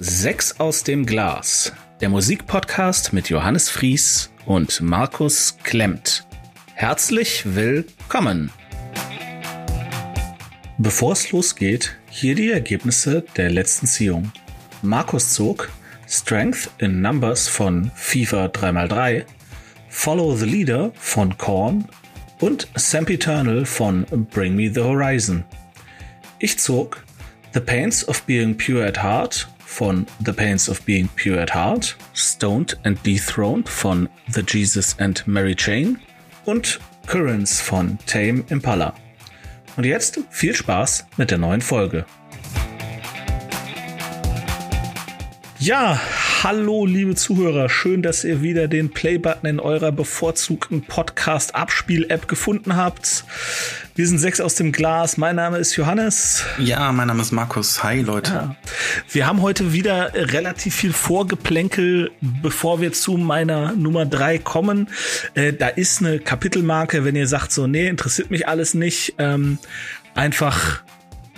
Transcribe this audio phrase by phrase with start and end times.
[0.00, 6.24] Sechs aus dem Glas, der Musikpodcast mit Johannes Fries und Markus Klemmt.
[6.74, 8.52] Herzlich willkommen!
[10.78, 14.30] Bevor es losgeht, hier die Ergebnisse der letzten Ziehung.
[14.82, 15.68] Markus zog
[16.08, 19.24] Strength in Numbers von FIFA 3x3,
[19.88, 21.86] Follow the Leader von Korn
[22.38, 25.42] und Sempiternal von Bring Me the Horizon.
[26.38, 27.04] Ich zog
[27.52, 31.96] The Pains of Being Pure at Heart von The Pains of Being Pure at Heart,
[32.12, 36.00] Stoned and Dethroned von The Jesus and Mary Chain
[36.46, 38.92] und Currents von Tame Impala.
[39.76, 42.04] Und jetzt viel Spaß mit der neuen Folge.
[45.60, 46.00] Ja,
[46.42, 53.24] hallo liebe Zuhörer, schön, dass ihr wieder den Play-Button in eurer bevorzugten Podcast-Abspiel-App gefunden habt.
[53.98, 55.16] Wir sind sechs aus dem Glas.
[55.16, 56.44] Mein Name ist Johannes.
[56.56, 57.82] Ja, mein Name ist Markus.
[57.82, 58.32] Hi Leute.
[58.32, 58.56] Ja.
[59.10, 64.88] Wir haben heute wieder relativ viel Vorgeplänkel, bevor wir zu meiner Nummer drei kommen.
[65.34, 69.16] Äh, da ist eine Kapitelmarke, wenn ihr sagt so, nee, interessiert mich alles nicht.
[69.18, 69.58] Ähm,
[70.14, 70.84] einfach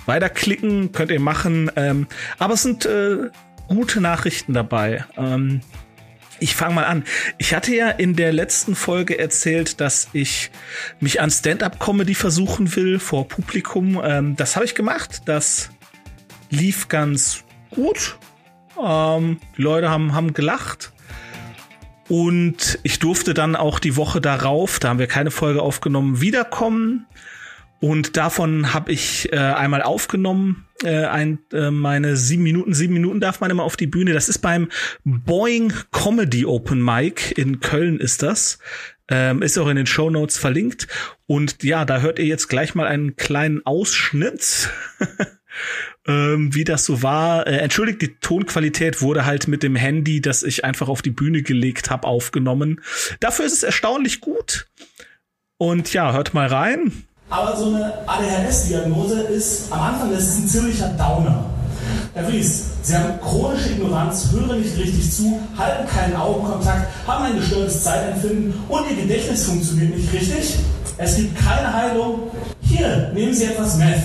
[0.05, 1.70] weiterklicken, könnt ihr machen.
[1.77, 3.31] Ähm, aber es sind äh,
[3.69, 5.06] gute Nachrichten dabei.
[5.16, 5.62] Ähm,
[6.41, 7.05] ich fange mal an.
[7.38, 10.50] Ich hatte ja in der letzten Folge erzählt, dass ich
[10.98, 14.00] mich an Stand-up-Comedy versuchen will vor Publikum.
[14.02, 15.22] Ähm, das habe ich gemacht.
[15.27, 15.70] Das
[16.50, 18.19] lief ganz gut.
[18.82, 20.92] Ähm, die Leute haben, haben gelacht.
[22.08, 27.06] Und ich durfte dann auch die Woche darauf, da haben wir keine Folge aufgenommen, wiederkommen.
[27.81, 33.20] Und davon habe ich äh, einmal aufgenommen, äh, ein, äh, meine sieben Minuten, sieben Minuten
[33.20, 34.12] darf man immer auf die Bühne.
[34.12, 34.69] Das ist beim
[35.05, 38.59] Boeing Comedy Open Mic in Köln ist das.
[39.09, 40.89] Ähm, ist auch in den Show Notes verlinkt.
[41.27, 44.71] Und ja, da hört ihr jetzt gleich mal einen kleinen Ausschnitt.
[46.06, 47.47] ähm, wie das so war.
[47.47, 51.43] Äh, entschuldigt, die Tonqualität wurde halt mit dem Handy, das ich einfach auf die Bühne
[51.43, 52.81] gelegt habe, aufgenommen.
[53.21, 54.66] Dafür ist es erstaunlich gut.
[55.56, 57.04] Und ja, hört mal rein.
[57.30, 61.44] Aber so eine ADHS-Diagnose ist am Anfang, das ist ein ziemlicher Downer.
[62.12, 67.36] Herr Fries, Sie haben chronische Ignoranz, hören nicht richtig zu, halten keinen Augenkontakt, haben ein
[67.36, 70.56] gestörtes Zeitempfinden und Ihr Gedächtnis funktioniert nicht richtig.
[70.98, 72.30] Es gibt keine Heilung.
[72.62, 74.02] Hier, nehmen Sie etwas Meth.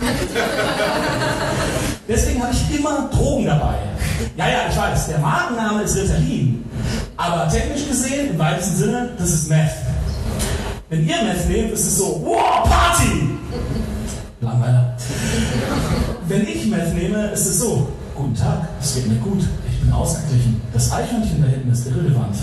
[2.08, 3.76] Deswegen habe ich immer Drogen dabei.
[4.36, 6.64] Ja, ja, ich weiß, der Markenname ist Ritalin.
[7.16, 9.85] Aber technisch gesehen, im weitesten Sinne, das ist Meth.
[10.88, 13.30] Wenn ihr Meth nehmt, ist es so, wow, Party!
[14.40, 14.96] Langweiler.
[16.28, 19.92] Wenn ich Meth nehme, ist es so, guten Tag, es geht mir gut, ich bin
[19.92, 20.60] ausgeglichen.
[20.72, 22.36] Das Eichhörnchen da hinten ist irrelevant.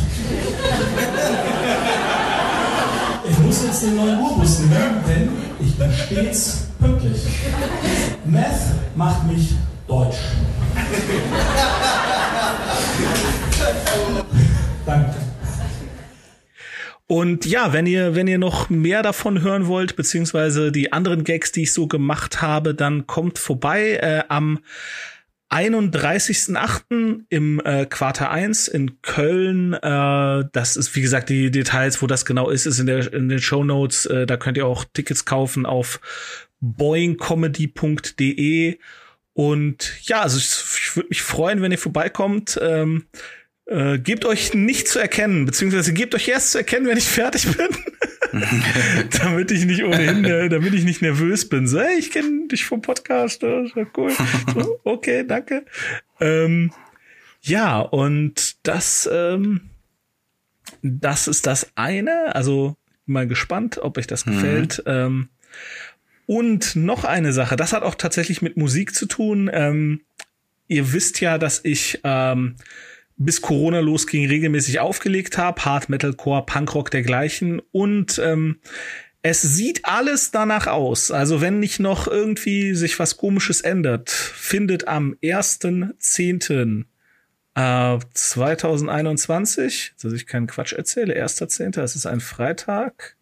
[3.29, 5.29] Ich muss jetzt den neuen Urbus nehmen, denn
[5.65, 7.21] ich bin stets pünktlich.
[8.25, 8.59] Meth
[8.95, 9.55] macht mich
[9.87, 10.17] deutsch.
[14.85, 15.12] Danke.
[17.13, 21.51] Und ja, wenn ihr, wenn ihr noch mehr davon hören wollt, beziehungsweise die anderen Gags,
[21.51, 24.57] die ich so gemacht habe, dann kommt vorbei äh, am
[25.51, 27.25] 31.8.
[27.29, 29.73] im äh, Quarter 1 in Köln.
[29.73, 33.29] Äh, das ist, wie gesagt, die Details, wo das genau ist, ist in, der, in
[33.29, 34.07] den Show Notes.
[34.07, 35.99] Äh, da könnt ihr auch Tickets kaufen auf
[36.61, 38.79] boingcomedy.de.
[39.33, 40.47] Und ja, also ich,
[40.79, 42.59] ich würde mich freuen, wenn ihr vorbeikommt.
[42.59, 43.05] Ähm,
[43.65, 47.45] äh, gebt euch nicht zu erkennen, beziehungsweise gebt euch erst zu erkennen, wenn ich fertig
[47.55, 47.67] bin.
[49.21, 51.67] damit ich nicht ohnehin, äh, damit ich nicht nervös bin.
[51.67, 54.11] So, hey, ich kenne dich vom Podcast, das ist ja cool.
[54.53, 55.65] So, okay, danke.
[56.19, 56.71] Ähm,
[57.41, 59.69] ja, und das, ähm,
[60.81, 62.35] das ist das eine.
[62.35, 62.75] Also
[63.05, 64.31] mal gespannt, ob euch das mhm.
[64.31, 64.83] gefällt.
[64.85, 65.29] Ähm,
[66.25, 69.49] und noch eine Sache, das hat auch tatsächlich mit Musik zu tun.
[69.53, 70.01] Ähm,
[70.67, 72.55] ihr wisst ja, dass ich ähm,
[73.17, 75.63] bis Corona losging, regelmäßig aufgelegt habe.
[75.63, 77.61] Hard Metalcore, Punkrock dergleichen.
[77.71, 78.59] Und ähm,
[79.21, 81.09] es sieht alles danach aus.
[81.11, 86.85] Also wenn nicht noch irgendwie sich was komisches ändert, findet am 1.10.
[87.55, 93.15] Äh, 2021, dass ich keinen Quatsch erzähle, 1.10., es ist ein Freitag.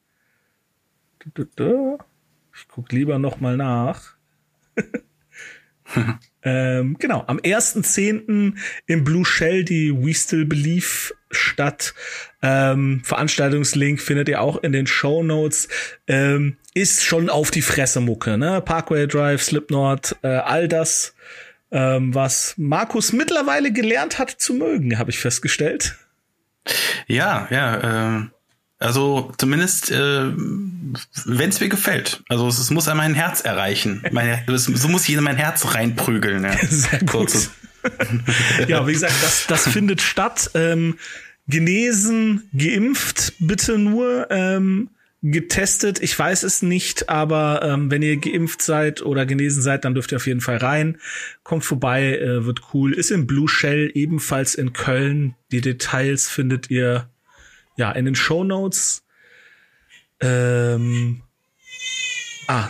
[2.56, 4.16] Ich guck lieber noch mal nach.
[6.44, 8.56] Ähm, genau, am 1.10.
[8.88, 11.94] im Blue Shell die We Still Believe statt.
[12.42, 15.68] Ähm, Veranstaltungslink findet ihr auch in den Show Notes.
[16.08, 18.62] Ähm, ist schon auf die Fresse Mucke, ne?
[18.62, 21.14] Parkway Drive, Slipknot, äh, all das,
[21.72, 25.96] ähm, was Markus mittlerweile gelernt hat zu mögen, habe ich festgestellt.
[27.08, 28.41] Ja, ja, äh
[28.82, 30.32] also zumindest, äh,
[31.26, 32.24] wenn es mir gefällt.
[32.30, 34.04] Also es, es muss an mein Herz erreichen.
[34.12, 36.44] Mein, es, so muss jeder mein Herz reinprügeln.
[36.44, 36.58] Ja.
[36.70, 37.32] Sehr gut.
[38.68, 40.52] ja, wie gesagt, das, das findet statt.
[40.56, 40.98] Ähm,
[41.48, 44.28] genesen, geimpft, bitte nur.
[44.32, 44.90] Ähm,
[45.24, 49.94] getestet, ich weiß es nicht, aber ähm, wenn ihr geimpft seid oder genesen seid, dann
[49.94, 50.98] dürft ihr auf jeden Fall rein.
[51.44, 52.94] Kommt vorbei, äh, wird cool.
[52.94, 55.36] Ist im Blue Shell, ebenfalls in Köln.
[55.52, 57.11] Die Details findet ihr
[57.82, 59.04] ja in den Show Notes.
[60.22, 61.22] Ähm,
[62.48, 62.70] ah,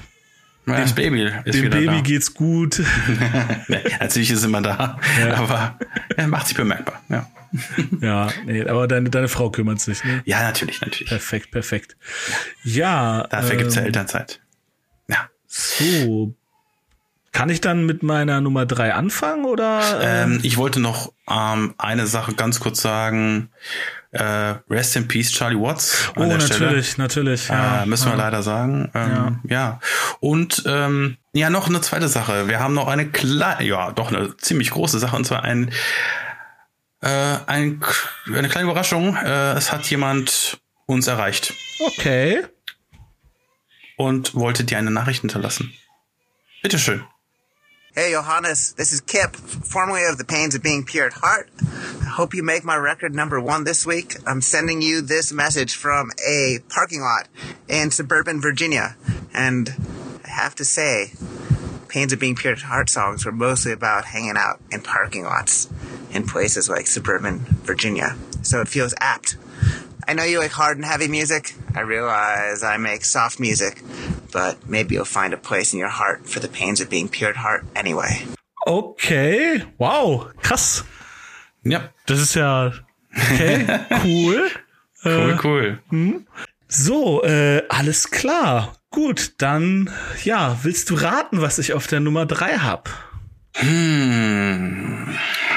[0.65, 2.01] Ja, das Baby ist dem Baby da.
[2.01, 2.81] geht's gut.
[3.67, 5.33] Nee, Natürlich ist immer da, Ja.
[5.35, 5.77] aber
[6.15, 7.01] er macht sich bemerkbar.
[7.09, 7.29] Ja,
[7.99, 10.21] ja, nee, aber deine, deine Frau kümmert sich, ne?
[10.25, 11.09] ja natürlich, natürlich.
[11.09, 11.97] Perfekt, perfekt.
[12.63, 13.27] Ja.
[13.29, 14.39] Dafür gibt's ja ähm, Elternzeit.
[15.09, 15.29] Ja.
[15.47, 16.33] So.
[17.33, 19.99] Kann ich dann mit meiner Nummer drei anfangen oder?
[20.01, 23.49] Ähm, ich wollte noch ähm, eine Sache ganz kurz sagen.
[24.11, 26.11] Äh, Rest in Peace, Charlie Watts.
[26.17, 26.59] oh, der Stelle.
[26.65, 27.47] natürlich, natürlich.
[27.47, 28.23] Ja, äh, müssen wir ja.
[28.25, 28.91] leider sagen.
[28.93, 29.79] Ähm, ja.
[30.19, 32.49] Und ähm, ja, noch eine zweite Sache.
[32.49, 35.71] Wir haben noch eine kleine, ja, doch eine ziemlich große Sache, und zwar ein,
[37.01, 37.81] äh, ein
[38.27, 39.15] eine kleine Überraschung.
[39.15, 41.53] Äh, es hat jemand uns erreicht
[41.97, 42.43] Okay.
[43.95, 45.73] und wollte dir eine Nachricht hinterlassen.
[46.61, 47.03] Bitteschön.
[47.93, 51.49] Hey Johannes, this is Kip, formerly of the Pains of Being Pure at Heart.
[51.61, 54.15] I hope you make my record number one this week.
[54.25, 57.27] I'm sending you this message from a parking lot
[57.67, 58.95] in suburban Virginia.
[59.33, 59.75] And
[60.23, 61.11] I have to say,
[61.89, 65.67] Pains of Being Pure at Heart songs were mostly about hanging out in parking lots
[66.11, 68.15] in places like suburban Virginia.
[68.41, 69.35] So it feels apt.
[70.07, 71.53] I know you like hard and heavy music.
[71.75, 73.81] I realize I make soft music,
[74.31, 77.29] but maybe you'll find a place in your heart for the pains of being pure
[77.29, 78.25] at heart anyway.
[78.67, 79.63] Okay.
[79.77, 80.27] Wow.
[80.41, 80.83] Krass.
[81.63, 82.71] Ja, Das ist ja
[83.15, 83.65] okay.
[84.03, 84.49] cool.
[85.03, 85.79] cool, cool.
[86.67, 88.73] So, äh, alles klar.
[88.89, 89.89] Gut, dann
[90.23, 92.89] ja, willst du raten, was ich auf der Nummer drei hab?
[93.55, 95.15] Hm.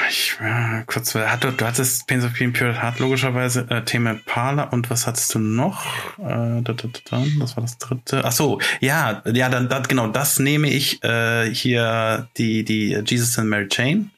[0.09, 4.15] Ich äh, kurz, hat, du, du hattest Pains of Being Pure Heart logischerweise äh, Thema
[4.25, 5.85] Parla und was hattest du noch?
[6.19, 8.23] Äh, da, da, da, da, das war das dritte.
[8.23, 13.37] Ach so, ja, ja, dann, dann genau, das nehme ich äh, hier die die Jesus
[13.39, 14.11] and Mary Chain.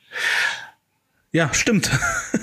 [1.38, 1.92] Ja, stimmt.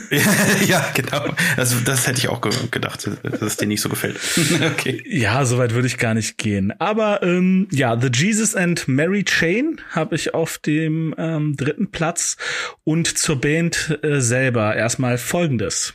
[0.69, 1.35] ja, genau.
[1.57, 4.21] Also das hätte ich auch ge gedacht, dass es dir nicht so gefällt.
[4.73, 5.03] okay.
[5.05, 6.73] Ja, soweit würde ich gar nicht gehen.
[6.79, 12.37] Aber ähm, ja, The Jesus and Mary Chain habe ich auf dem ähm, dritten Platz.
[12.85, 15.95] Und zur Band äh, selber erstmal Folgendes.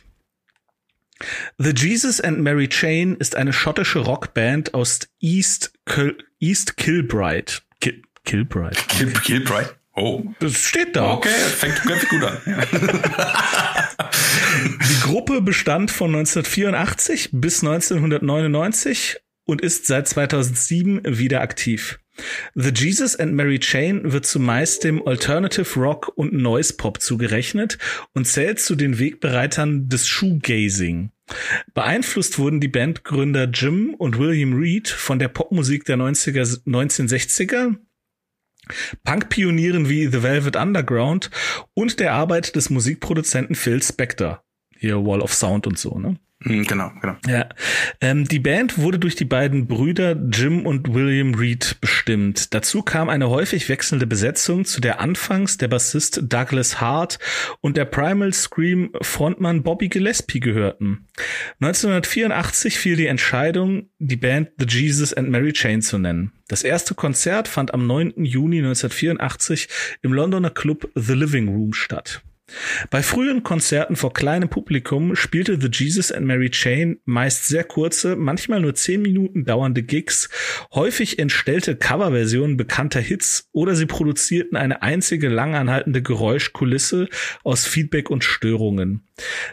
[1.56, 7.62] The Jesus and Mary Chain ist eine schottische Rockband aus East, Kil East Kilbride.
[7.80, 8.76] Ki Kilbride.
[8.88, 9.79] Kill, Killbright.
[10.00, 10.24] Oh.
[10.40, 11.12] Das steht da.
[11.12, 12.38] Okay, fängt, gut an.
[14.88, 22.00] Die Gruppe bestand von 1984 bis 1999 und ist seit 2007 wieder aktiv.
[22.54, 27.78] The Jesus and Mary Chain wird zumeist dem Alternative Rock und Noise Pop zugerechnet
[28.14, 31.10] und zählt zu den Wegbereitern des Shoegazing.
[31.74, 37.76] Beeinflusst wurden die Bandgründer Jim und William Reed von der Popmusik der 90er, 1960er,
[39.04, 41.30] Punk-Pionieren wie The Velvet Underground
[41.74, 44.42] und der Arbeit des Musikproduzenten Phil Spector.
[44.76, 46.18] Hier Wall of Sound und so, ne?
[46.42, 47.16] Hm, genau, genau.
[47.26, 47.50] Ja,
[48.00, 52.54] ähm, die Band wurde durch die beiden Brüder Jim und William Reed bestimmt.
[52.54, 57.18] Dazu kam eine häufig wechselnde Besetzung, zu der anfangs der Bassist Douglas Hart
[57.60, 61.06] und der Primal Scream Frontmann Bobby Gillespie gehörten.
[61.60, 66.32] 1984 fiel die Entscheidung, die Band The Jesus and Mary Chain zu nennen.
[66.48, 68.24] Das erste Konzert fand am 9.
[68.24, 69.68] Juni 1984
[70.00, 72.22] im Londoner Club The Living Room statt.
[72.90, 78.16] Bei frühen Konzerten vor kleinem Publikum spielte The Jesus and Mary Chain meist sehr kurze,
[78.16, 80.28] manchmal nur zehn Minuten dauernde Gigs,
[80.74, 87.08] häufig entstellte Coverversionen bekannter Hits oder sie produzierten eine einzige langanhaltende Geräuschkulisse
[87.44, 89.06] aus Feedback und Störungen.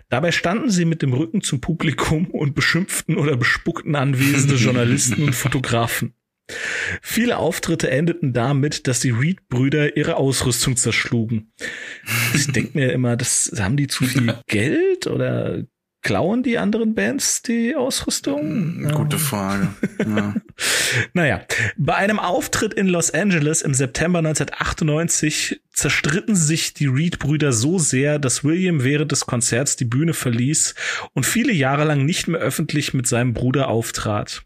[0.10, 5.36] Dabei standen sie mit dem Rücken zum Publikum und beschimpften oder bespuckten anwesende Journalisten und
[5.36, 6.14] Fotografen.
[7.02, 11.52] Viele Auftritte endeten damit, dass die Reed-Brüder ihre Ausrüstung zerschlugen.
[12.34, 15.64] Ich denke mir immer, das haben die zu viel Geld oder
[16.02, 18.90] klauen die anderen Bands die Ausrüstung?
[18.94, 19.70] Gute Frage.
[20.08, 20.36] Ja.
[21.14, 21.42] Naja,
[21.76, 28.20] bei einem Auftritt in Los Angeles im September 1998 zerstritten sich die Reed-Brüder so sehr,
[28.20, 30.76] dass William während des Konzerts die Bühne verließ
[31.14, 34.44] und viele Jahre lang nicht mehr öffentlich mit seinem Bruder auftrat.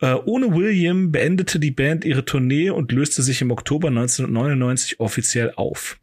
[0.00, 5.52] Äh, ohne William beendete die Band ihre Tournee und löste sich im Oktober 1999 offiziell
[5.56, 5.98] auf.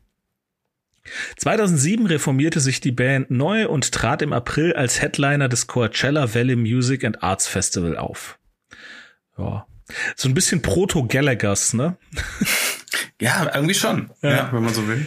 [1.37, 6.55] 2007 reformierte sich die Band neu und trat im April als Headliner des Coachella Valley
[6.55, 8.39] Music and Arts Festival auf.
[9.37, 9.67] Ja.
[10.15, 11.97] So ein bisschen Proto-Gallagher's, ne?
[13.19, 14.11] Ja, irgendwie schon.
[14.21, 15.05] Ja, ja wenn man so will.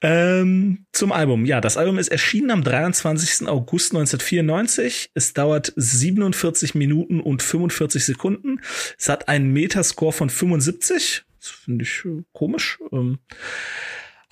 [0.00, 1.44] Ähm, zum Album.
[1.44, 3.48] Ja, das Album ist erschienen am 23.
[3.48, 5.12] August 1994.
[5.14, 8.60] Es dauert 47 Minuten und 45 Sekunden.
[8.98, 11.24] Es hat einen Metascore von 75.
[11.40, 12.78] Das finde ich äh, komisch.
[12.90, 13.18] Ähm,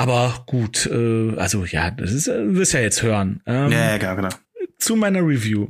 [0.00, 3.42] aber gut, äh, also ja, das ist, äh, wirst ja jetzt hören.
[3.44, 4.30] Ähm, ja, ja, genau.
[4.78, 5.68] Zu meiner Review.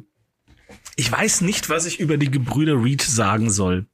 [0.94, 3.86] Ich weiß nicht, was ich über die Gebrüder Reed sagen soll.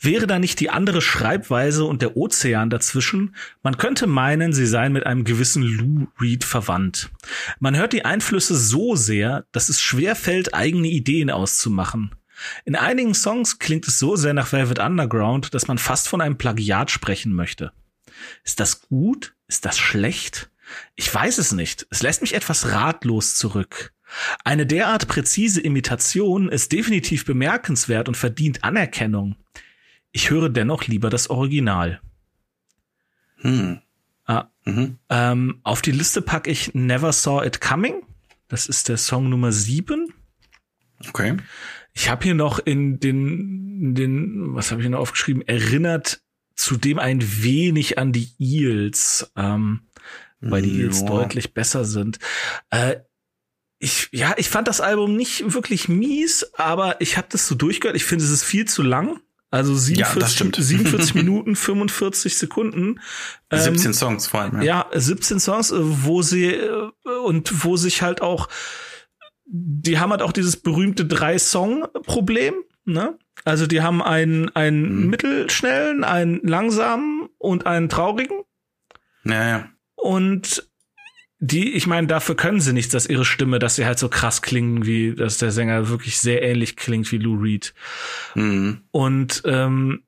[0.00, 4.94] Wäre da nicht die andere Schreibweise und der Ozean dazwischen, man könnte meinen, sie seien
[4.94, 7.10] mit einem gewissen Lou Reed verwandt.
[7.60, 12.14] Man hört die Einflüsse so sehr, dass es schwer fällt, eigene Ideen auszumachen.
[12.64, 16.38] In einigen Songs klingt es so sehr nach Velvet Underground, dass man fast von einem
[16.38, 17.72] Plagiat sprechen möchte.
[18.42, 19.34] Ist das gut?
[19.52, 20.48] Ist das schlecht?
[20.94, 21.86] Ich weiß es nicht.
[21.90, 23.92] Es lässt mich etwas ratlos zurück.
[24.44, 29.36] Eine derart präzise Imitation ist definitiv bemerkenswert und verdient Anerkennung.
[30.10, 32.00] Ich höre dennoch lieber das Original.
[33.42, 33.82] Hm.
[34.24, 34.96] Ah, mhm.
[35.10, 38.04] ähm, auf die Liste packe ich Never Saw It Coming.
[38.48, 40.14] Das ist der Song Nummer sieben.
[41.10, 41.36] Okay.
[41.92, 46.21] Ich habe hier noch in den, in den, was habe ich noch aufgeschrieben, erinnert
[46.56, 49.82] zudem ein wenig an die Eels, ähm,
[50.40, 51.06] weil die Eels ja.
[51.06, 52.18] deutlich besser sind.
[52.70, 52.96] Äh,
[53.78, 57.96] ich, ja, ich fand das Album nicht wirklich mies, aber ich habe das so durchgehört.
[57.96, 59.20] Ich finde, es ist viel zu lang.
[59.50, 63.00] Also 47, ja, 47 Minuten, 45 Sekunden.
[63.52, 64.62] 17 ähm, Songs vor allem.
[64.62, 64.88] Ja.
[64.92, 66.90] ja, 17 Songs, äh, wo sie äh,
[67.24, 68.48] und wo sich halt auch,
[69.44, 72.54] die haben halt auch dieses berühmte Drei-Song-Problem.
[72.84, 73.18] Ne?
[73.44, 75.10] Also die haben einen, einen mhm.
[75.10, 78.42] mittelschnellen, einen langsamen und einen traurigen.
[79.24, 79.68] Ja, ja.
[79.96, 80.68] Und
[81.38, 84.42] die, ich meine, dafür können sie nichts, dass ihre Stimme, dass sie halt so krass
[84.42, 87.74] klingen, wie dass der Sänger wirklich sehr ähnlich klingt wie Lou Reed.
[88.36, 88.82] Mhm.
[88.92, 90.04] Und ähm,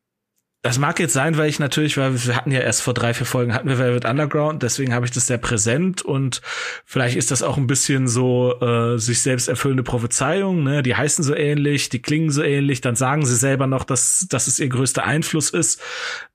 [0.64, 3.26] das mag jetzt sein, weil ich natürlich, weil wir hatten ja erst vor drei, vier
[3.26, 6.40] Folgen hatten wir Velvet Underground, deswegen habe ich das sehr präsent und
[6.87, 10.83] vielleicht ist das auch ein bisschen so äh, sich selbst erfüllende Prophezeiung, ne?
[10.83, 14.47] Die heißen so ähnlich, die klingen so ähnlich, dann sagen sie selber noch, dass, dass
[14.47, 15.83] es ihr größter Einfluss ist.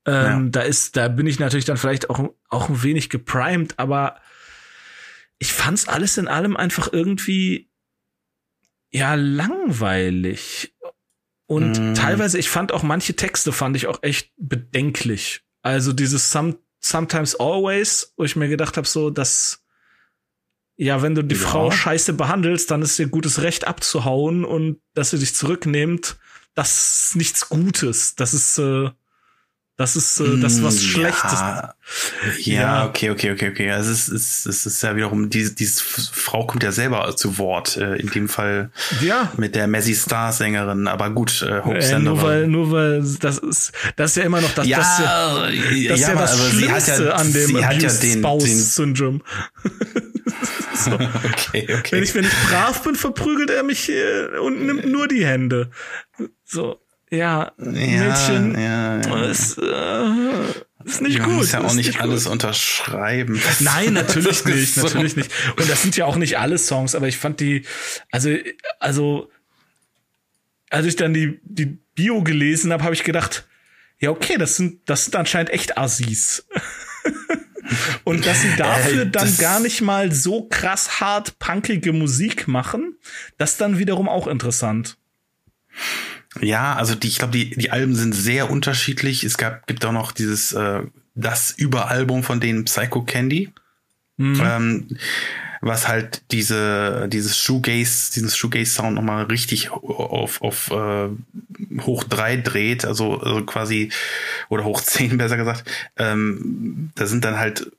[0.05, 0.50] Ähm, ja.
[0.51, 4.19] Da ist, da bin ich natürlich dann vielleicht auch, auch ein wenig geprimed, aber
[5.39, 7.71] ich fand's alles in allem einfach irgendwie
[8.91, 10.75] ja langweilig.
[11.49, 11.95] Und mm.
[11.95, 15.41] teilweise, ich fand auch manche Texte fand ich auch echt bedenklich.
[15.63, 19.63] Also dieses Some, Sometimes Always, wo ich mir gedacht habe, so, dass
[20.77, 21.41] ja, wenn du die ja.
[21.41, 26.17] Frau scheiße behandelst, dann ist ihr gutes Recht abzuhauen und dass sie dich zurücknimmt,
[26.53, 28.15] das ist nichts Gutes.
[28.15, 28.91] Das ist äh,
[29.79, 31.39] das ist äh, das was mm, Schlechtes.
[31.39, 31.74] Ja,
[32.39, 33.71] ja, okay, okay, okay, okay.
[33.71, 37.77] Also es ist, es ist ja wiederum, diese, diese Frau kommt ja selber zu Wort,
[37.77, 39.31] äh, in dem Fall ja.
[39.38, 43.38] mit der Messi Star Sängerin, aber gut, äh, Hope äh, Nur weil, nur weil das
[43.38, 47.05] ist, das ist ja immer noch das, ja, das, ja, das ja, ja das Schlimmste
[47.05, 49.21] ja, an dem Abused ja Spouse Syndrome.
[50.75, 50.91] so.
[50.91, 51.91] okay, okay.
[51.91, 55.71] Wenn ich, wenn ich brav bin, verprügelt er mich äh, und nimmt nur die Hände.
[56.43, 59.25] So ja, ja Mädchen, ja, ja.
[59.25, 61.33] Ist, äh, ist nicht ja, gut.
[61.35, 62.33] Muss ja auch ist nicht alles gut.
[62.33, 63.41] unterschreiben.
[63.59, 64.83] Nein, natürlich nicht, so.
[64.83, 65.31] natürlich nicht.
[65.57, 67.65] Und das sind ja auch nicht alle Songs, aber ich fand die,
[68.11, 68.35] also,
[68.79, 69.29] also,
[70.69, 73.47] als ich dann die, die Bio gelesen habe, habe ich gedacht,
[73.99, 76.47] ja, okay, das sind, das sind anscheinend echt Assis.
[78.03, 82.97] Und dass sie dafür äh, dann gar nicht mal so krass hart punkige Musik machen,
[83.37, 84.97] das dann wiederum auch interessant.
[86.41, 89.24] Ja, also die, ich glaube, die, die Alben sind sehr unterschiedlich.
[89.24, 90.81] Es gab, gibt auch noch dieses, äh,
[91.15, 93.51] das Überalbum von denen Psycho Candy.
[94.17, 94.41] Mhm.
[94.43, 94.88] Ähm,
[95.62, 101.09] was halt diese, dieses Shoegaze, dieses Shoegaze-Sound nochmal richtig auf, auf äh,
[101.81, 103.91] hoch drei dreht, also, also quasi,
[104.48, 105.69] oder hoch zehn besser gesagt.
[105.98, 107.71] Ähm, da sind dann halt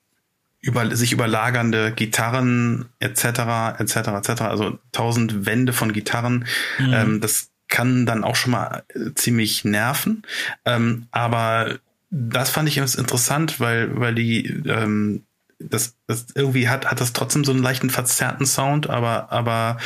[0.61, 3.78] über, sich überlagernde Gitarren etc.
[3.78, 3.97] etc.
[4.09, 4.42] etc.
[4.42, 6.45] Also tausend Wände von Gitarren.
[6.78, 6.92] Mhm.
[6.92, 10.22] Ähm, das kann dann auch schon mal äh, ziemlich nerven.
[10.66, 11.78] Ähm, aber
[12.10, 15.22] das fand ich jetzt interessant, weil, weil die, ähm,
[15.58, 19.78] das, das irgendwie hat, hat das trotzdem so einen leichten verzerrten Sound, aber, aber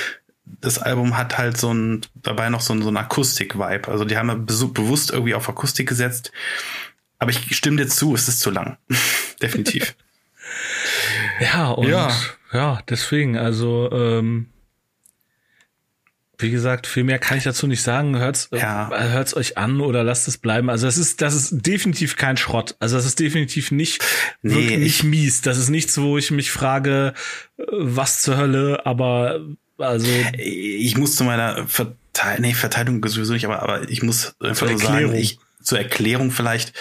[0.44, 3.88] das Album hat halt so ein, dabei noch so ein, so ein Akustik-Vibe.
[3.88, 6.32] Also die haben bewusst irgendwie auf Akustik gesetzt.
[7.18, 8.76] Aber ich stimme dir zu, es ist zu lang.
[9.42, 9.94] Definitiv.
[11.40, 12.10] ja, und ja.
[12.52, 14.48] ja, deswegen, also ähm,
[16.38, 18.18] wie gesagt, viel mehr kann ich dazu nicht sagen.
[18.18, 18.90] Hört's, äh, ja.
[18.92, 20.70] äh, hört's euch an oder lasst es bleiben.
[20.70, 22.76] Also das ist, das ist definitiv kein Schrott.
[22.80, 24.04] Also das ist definitiv nicht
[24.42, 25.40] nee, wirklich nicht mies.
[25.42, 27.14] Das ist nichts, wo ich mich frage,
[27.58, 29.40] äh, was zur Hölle, aber
[29.78, 30.06] also.
[30.36, 34.78] Ich muss zu meiner Verteilung, nee, Verteidigung sowieso nicht, aber, aber ich muss einfach nur
[34.78, 36.72] sagen, ich, zur Erklärung vielleicht,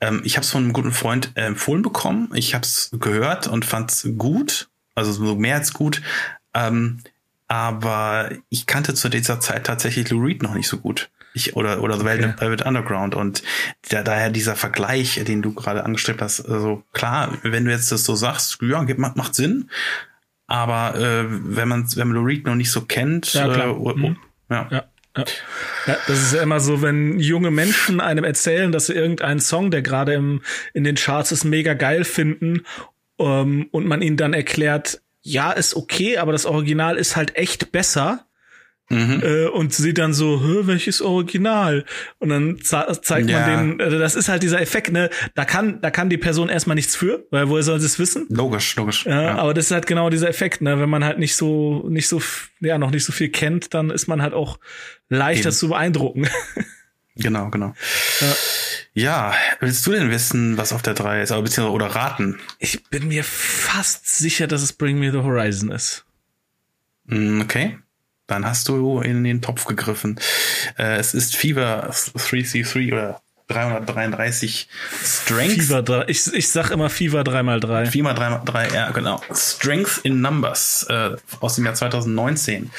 [0.00, 2.30] Ähm, ich habe es von einem guten Freund äh, empfohlen bekommen.
[2.34, 6.02] Ich habe es gehört und fand es gut, also so mehr als gut.
[6.52, 7.00] Ähm,
[7.48, 11.10] aber ich kannte zu dieser Zeit tatsächlich Lou Reed noch nicht so gut.
[11.34, 12.32] Ich, oder oder okay.
[12.38, 13.42] Velvet, Underground und
[13.88, 18.04] da, daher dieser Vergleich, den du gerade angestrebt hast, also klar, wenn du jetzt das
[18.04, 19.68] so sagst, ja, macht, macht Sinn,
[20.46, 23.68] aber äh, wenn man wenn man Lou Reed noch nicht so kennt, ja, klar.
[23.68, 24.16] Äh, mhm.
[24.48, 24.68] ja.
[24.70, 24.84] ja.
[25.16, 25.24] Ja.
[25.86, 29.70] ja, das ist ja immer so, wenn junge Menschen einem erzählen, dass sie irgendeinen Song,
[29.70, 32.62] der gerade im, in den Charts ist, mega geil finden
[33.20, 37.72] ähm, und man ihnen dann erklärt, ja, ist okay, aber das Original ist halt echt
[37.72, 38.26] besser.
[38.90, 39.22] Mhm.
[39.24, 41.86] Äh, und sie dann so, welches Original?
[42.18, 43.40] Und dann zeigt ja.
[43.40, 45.08] man denen, äh, das ist halt dieser Effekt, ne?
[45.34, 48.26] Da kann, da kann die Person erstmal nichts für, weil woher soll sie es wissen?
[48.28, 49.06] Logisch, logisch.
[49.06, 50.78] Ja, ja, Aber das ist halt genau dieser Effekt, ne?
[50.78, 52.20] Wenn man halt nicht so, nicht so,
[52.60, 54.58] ja, noch nicht so viel kennt, dann ist man halt auch
[55.08, 55.56] leichter Eben.
[55.56, 56.28] zu beeindrucken.
[57.16, 57.74] Genau, genau.
[58.20, 58.34] Ja.
[58.94, 59.34] ja.
[59.60, 62.40] willst du denn wissen, was auf der 3 ist, aber beziehungsweise oder raten?
[62.58, 66.04] Ich bin mir fast sicher, dass es Bring Me the Horizon ist.
[67.06, 67.78] Mm, okay.
[68.26, 70.18] Dann hast du in den Topf gegriffen.
[70.78, 74.68] Äh, es ist Fever 3C3 oder 333
[75.04, 75.62] Strength.
[75.62, 77.86] Fever, ich, ich sag immer Fever 3x3.
[77.86, 79.20] Fever 3x3, ja, genau.
[79.32, 82.70] Strength in Numbers äh, aus dem Jahr 2019.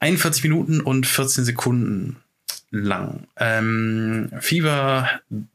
[0.00, 2.16] 41 Minuten und 14 Sekunden
[2.70, 3.26] lang.
[3.36, 5.08] Ähm, Fever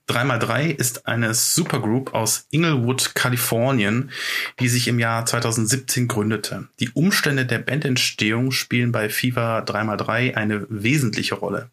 [0.09, 4.11] 3x3 ist eine Supergroup aus Inglewood, Kalifornien,
[4.59, 6.67] die sich im Jahr 2017 gründete.
[6.79, 11.69] Die Umstände der Bandentstehung spielen bei Fever 3x3 eine wesentliche Rolle.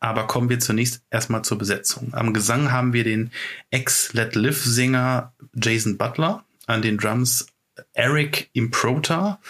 [0.00, 2.12] Aber kommen wir zunächst erstmal zur Besetzung.
[2.12, 3.30] Am Gesang haben wir den
[3.70, 7.46] Ex-Let Live-Sänger Jason Butler, an den Drums
[7.94, 9.40] Eric Improta,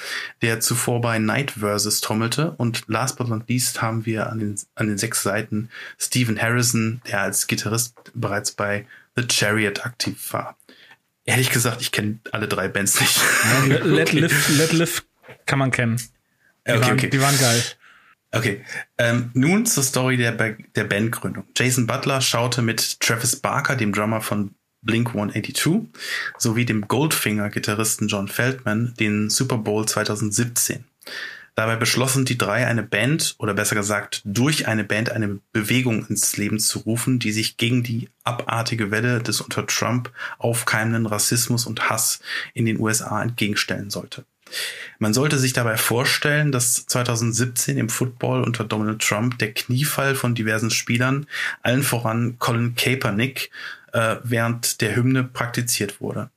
[0.42, 2.52] der zuvor bei Night Versus trommelte.
[2.52, 7.00] Und last but not least haben wir an den, an den sechs Seiten Stephen Harrison,
[7.08, 10.56] der als Gitarrist bereits bei The Chariot aktiv war.
[11.24, 13.18] Ehrlich gesagt, ich kenne alle drei Bands nicht.
[13.68, 14.20] Ja, Let, okay.
[14.20, 15.04] Live, Let Live
[15.46, 15.96] kann man kennen.
[16.66, 17.10] Die, okay, waren, okay.
[17.10, 17.62] die waren geil.
[18.30, 18.64] Okay,
[18.98, 21.44] ähm, nun zur Story der, der Bandgründung.
[21.56, 24.54] Jason Butler schaute mit Travis Barker, dem Drummer von
[24.84, 25.88] Blink 182
[26.38, 30.84] sowie dem Goldfinger-Gitarristen John Feldman den Super Bowl 2017.
[31.56, 36.36] Dabei beschlossen die drei eine Band oder besser gesagt durch eine Band eine Bewegung ins
[36.36, 41.88] Leben zu rufen, die sich gegen die abartige Welle des unter Trump aufkeimenden Rassismus und
[41.88, 42.18] Hass
[42.54, 44.24] in den USA entgegenstellen sollte.
[44.98, 50.34] Man sollte sich dabei vorstellen, dass 2017 im Football unter Donald Trump der Kniefall von
[50.34, 51.26] diversen Spielern,
[51.62, 53.50] allen voran Colin Kaepernick,
[53.94, 56.30] äh, während der Hymne praktiziert wurde.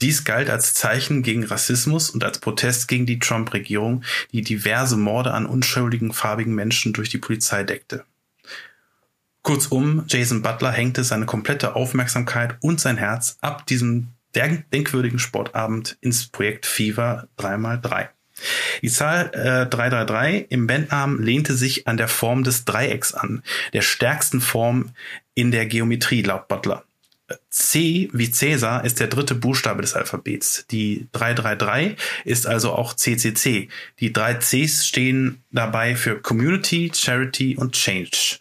[0.00, 5.32] Dies galt als Zeichen gegen Rassismus und als Protest gegen die Trump-Regierung, die diverse Morde
[5.32, 8.04] an unschuldigen farbigen Menschen durch die Polizei deckte.
[9.42, 16.26] Kurzum, Jason Butler hängte seine komplette Aufmerksamkeit und sein Herz ab diesem denkwürdigen Sportabend ins
[16.26, 18.08] Projekt Fever 3x3.
[18.80, 23.82] Die Zahl äh, 333 im Bandnamen lehnte sich an der Form des Dreiecks an, der
[23.82, 24.90] stärksten Form
[25.34, 26.84] in der Geometrie laut Butler.
[27.50, 30.66] C wie Cäsar ist der dritte Buchstabe des Alphabets.
[30.70, 33.68] Die 333 ist also auch CCC.
[34.00, 38.38] Die drei Cs stehen dabei für Community, Charity und Change.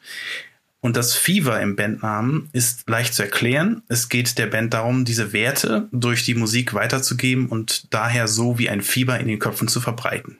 [0.81, 3.83] Und das Fever im Bandnamen ist leicht zu erklären.
[3.87, 8.69] Es geht der Band darum, diese Werte durch die Musik weiterzugeben und daher so wie
[8.69, 10.39] ein Fieber in den Köpfen zu verbreiten.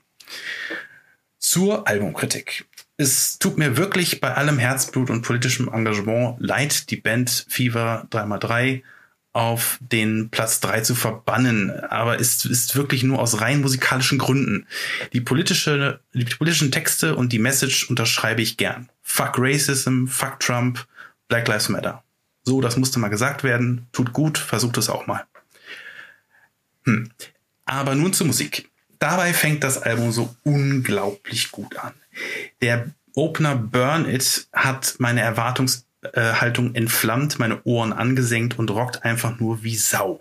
[1.38, 2.66] Zur Albumkritik.
[3.02, 8.84] Es tut mir wirklich bei allem Herzblut und politischem Engagement leid, die Band Fever 3x3
[9.34, 14.68] auf den Platz 3 zu verbannen, aber es ist wirklich nur aus rein musikalischen Gründen.
[15.14, 18.88] Die politische, die politischen Texte und die Message unterschreibe ich gern.
[19.02, 20.86] Fuck Racism, fuck Trump,
[21.28, 22.04] Black Lives Matter.
[22.44, 23.88] So, das musste mal gesagt werden.
[23.94, 25.26] Tut gut, versucht es auch mal.
[26.84, 27.10] Hm.
[27.66, 28.70] Aber nun zur Musik.
[29.00, 31.94] Dabei fängt das Album so unglaublich gut an.
[32.62, 39.64] Der Opener Burn It hat meine Erwartungshaltung entflammt, meine Ohren angesenkt und rockt einfach nur
[39.64, 40.20] wie Sau.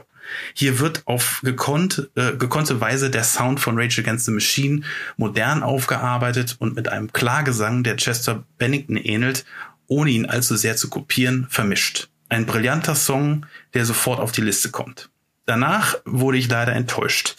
[0.55, 4.83] Hier wird auf gekonnt, äh, gekonnte Weise der Sound von Rage Against the Machine
[5.17, 9.45] modern aufgearbeitet und mit einem Klagesang, der Chester Bennington ähnelt,
[9.87, 12.09] ohne ihn allzu sehr zu kopieren, vermischt.
[12.29, 15.11] Ein brillanter Song, der sofort auf die Liste kommt.
[15.47, 17.35] Danach wurde ich leider enttäuscht.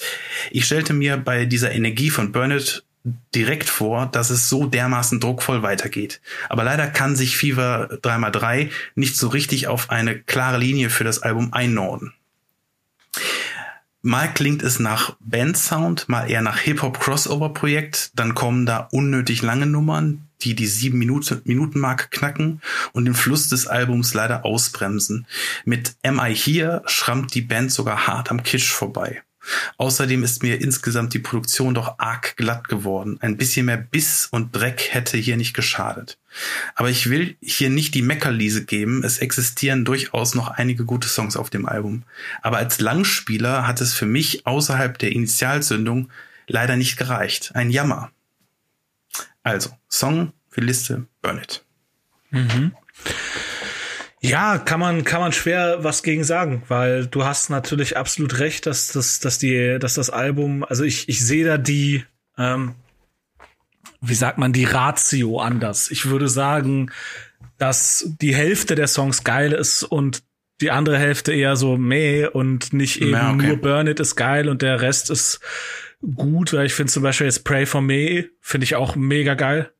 [0.49, 2.83] Ich stellte mir bei dieser Energie von Burnett
[3.33, 6.21] direkt vor, dass es so dermaßen druckvoll weitergeht.
[6.49, 11.21] Aber leider kann sich Fever 3x3 nicht so richtig auf eine klare Linie für das
[11.21, 12.13] Album einnorden.
[14.03, 20.27] Mal klingt es nach Bandsound, mal eher nach Hip-Hop-Crossover-Projekt, dann kommen da unnötig lange Nummern,
[20.41, 22.61] die die sieben Minuten, Minuten Marke knacken
[22.93, 25.27] und den Fluss des Albums leider ausbremsen.
[25.65, 29.21] Mit Am I Here schrammt die Band sogar hart am Kitsch vorbei.
[29.77, 33.17] Außerdem ist mir insgesamt die Produktion doch arg glatt geworden.
[33.21, 36.17] Ein bisschen mehr Biss und Dreck hätte hier nicht geschadet.
[36.75, 39.03] Aber ich will hier nicht die Meckerliese geben.
[39.03, 42.03] Es existieren durchaus noch einige gute Songs auf dem Album.
[42.41, 46.09] Aber als Langspieler hat es für mich außerhalb der Initialzündung
[46.47, 47.51] leider nicht gereicht.
[47.55, 48.11] Ein Jammer.
[49.43, 51.63] Also, Song für Liste Burn It.
[52.29, 52.73] Mhm.
[54.23, 58.67] Ja, kann man, kann man schwer was gegen sagen, weil du hast natürlich absolut recht,
[58.67, 62.05] dass das, dass die, dass das Album, also ich, ich sehe da die,
[62.37, 62.75] ähm,
[63.99, 65.89] wie sagt man, die Ratio anders.
[65.89, 66.91] Ich würde sagen,
[67.57, 70.23] dass die Hälfte der Songs geil ist und
[70.61, 73.47] die andere Hälfte eher so meh und nicht eben ja, okay.
[73.47, 75.39] nur Burn It ist geil und der Rest ist
[76.15, 79.71] gut, weil ich finde zum Beispiel jetzt Pray for Me, finde ich auch mega geil.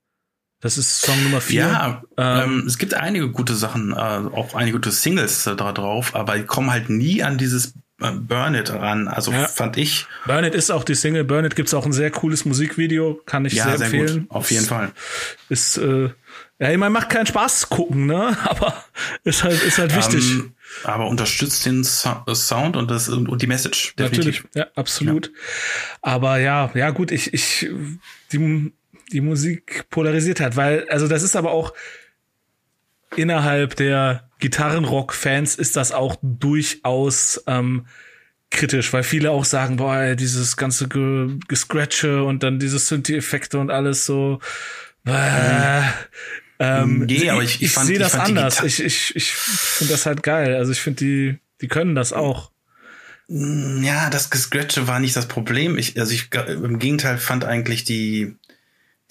[0.62, 1.62] Das ist Song Nummer vier.
[1.62, 5.72] Ja, ähm, ähm, es gibt einige gute Sachen, äh, auch einige gute Singles äh, da
[5.72, 9.08] drauf, aber die kommen halt nie an dieses äh, Burn It ran.
[9.08, 9.48] Also ja.
[9.48, 10.06] fand ich.
[10.28, 11.24] Burn It ist auch die Single.
[11.24, 14.08] Burn It gibt's auch ein sehr cooles Musikvideo, kann ich ja, sehr empfehlen.
[14.08, 14.32] Sehr gut.
[14.32, 14.92] Auf jeden Fall.
[15.50, 16.10] Ist, äh,
[16.60, 18.38] ja, ich meine, macht keinen Spaß gucken, ne?
[18.44, 18.86] Aber
[19.24, 20.36] ist halt, ist halt wichtig.
[20.36, 20.54] Um, ähm,
[20.86, 23.94] aber unterstützt den Sound und das und die Message.
[23.98, 24.44] Definitiv.
[24.44, 25.28] Natürlich, ja, absolut.
[25.28, 25.34] Ja.
[26.02, 27.70] Aber ja, ja gut, ich, ich,
[28.32, 28.72] die
[29.12, 31.74] die Musik polarisiert hat, weil, also das ist aber auch
[33.16, 37.86] innerhalb der Gitarrenrock-Fans ist das auch durchaus ähm,
[38.50, 43.72] kritisch, weil viele auch sagen, boah, dieses ganze Ge Gescratche und dann diese Synthi-Effekte und
[43.72, 44.40] alles so.
[45.06, 45.82] Äh,
[46.60, 48.62] ähm, nee, aber ich, ich, ich sehe das anders.
[48.64, 50.56] Ich, ich, ich finde das halt geil.
[50.56, 52.52] Also ich finde, die, die können das auch.
[53.28, 55.78] Ja, das Gescratche war nicht das Problem.
[55.78, 58.36] Ich, also ich, im Gegenteil fand eigentlich die,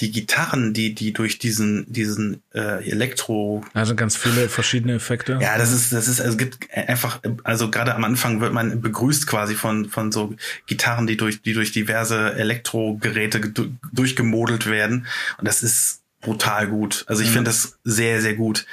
[0.00, 5.38] die Gitarren, die die durch diesen diesen äh, Elektro also ganz viele verschiedene Effekte.
[5.40, 8.80] Ja, das ist das ist also es gibt einfach also gerade am Anfang wird man
[8.80, 10.34] begrüßt quasi von von so
[10.66, 13.52] Gitarren, die durch die durch diverse Elektrogeräte
[13.92, 15.06] durchgemodelt werden
[15.38, 17.04] und das ist brutal gut.
[17.06, 17.34] Also ich mhm.
[17.34, 18.66] finde das sehr sehr gut.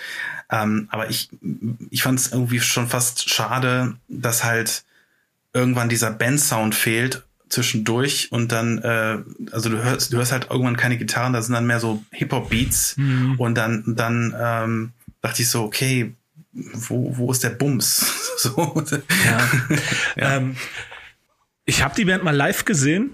[0.50, 1.30] Ähm, aber ich
[1.90, 4.84] ich fand es irgendwie schon fast schade, dass halt
[5.54, 9.18] irgendwann dieser Band-Sound fehlt zwischendurch und dann, äh,
[9.52, 12.98] also du hörst, du hörst halt irgendwann keine Gitarren, da sind dann mehr so Hip-Hop-Beats
[12.98, 13.36] mhm.
[13.38, 16.14] und dann, dann ähm, dachte ich so, okay,
[16.52, 18.14] wo, wo ist der Bums?
[18.38, 18.84] so.
[19.26, 19.50] Ja.
[20.16, 20.38] ja.
[20.38, 20.56] Ähm,
[21.66, 23.14] ich habe die Band mal live gesehen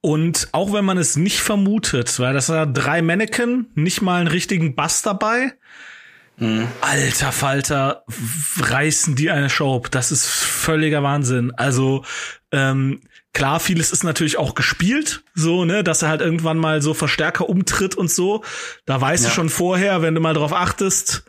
[0.00, 4.28] und auch wenn man es nicht vermutet, weil das war drei Mannequin, nicht mal einen
[4.28, 5.54] richtigen Bass dabei.
[6.36, 6.68] Mhm.
[6.80, 8.04] Alter Falter,
[8.58, 9.82] reißen die eine Show.
[9.90, 11.52] Das ist völliger Wahnsinn.
[11.56, 12.04] Also
[12.52, 13.00] ähm,
[13.34, 17.48] Klar, vieles ist natürlich auch gespielt, so, ne, dass er halt irgendwann mal so Verstärker
[17.48, 18.42] umtritt und so.
[18.84, 19.30] Da weißt ja.
[19.30, 21.24] du schon vorher, wenn du mal drauf achtest,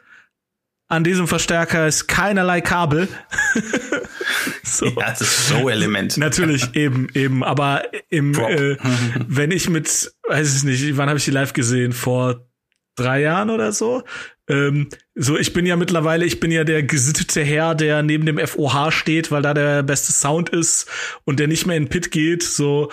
[0.90, 3.08] an diesem Verstärker ist keinerlei Kabel.
[4.64, 4.88] so.
[4.88, 6.18] Ja, das ist Show-Element.
[6.18, 7.44] Natürlich, eben, eben.
[7.44, 8.76] Aber im, äh,
[9.28, 11.94] wenn ich mit, weiß ich nicht, wann habe ich die live gesehen?
[11.94, 12.48] Vor
[12.96, 14.04] drei Jahren oder so.
[14.50, 18.40] Ähm, so, ich bin ja mittlerweile, ich bin ja der gesittete Herr, der neben dem
[18.40, 20.88] FOH steht, weil da der beste Sound ist
[21.24, 22.44] und der nicht mehr in den Pit geht.
[22.44, 22.90] So,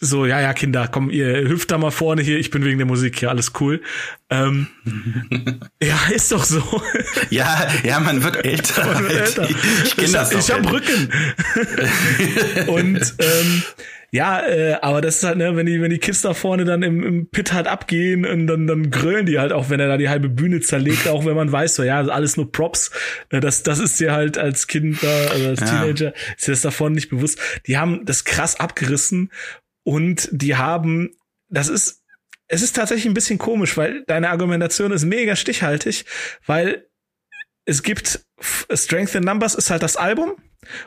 [0.00, 2.86] so, ja, ja, Kinder, komm, ihr hüpft da mal vorne hier, ich bin wegen der
[2.86, 3.80] Musik hier, alles cool.
[4.28, 4.66] Ähm,
[5.82, 6.62] ja, ist doch so.
[7.30, 8.84] Ja, ja, man wird älter.
[8.84, 9.48] Man wird älter.
[9.48, 10.14] Ich, ich.
[10.14, 11.10] Ich, ich hab Rücken.
[12.66, 13.62] und ähm,
[14.14, 16.84] ja, äh, aber das ist halt, ne, wenn die, wenn die Kids da vorne dann
[16.84, 19.96] im, im Pit halt abgehen und dann, dann grölen die halt auch, wenn er da
[19.96, 22.92] die halbe Bühne zerlegt, auch wenn man weiß, so ja, alles nur Props.
[23.30, 25.66] Äh, das, das ist dir halt als Kind da, also als ja.
[25.66, 27.40] Teenager, ist dir das davon nicht bewusst.
[27.66, 29.32] Die haben das krass abgerissen
[29.82, 31.10] und die haben,
[31.48, 32.04] das ist,
[32.46, 36.04] es ist tatsächlich ein bisschen komisch, weil deine Argumentation ist mega stichhaltig,
[36.46, 36.86] weil
[37.64, 38.24] es gibt
[38.72, 40.36] Strength in Numbers ist halt das Album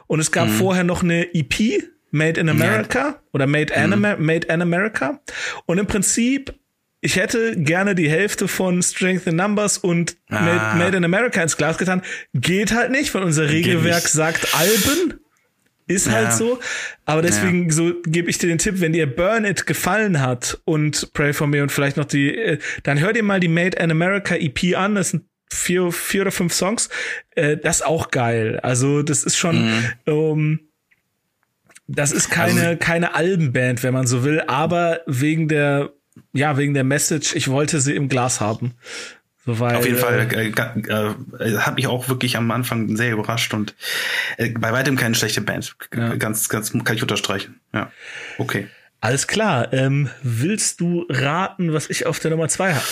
[0.06, 0.52] und es gab mhm.
[0.54, 3.22] vorher noch eine EP, Made in America ja.
[3.34, 3.93] oder Made, mhm.
[3.93, 5.20] An Made in America.
[5.65, 6.54] Und im Prinzip,
[7.02, 10.41] ich hätte gerne die Hälfte von Strength in Numbers und ah.
[10.41, 12.02] Made, Made, in America ins Glas getan.
[12.34, 15.20] Geht halt nicht, weil unser Regelwerk sagt Alben.
[15.89, 16.30] Ist halt ja.
[16.30, 16.60] halt so.
[17.06, 17.72] Aber deswegen ja.
[17.72, 21.48] so gebe ich dir den Tipp, wenn dir Burn It gefallen hat und Pray for
[21.48, 24.76] Me und vielleicht noch die, äh, dann hör dir mal die Made in America EP
[24.76, 24.96] an.
[24.96, 26.89] Das sind vier, vier oder fünf Songs.
[27.36, 28.60] Äh, das ist auch geil.
[28.62, 30.13] Also das ist schon, mhm.
[30.13, 30.60] um,
[31.88, 35.91] das ist keine, also, keine Albenband, wenn man so will, aber wegen der,
[36.34, 38.73] ja, wegen der Message, ich wollte sie im Glas haben.
[39.45, 43.13] So, weil, Auf jeden Fall äh, äh, äh, hat mich auch wirklich am Anfang sehr
[43.13, 43.76] überrascht und
[44.36, 45.78] äh, bei weitem keine schlechte Band.
[45.95, 46.15] Ja.
[46.15, 47.62] Ganz, ganz kann ich unterstreichen.
[47.73, 47.89] Ja,
[48.38, 48.67] okay.
[49.00, 49.71] Alles klar.
[49.71, 52.86] Ähm, willst du raten, was ich auf der Nummer zwei habe?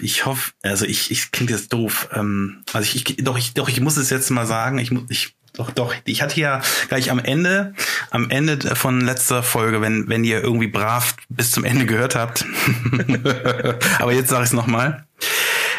[0.00, 2.08] Ich hoffe, also ich, ich klingt jetzt doof.
[2.12, 4.78] Ähm, also ich, ich, doch, ich, doch, ich muss es jetzt mal sagen.
[4.78, 5.94] Ich muss, ich, doch, doch.
[6.04, 7.74] Ich hatte ja gleich am Ende,
[8.10, 12.44] am Ende von letzter Folge, wenn, wenn ihr irgendwie brav bis zum Ende gehört habt,
[13.98, 15.06] aber jetzt sage ich es nochmal,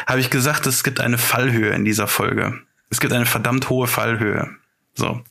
[0.08, 2.60] habe ich gesagt, es gibt eine Fallhöhe in dieser Folge.
[2.90, 4.50] Es gibt eine verdammt hohe Fallhöhe.
[4.96, 5.22] So.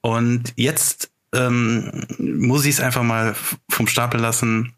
[0.00, 3.34] Und jetzt ähm, muss ich es einfach mal
[3.68, 4.74] vom Stapel lassen.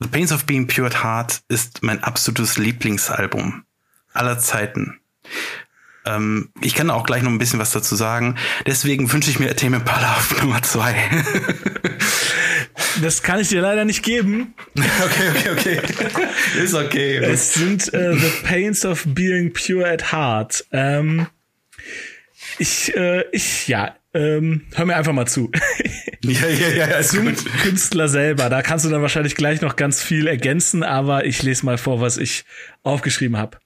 [0.00, 3.64] The Pains of Being Pure at Heart ist mein absolutes Lieblingsalbum
[4.12, 5.00] aller Zeiten.
[6.06, 8.36] Ähm, ich kann auch gleich noch ein bisschen was dazu sagen.
[8.66, 10.94] Deswegen wünsche ich mir Tame Impala auf Nummer zwei.
[13.02, 14.54] das kann ich dir leider nicht geben.
[14.76, 16.28] okay, okay, okay.
[16.62, 17.16] Ist okay.
[17.16, 20.64] Es sind äh, The Pains of Being Pure at Heart.
[20.70, 21.26] Ähm,
[22.58, 25.50] ich, äh, ich, ja, ähm, hör mir einfach mal zu.
[26.24, 27.44] ja, ja, ja, ist Zum gut.
[27.62, 28.48] Künstler selber.
[28.48, 32.00] Da kannst du dann wahrscheinlich gleich noch ganz viel ergänzen, aber ich lese mal vor,
[32.00, 32.44] was ich
[32.82, 33.58] aufgeschrieben habe.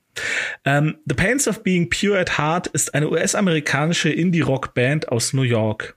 [0.65, 5.97] Ähm, The Pains of Being Pure at Heart ist eine US-amerikanische Indie-Rock-Band aus New York.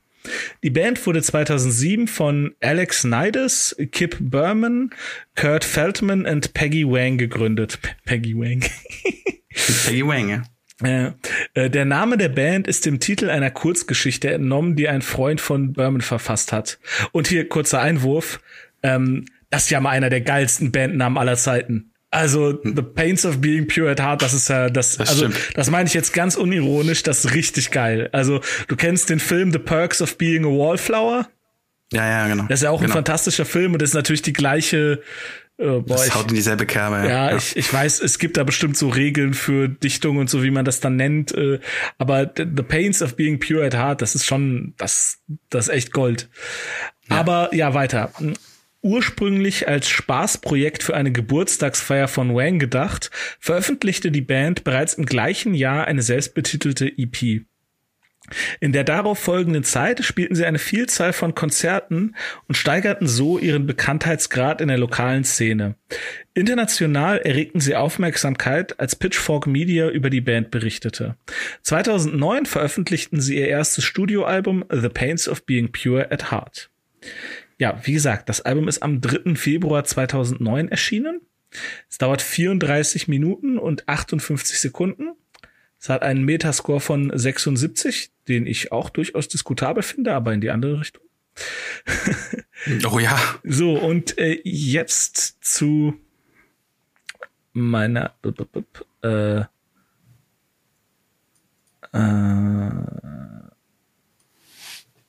[0.64, 4.92] Die Band wurde 2007 von Alex Nides, Kip Berman,
[5.36, 7.80] Kurt Feldman und Peggy Wang gegründet.
[7.82, 8.62] P Peggy Wang.
[9.86, 10.44] Peggy Wang, ja.
[10.84, 11.12] Äh,
[11.54, 15.74] äh, der Name der Band ist dem Titel einer Kurzgeschichte entnommen, die ein Freund von
[15.74, 16.80] Berman verfasst hat.
[17.12, 18.40] Und hier kurzer Einwurf.
[18.84, 21.92] Ähm, das ist ja mal einer der geilsten Bandnamen aller Zeiten.
[22.12, 25.52] Also The Pains of Being Pure at Heart, das ist ja das, Das also stimmt.
[25.56, 28.10] das meine ich jetzt ganz unironisch, das ist richtig geil.
[28.14, 31.28] Also du kennst den Film The Perks of Being a Wallflower?
[31.92, 32.44] Ja, ja, genau.
[32.44, 32.96] Das ist ja auch ein genau.
[32.96, 35.02] fantastischer Film und das ist natürlich die gleiche
[35.58, 37.08] äh, boah, Das haut in dieselbe Kerbe.
[37.08, 40.52] ja, Ich, ich weiß, es gibt da bestimmt so Regeln für Dichtung und so, wie
[40.52, 41.34] man das dann nennt.
[41.34, 41.60] Äh,
[41.98, 45.74] aber The the Pains of Being Pure at Heart, das ist schon, das, das ist
[45.74, 46.30] echt Gold.
[47.10, 48.12] Aber ja, weiter.
[48.82, 55.56] Ursprünglich als Spaßprojekt für eine Geburtstagsfeier von Wang gedacht, veröffentlichte die Band bereits im gleichen
[55.56, 57.46] Jahr eine selbstbetitelte EP.
[58.60, 62.16] In der darauf folgenden Zeit spielten sie eine Vielzahl von Konzerten
[62.48, 65.76] und steigerten so ihren Bekanntheitsgrad in der lokalen Szene.
[66.34, 71.16] International erregten sie Aufmerksamkeit, als Pitchfork Media über die Band berichtete.
[71.62, 76.70] 2009 veröffentlichten sie ihr erstes Studioalbum The Pains of Being Pure at Heart.
[77.58, 79.36] Ja, wie gesagt, das Album ist am 3.
[79.36, 81.22] Februar 2009 erschienen.
[81.90, 85.14] Es dauert 34 Minuten und 58 Sekunden.
[85.80, 90.50] Es hat einen Metascore von 76, den ich auch durchaus diskutabel finde, aber in die
[90.52, 91.04] andere Richtung.
[92.92, 93.20] Oh ja.
[93.44, 95.94] So, und äh, jetzt zu
[97.54, 98.16] meiner
[99.04, 99.46] äh, äh,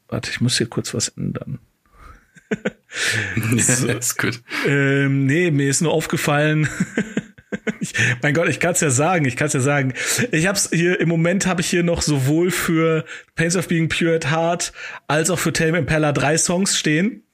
[0.09, 1.59] warte, ich muss hier kurz was ändern.
[3.57, 3.89] so.
[3.89, 4.43] ist gut.
[4.67, 6.69] Ähm, nee, mir ist nur aufgefallen.
[7.81, 9.95] ich, mein Gott, ich kann es ja sagen, ich kann es ja sagen.
[10.33, 13.05] Ich hab's hier, im Moment habe ich hier noch sowohl für
[13.35, 14.73] Pains of Being Pure at Heart
[15.07, 17.26] als auch für Tame Impala drei Songs stehen.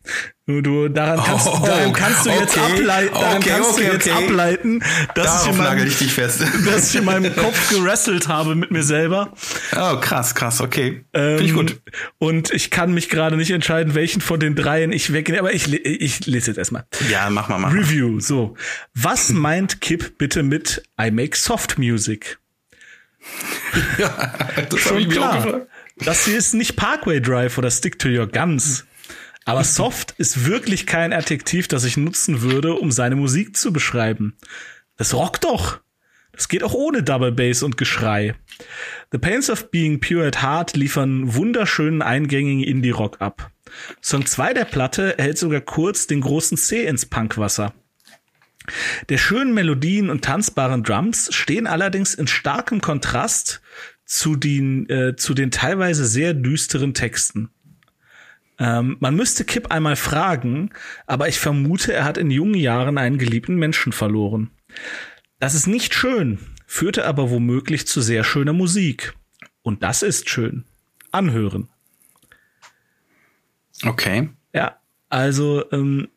[0.47, 2.81] Du, du daran kannst, Oh, daran kannst du jetzt okay.
[2.81, 4.85] ableiten, daran Okay, kannst okay, du jetzt ableiten,
[5.15, 6.43] dass ich, in meinem, ich dich fest.
[6.67, 9.33] dass ich in meinem Kopf gerasselt habe mit mir selber.
[9.77, 11.05] Oh, krass, krass, okay.
[11.15, 11.81] Finde ich Ähm, gut.
[12.19, 15.73] Und ich kann mich gerade nicht entscheiden, welchen von den dreien ich wegnehme, aber ich,
[15.73, 16.87] ich lese jetzt erstmal.
[17.09, 17.79] Ja, mach mal, mach mal.
[17.79, 18.57] Review, so.
[18.95, 22.39] Was meint Kip bitte mit I make soft music?
[23.99, 25.43] Das hab Schon ich mir auch klar.
[25.45, 25.67] gefragt.
[25.99, 28.85] Das hier ist nicht Parkway Drive oder Stick to Your Guns.
[29.45, 34.37] Aber soft ist wirklich kein Adjektiv, das ich nutzen würde, um seine Musik zu beschreiben.
[34.97, 35.81] Das rockt doch.
[36.33, 38.35] Das geht auch ohne Double Bass und Geschrei.
[39.11, 43.51] The Pains of Being Pure at Heart liefern wunderschönen eingängigen Indie-Rock ab.
[44.01, 47.75] Song 2 der Platte erhält sogar kurz den großen C ins Punkwasser.
[49.09, 53.61] Der schönen Melodien und tanzbaren Drums stehen allerdings in starkem Kontrast
[54.05, 57.51] zu den, äh, zu den teilweise sehr düsteren Texten.
[58.63, 60.71] Ähm, man müsste Kip einmal fragen,
[61.09, 64.53] aber ich vermute, er hat in jungen Jahren einen geliebten Menschen verloren.
[65.41, 69.15] Das ist nicht schön, führte aber womöglich zu sehr schöner Musik.
[69.63, 70.65] Und das ist schön.
[71.11, 71.71] Anhören.
[73.85, 74.29] Okay.
[74.55, 76.09] Ja, also ähm,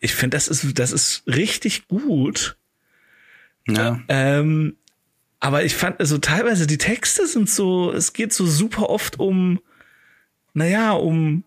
[0.00, 2.56] ich finde, das ist, das ist richtig gut.
[3.68, 4.00] Ja.
[4.08, 4.76] Ähm,
[5.38, 9.60] aber ich fand, also teilweise die Texte sind so, es geht so super oft um,
[10.52, 11.44] naja, um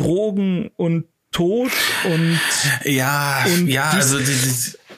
[0.00, 1.70] Drogen und Tod
[2.04, 2.40] und
[2.84, 4.18] Ja, Und ja, also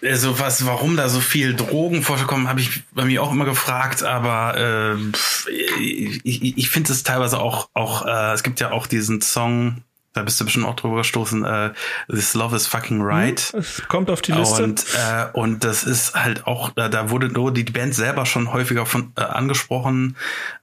[0.04, 4.02] also was, warum da so viel Drogen vorkommen, habe ich bei mir auch immer gefragt,
[4.02, 8.86] aber äh, ich, ich, ich finde es teilweise auch, auch äh, es gibt ja auch
[8.86, 11.70] diesen Song, da bist du bestimmt auch drüber gestoßen, äh,
[12.08, 13.52] This Love is Fucking Right.
[13.54, 14.62] Es kommt auf die Liste.
[14.62, 18.52] Und, äh, und das ist halt auch, da, da wurde nur die Band selber schon
[18.52, 20.16] häufiger von äh, angesprochen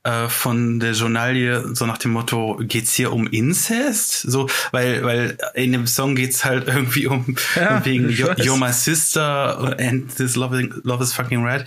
[0.03, 4.21] äh, von der Journalie, so nach dem Motto, geht's hier um Incest?
[4.21, 8.35] So, weil, weil in dem Song geht's halt irgendwie um Ja, wegen You're.
[8.39, 11.65] You're my sister and this love, love is fucking right.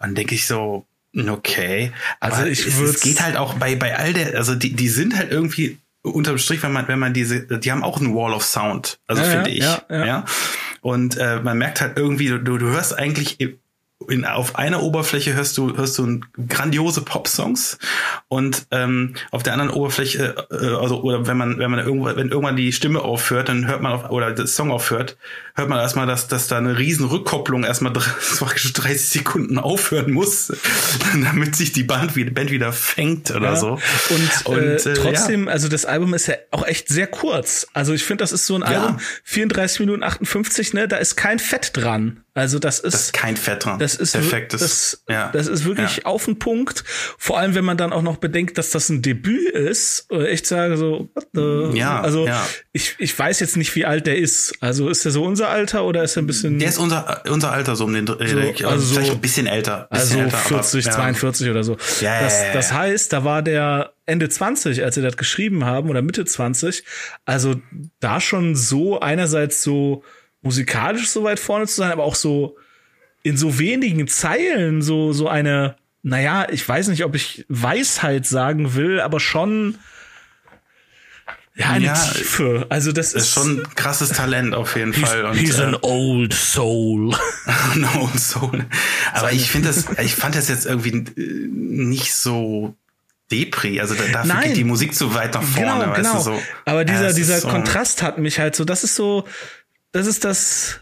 [0.00, 1.92] Und denke ich so, okay.
[2.20, 4.88] Aber Also ich es, es geht halt auch bei, bei all der, also die, die
[4.88, 8.32] sind halt irgendwie unterm Strich, wenn man, wenn man diese, die haben auch einen Wall
[8.32, 9.62] of Sound, also Ja, finde ja, ich.
[9.90, 10.06] ja, ja.
[10.06, 10.24] ja.
[10.80, 13.38] Und äh, man merkt halt irgendwie, du, du hörst eigentlich
[14.08, 17.78] in, auf einer Oberfläche hörst du hörst du grandiose Pop-Songs
[18.28, 22.28] und ähm, auf der anderen Oberfläche äh, also oder wenn man wenn man irgendwann wenn
[22.28, 25.16] irgendwann die Stimme aufhört dann hört man auf oder der Song aufhört
[25.54, 28.04] hört man erstmal dass dass da eine riesen Rückkopplung erstmal dr-
[28.38, 30.52] praktisch 30 Sekunden aufhören muss
[31.24, 33.56] damit sich die Band wieder Band wieder fängt oder Ja.
[33.56, 33.78] so
[34.44, 37.66] Und, äh, äh, trotzdem, also das Album ist ja auch echt sehr kurz.
[37.72, 38.66] Also ich finde, das ist so ein Ja.
[38.82, 42.22] Album, 34 Minuten 58, ne, da ist kein Fett dran.
[42.38, 45.64] Also das ist, das ist kein Fett dran das ist, perfektes das, ja das ist
[45.64, 46.04] wirklich Ja.
[46.06, 46.84] auf den Punkt.
[47.18, 50.06] Vor allem, wenn man dann auch noch bedenkt, dass das ein Debüt ist.
[50.10, 51.76] Ich sage so, what the?
[51.78, 52.46] Ja, also ja.
[52.72, 54.54] ich, ich weiß jetzt nicht, wie alt der ist.
[54.60, 57.50] Also ist er so unser Alter oder ist er ein bisschen, der ist unser unser
[57.52, 60.24] Alter so um den Dreh, So, also also so- vielleicht ein bisschen älter bisschen also
[60.24, 61.02] älter, 40, aber, ja.
[61.02, 61.72] 42 oder so.
[62.00, 65.64] Ja, das, ja, ja, das heißt, da war der Ende 20, als sie das geschrieben
[65.64, 66.82] haben, oder Mitte 20.
[67.26, 67.56] Also
[68.00, 70.02] da schon so einerseits so
[70.48, 72.56] musikalisch so weit vorne zu sein, aber auch so
[73.22, 78.74] in so wenigen Zeilen so, so eine, naja, ich weiß nicht, ob ich Weisheit sagen
[78.74, 79.76] will, aber schon
[81.54, 82.66] ja, eine Ja, Tiefe.
[82.68, 85.24] Also das ist ist, schon ein krasses Talent auf jeden Fall.
[85.24, 87.14] Und, he's äh, an old soul.
[87.74, 88.64] no soul.
[89.12, 92.76] Aber ich finde das, ich fand das jetzt irgendwie äh, nicht so
[93.30, 93.80] Depri.
[93.80, 94.48] Also da, dafür Nein.
[94.48, 96.20] geht die Musik zu weit nach vorne, genau, genau.
[96.20, 96.42] so.
[96.64, 99.24] Aber dieser, Ja, dieser so, Kontrast hat mich halt so, das ist so,
[99.92, 100.80] das ist das,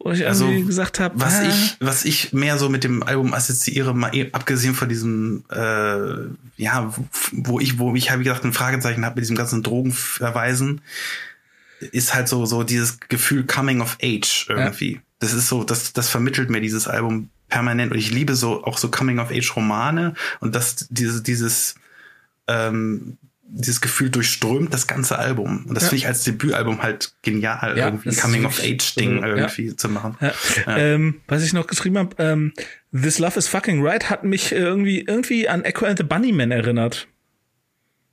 [0.00, 3.32] wo ich Also, gesagt habe, Was ah, ich, was ich mehr so mit dem Album
[3.32, 6.92] assoziiere, mal eh- abgesehen von diesem, äh, ja,
[7.32, 10.80] wo ich, wo ich, habe gesagt, ein Fragezeichen habe mit diesem ganzen Drogenverweisen,
[11.92, 15.00] ist halt so, so dieses Gefühl Coming of Age irgendwie.
[15.20, 18.78] Das ist so, das, das vermittelt mir dieses Album permanent und ich liebe so, auch
[18.78, 21.76] so Coming of Age Romane und das, dieses, dieses,
[22.48, 23.16] ähm,
[23.50, 25.64] dieses Gefühl durchströmt das ganze Album.
[25.66, 25.88] Und das Ja.
[25.90, 29.26] finde ich als Debütalbum halt genial, Ja, irgendwie Coming of Age Ding ja.
[29.26, 30.16] irgendwie zu machen.
[30.20, 30.76] Ja.
[30.76, 32.52] Ähm, was ich noch geschrieben habe, ähm,
[32.92, 37.08] This Love is Fucking Right hat mich irgendwie irgendwie an Echo and the Bunnymen erinnert.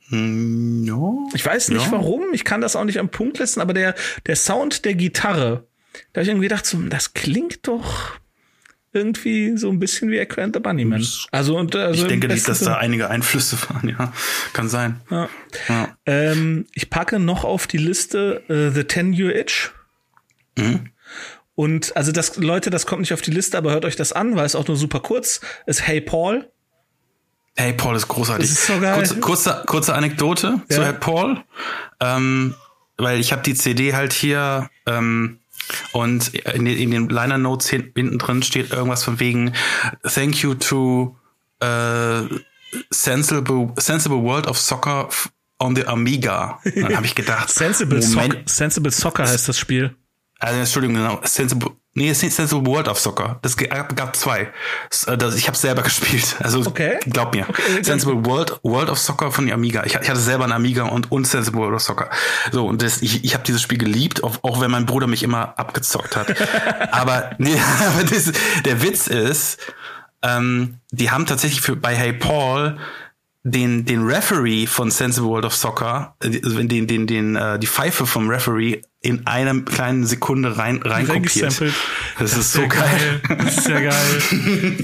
[0.09, 1.01] Hm, ja.
[1.33, 1.91] Ich weiß nicht Ja.
[1.91, 3.95] warum, ich kann das auch nicht am Punkt lassen, aber der,
[4.27, 5.67] der Sound der Gitarre,
[6.13, 8.11] da habe ich irgendwie gedacht, so, das klingt doch
[8.95, 11.05] irgendwie so ein bisschen wie Echo and the Bunnymen.
[11.31, 14.13] Also, und, also Ich denke, besten dass da einige Einflüsse waren, ja.
[14.53, 15.01] Kann sein.
[15.11, 15.29] Ja.
[15.67, 15.97] Ja.
[16.05, 19.71] Ähm, ich packe noch auf die Liste äh, The Ten Year Itch.
[20.57, 20.89] Mhm.
[21.55, 24.35] Und also das, Leute, das kommt nicht auf die Liste, aber hört euch das an,
[24.35, 25.87] weil es auch nur super kurz ist.
[25.87, 26.49] Hey Paul.
[27.57, 28.49] Hey, Paul ist großartig.
[28.49, 28.95] Das ist so geil.
[28.95, 30.75] Kurze, kurze, kurze Anekdote Ja.
[30.75, 31.41] zu Hey Paul.
[32.01, 32.53] Ähm,
[32.97, 35.39] weil ich habe die CD halt hier ähm,
[35.93, 39.53] und in, den- in den Liner Notes hinten drin steht irgendwas von wegen
[40.03, 41.15] Thank you to
[41.61, 42.21] äh,
[42.89, 45.09] sensible, sensible World of Soccer
[45.59, 46.59] on the Amiga.
[46.75, 49.95] Dann habe ich gedacht, Sensible, Moment, Soc Sensible Soccer heißt das Spiel.
[50.39, 51.21] Also, Entschuldigung, genau.
[51.23, 53.39] Sensible, nee, es ist nicht Sensible World of Soccer.
[53.41, 54.51] Das ge- gab, zwei.
[55.07, 56.35] Äh, Das, ich habe selber gespielt.
[56.39, 56.99] Also Okay.
[57.07, 57.49] glaub mir.
[57.49, 59.83] Okay, Sensible World, World of Soccer von der Amiga.
[59.85, 62.09] Ich, ich hatte selber einen Amiga und, und Sensible World of Soccer.
[62.51, 65.23] So, und das, ich, ich habe dieses Spiel geliebt, auch, auch wenn mein Bruder mich
[65.23, 66.35] immer abgezockt hat.
[66.91, 68.31] aber nee, aber das,
[68.65, 69.59] der Witz ist,
[70.21, 72.77] ähm, die haben tatsächlich für, bei Hey Paul
[73.47, 77.67] den, den Referee von Sensible World of Soccer, äh, den, den, den, den, äh, die
[77.67, 81.43] Pfeife vom Referee in einer kleinen Sekunde rein, rein kopiert.
[81.43, 81.73] Reingesampelt.
[82.17, 83.21] Das, ist so ja geil.
[83.37, 84.77] Das ist ja geil.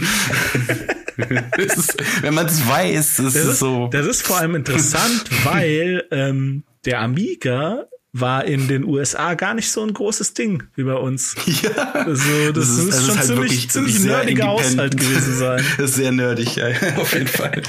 [1.58, 3.88] das ist, wenn man es weiß, ist Das es so.
[3.88, 9.72] das ist vor allem interessant, weil ähm, der Amiga war in den USA gar nicht
[9.72, 11.36] so ein großes Ding wie bei uns.
[11.46, 11.94] ja.
[11.94, 14.48] Also das, ist- muss es schon halt ziemlich, ziemlich sehr nerdiger.
[14.48, 15.64] Haushalt gewesen sein.
[15.78, 17.62] Das ist sehr nerdig, ja, auf jeden Fall.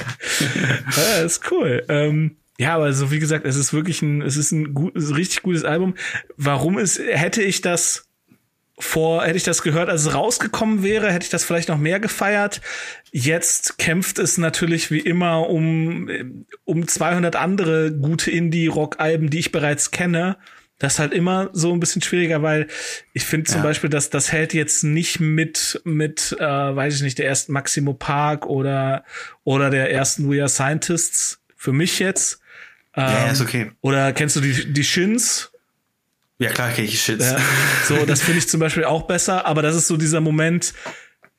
[0.97, 1.83] Ja, ist cool.
[1.87, 5.13] Ähm, ja, aber so wie gesagt, es ist wirklich ein, es ist ein gut, ein
[5.13, 5.95] richtig gutes Album.
[6.37, 8.05] Warum ist, hätte ich das
[8.79, 11.99] vor, hätte ich das gehört, als es rausgekommen wäre, hätte ich das vielleicht noch mehr
[11.99, 12.59] gefeiert.
[13.11, 19.91] Jetzt kämpft es natürlich wie immer um, um 200 andere gute Indie-Rock-Alben, die ich bereits
[19.91, 20.37] kenne.
[20.79, 22.67] Das ist halt immer so ein bisschen schwieriger, weil
[23.13, 23.63] ich finde zum Ja.
[23.63, 27.93] Beispiel, dass das hält jetzt nicht mit, mit, äh, weiß ich nicht, der ersten Maximo
[27.93, 29.05] Park oder,
[29.43, 31.39] oder der ersten We Are Scientists.
[31.55, 32.39] Für mich jetzt.
[32.97, 33.71] Ja, ja, Ähm, ist okay.
[33.81, 35.51] Oder kennst du die, die Shins?
[36.43, 37.21] Ja, klar, okay, ich shit.
[37.21, 37.37] Ja,
[37.87, 40.73] so, das finde ich zum Beispiel auch besser, aber das ist so dieser Moment,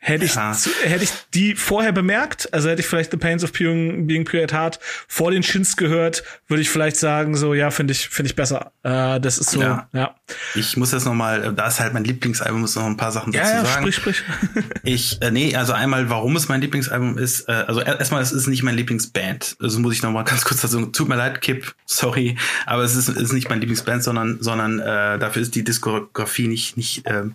[0.07, 0.55] hätte ich, Ja.
[0.85, 4.45] hätte ich die vorher bemerkt, also hätte ich vielleicht The Pains of Being, Being Pure
[4.45, 4.79] at Heart
[5.09, 8.73] vor den Shins gehört, würde ich vielleicht sagen, so, ja, finde ich, finde ich besser.
[8.83, 9.89] Äh, das ist so, ja.
[9.93, 10.01] Ja.
[10.01, 10.15] Ja,
[10.55, 13.33] Ich muss jetzt noch mal, da ist halt mein Lieblingsalbum, muss noch ein paar Sachen
[13.33, 13.91] dazu ja, sagen.
[13.93, 14.65] sprich, sprich.
[14.83, 17.49] Ich, äh, nee, also einmal, warum es mein Lieblingsalbum ist.
[17.49, 19.57] Äh, also er- erstmal, es ist nicht mein Lieblingsband.
[19.61, 20.85] Also muss ich noch mal ganz kurz dazu.
[20.87, 22.37] Tut mir leid, Kip, sorry,
[22.67, 26.77] aber es ist, ist nicht mein Lieblingsband, sondern, sondern äh, dafür ist die Diskografie nicht
[26.77, 27.35] nicht ähm,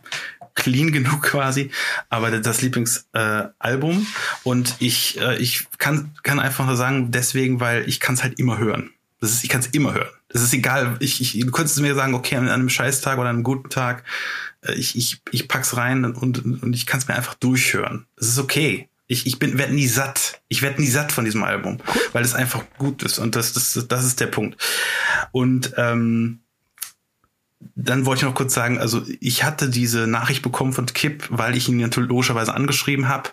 [0.60, 1.72] clean genug quasi.
[2.10, 4.05] Aber das Lieblingsalbum äh,
[4.43, 8.39] und ich äh, ich kann kann einfach nur sagen, deswegen, weil ich kann es halt
[8.39, 8.91] immer hören.
[9.22, 10.10] Das ist, ich kann es immer hören.
[10.30, 10.95] Es ist egal.
[10.99, 14.03] Ich, ich, du könntest mir sagen, okay, an einem Scheißtag oder an einem guten Tag,
[14.62, 18.05] äh, ich, ich, ich pack's rein und, und ich kann es mir einfach durchhören.
[18.16, 18.88] Es ist okay.
[19.07, 20.41] Ich, ich bin werd nie satt.
[20.49, 21.80] Ich werd nie satt von diesem Album,
[22.14, 24.62] weil es einfach gut ist und das, das, das ist der Punkt.
[25.32, 26.41] Und ähm,
[27.76, 31.57] dann wollte ich noch kurz sagen, also ich hatte diese Nachricht bekommen von Kip, weil
[31.57, 33.30] ich ihn natürlich logischerweise angeschrieben habe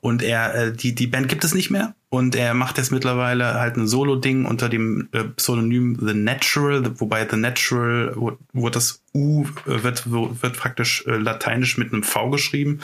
[0.00, 1.94] und er äh, die die Band gibt es nicht mehr.
[2.12, 7.26] Und er macht jetzt mittlerweile halt ein Solo-Ding unter dem äh, Pseudonym The Natural, wobei
[7.30, 12.02] The Natural wo, wo das U äh, wird wo, wird praktisch äh, lateinisch mit einem
[12.02, 12.80] V geschrieben.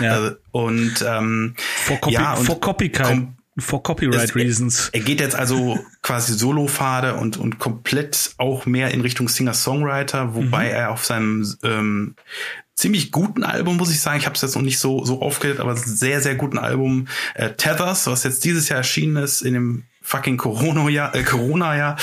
[0.00, 0.26] Ja.
[0.28, 3.28] äh, und ähm, For, Copy, ja, und Copyright, kom-
[3.58, 4.88] for Copyright es- Reasons.
[4.92, 10.68] er geht jetzt also quasi Solo-Pfade und, und komplett auch mehr in Richtung Singer-Songwriter, wobei
[10.68, 12.14] er auf seinem ähm,
[12.74, 15.60] ziemlich guten Album, muss ich sagen, ich habe es jetzt noch nicht so, so aufgehört,
[15.60, 19.82] aber sehr, sehr guten Album äh, Tethers, was jetzt dieses Jahr erschienen ist, in dem
[20.00, 21.96] fucking Corona-Jahr, äh, Corona-Jahr.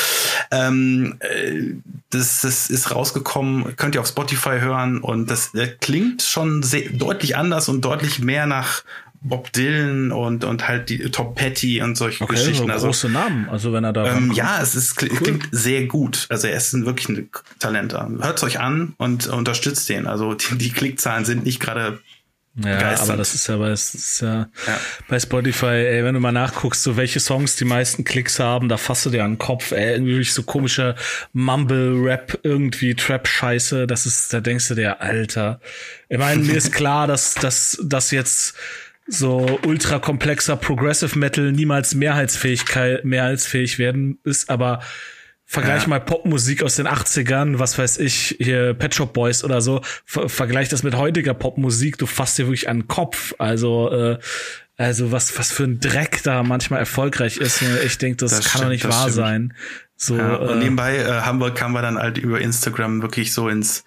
[0.51, 1.73] Ähm, äh,
[2.11, 6.89] das, das ist rausgekommen, könnt ihr auf Spotify hören und das äh, klingt schon sehr,
[6.91, 8.83] deutlich anders und deutlich mehr nach
[9.21, 12.71] Bob Dylan und, und halt die Tom Petty und solche Okay, Geschichten.
[12.71, 16.25] Also, große Namen, also wenn er da ähm, ja, es ist, kli- klingt sehr gut.
[16.29, 17.93] Also er ist ein, wirklich ein Talent.
[17.93, 20.07] Hört euch an und unterstützt den.
[20.07, 21.99] Also die, die Klickzahlen sind nicht gerade
[22.55, 23.09] Ja, begeisternd.
[23.09, 24.79] aber das ist ja bei, das ist ja Ja.
[25.09, 28.77] bei Spotify, ey, wenn du mal nachguckst, so welche Songs die meisten Klicks haben, da
[28.77, 30.95] fasst du dir an den Kopf, ey, irgendwie so komische
[31.33, 35.59] Mumble-Rap, irgendwie Trap-Scheiße, das ist, da denkst du dir, Alter.
[36.09, 38.53] Ich meine, mir ist klar, dass, dass, dass jetzt
[39.09, 44.81] so ultra komplexer Progressive Metal niemals Mehrheitsfähigkeit, mehrheitsfähig werden ist, aber
[45.51, 45.87] Vergleich Ja.
[45.89, 50.29] mal Popmusik aus den 80ern, was weiß ich, hier Pet Shop Boys oder so, ver
[50.29, 53.33] vergleich das mit heutiger Popmusik, du fasst dir wirklich an den Kopf.
[53.39, 54.19] Also, äh,
[54.77, 57.63] also was, was für ein Dreck da manchmal erfolgreich ist.
[57.63, 57.79] ne?
[57.83, 59.15] Ich denke, das, Das kann doch stimmt, nicht das wahr stimmt.
[59.15, 59.53] sein.
[59.95, 63.33] So, Ja, und äh, nebenbei äh, haben wir, kamen wir dann halt über Instagram wirklich
[63.33, 63.85] so ins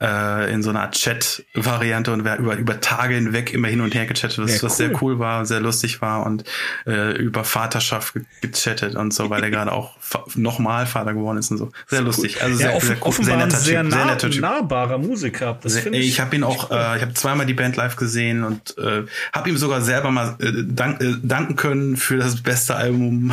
[0.00, 3.94] äh, in so einer Art Chat-Variante und wir über, über Tage hinweg immer hin und
[3.94, 4.98] her gechattet, was, Ja, was sehr cool.
[5.14, 6.44] cool war, sehr lustig war und
[6.86, 9.96] äh, über Vaterschaft ge gechattet und so, weil er gerade auch
[10.34, 11.70] nochmal Vater geworden ist und so.
[11.86, 12.42] Sehr lustig.
[12.42, 14.40] Also ja, sehr, offen, sehr, cool, ein netter sehr, Typ, sehr nah, netter Typ.
[14.40, 15.58] nahbarer Musiker.
[15.62, 16.20] Das Sehr- finde ich ich.
[16.20, 19.56] habe ihn auch, äh, ich habe zweimal die Band live gesehen und äh, habe ihm
[19.56, 23.32] sogar selber mal äh, dank, äh, danken können für das beste Album.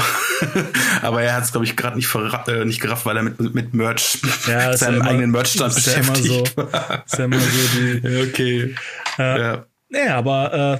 [1.02, 2.14] Aber er hat es, glaube ich, gerade nicht,
[2.48, 5.94] äh, nicht gerafft, weil er mit, mit Merch, Ja, seinem ja eigenen Merchstand ist ja
[5.94, 6.22] immer so.
[6.44, 6.57] beschäftigt.
[7.06, 8.76] ist ja immer so die, okay.
[9.18, 9.66] Ja.
[9.90, 10.80] ja, aber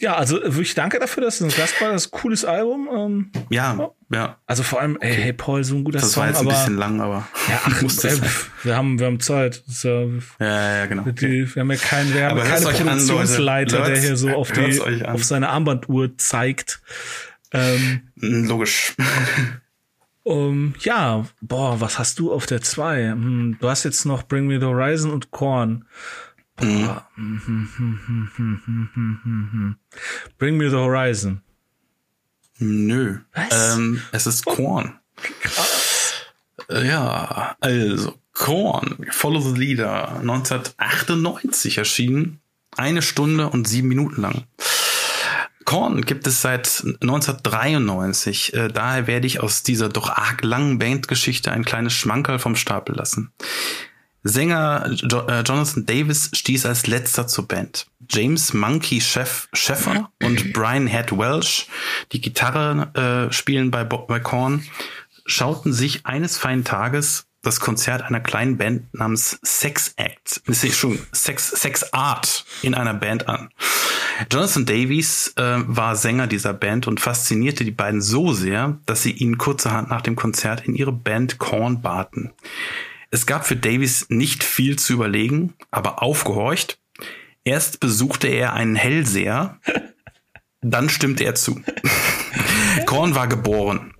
[0.00, 1.90] ja, also wirklich danke dafür, dass du ein Gast war.
[1.90, 2.88] Das ist ein cooles Album.
[2.94, 4.38] Ähm, ja, ja.
[4.46, 6.54] also vor allem, ey, hey Paul, so ein guter Das Song, war jetzt ein aber
[6.56, 8.20] bisschen lang, aber ja, ach, musste ey,
[8.62, 9.64] wir haben wir haben Zeit.
[9.66, 10.06] Das ja,
[10.38, 11.02] Ja, ja, genau.
[11.02, 12.86] die, wir haben ja keinen, wir haben Aber keine euch an.
[12.86, 16.80] Produktionsleiter, der hier so auf die auf seine Armbanduhr zeigt.
[17.52, 18.94] Ähm, Logisch.
[20.28, 23.12] Um, ja, boah, was hast du auf der 2?
[23.12, 25.86] Hm, du hast jetzt noch Bring Me the Horizon und Korn.
[26.56, 27.08] Boah.
[27.16, 27.70] Mhm.
[30.36, 31.40] Bring Me the Horizon.
[32.58, 33.20] Nö.
[33.32, 33.78] Was?
[33.78, 34.98] Ähm, es ist Korn.
[35.40, 36.12] Krass.
[36.70, 42.42] Ja, also Korn, Follow the Leader, 1998 erschienen.
[42.76, 44.44] Eine Stunde und sieben Minuten lang.
[45.68, 48.54] Korn gibt es seit 1993.
[48.54, 52.96] Äh, daher werde ich aus dieser doch arg langen Bandgeschichte ein kleines Schmankerl vom Stapel
[52.96, 53.32] lassen.
[54.22, 57.86] Sänger äh, Jonathan Davis stieß als letzter zur Band.
[58.08, 61.66] James Monkey Chef Sheffer und Brian Head Welsh,
[62.12, 64.64] die Gitarre äh, spielen bei Korn,
[65.26, 70.98] schauten sich eines feinen Tages das Konzert einer kleinen Band namens Sex Act, nee, schon
[71.12, 73.48] Sex, Sex Art in einer Band an.
[74.30, 79.12] Jonathan Davies äh, war Sänger dieser Band und faszinierte die beiden so sehr, dass sie
[79.12, 82.32] ihn kurzerhand nach dem Konzert in ihre Band Korn baten.
[83.10, 86.78] Es gab für Davies nicht viel zu überlegen, aber aufgehorcht.
[87.44, 89.58] Erst besuchte er einen Hellseher,
[90.60, 91.62] dann stimmte er zu.
[92.84, 93.94] Korn war geboren.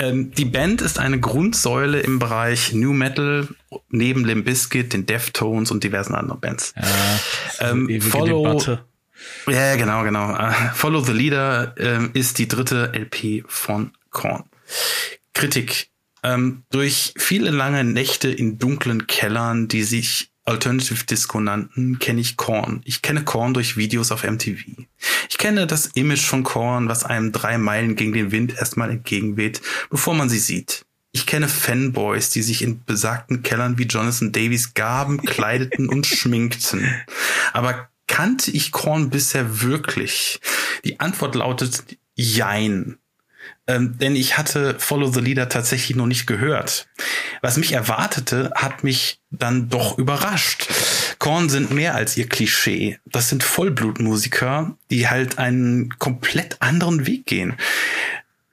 [0.00, 3.46] Ähm, die Band ist eine Grundsäule im Bereich New Metal,
[3.90, 6.72] neben Limp Bizkit, den Deftones und diversen anderen Bands.
[6.74, 8.84] Ja, ähm, follow, Debatte.
[9.46, 10.30] Ja, genau, genau.
[10.30, 14.44] Uh, follow the Leader ähm, ist die dritte LP von Korn.
[15.34, 15.90] Kritik.
[16.22, 22.36] Ähm, durch viele lange Nächte in dunklen Kellern, die sich Alternative Disco nannten, kenne ich
[22.36, 22.82] Korn.
[22.84, 24.58] Ich kenne Korn durch Videos auf MTV.
[25.28, 29.62] Ich kenne das Image von Korn, was einem drei Meilen gegen den Wind erstmal entgegenweht,
[29.90, 30.84] bevor man sie sieht.
[31.12, 36.88] Ich kenne Fanboys, die sich in besagten Kellern wie Jonathan Davies gaben, kleideten und schminkten.
[37.52, 40.40] Aber kannte ich Korn bisher wirklich?
[40.84, 42.98] Die Antwort lautet Jein
[43.70, 46.88] ähm, denn ich hatte Follow the Leader tatsächlich noch nicht gehört.
[47.40, 50.66] Was mich erwartete, hat mich dann doch überrascht.
[51.20, 52.98] Korn sind mehr als ihr Klischee.
[53.06, 57.54] Das sind Vollblutmusiker, die halt einen komplett anderen Weg gehen.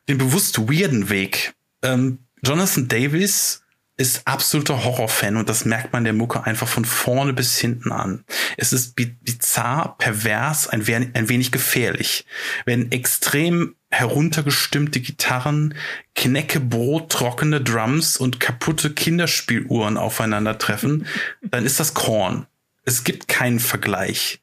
[0.08, 1.54] Den bewusst weirden Weg.
[1.82, 3.64] Ähm, Jonathan Davis
[3.98, 8.24] ist absoluter Horrorfan und das merkt man der Mucke einfach von vorne bis hinten an.
[8.56, 12.28] Es ist bizarr, pervers, ein, ein wenig gefährlich.
[12.66, 15.76] Wenn extrem heruntergestimmte Gitarren,
[16.16, 21.08] Kneckebrot, trockene Drums und kaputte Kinderspieluhren aufeinandertreffen,
[21.42, 22.46] dann ist das Korn.
[22.84, 24.42] Es gibt keinen Vergleich.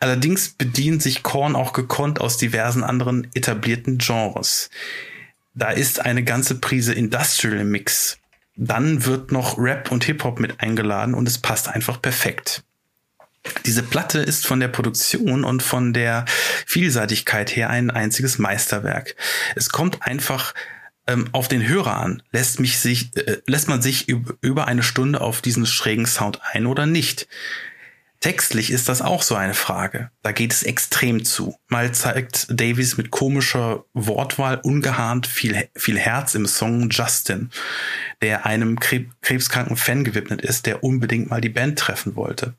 [0.00, 4.70] Allerdings bedienen sich Korn auch gekonnt aus diversen anderen etablierten Genres.
[5.54, 8.18] Da ist eine ganze Prise Industrial Mix
[8.58, 12.64] dann wird noch Rap und Hip-Hop mit eingeladen und es passt einfach perfekt.
[13.66, 16.24] Diese Platte ist von der Produktion und von der
[16.66, 19.16] Vielseitigkeit her ein einziges Meisterwerk.
[19.54, 20.54] Es kommt einfach
[21.06, 22.22] ähm, auf den Hörer an.
[22.30, 26.66] Lässt mich sich, äh, lässt man sich über eine Stunde auf diesen schrägen Sound ein
[26.66, 27.26] oder nicht?
[28.20, 30.10] Textlich ist das auch so eine Frage.
[30.22, 31.56] Da geht es extrem zu.
[31.68, 37.50] Mal zeigt Davies mit komischer Wortwahl ungeahnt viel, viel Herz im Song Justin,
[38.20, 42.54] der einem krebskranken Fan gewidmet ist, der unbedingt mal die Band treffen wollte.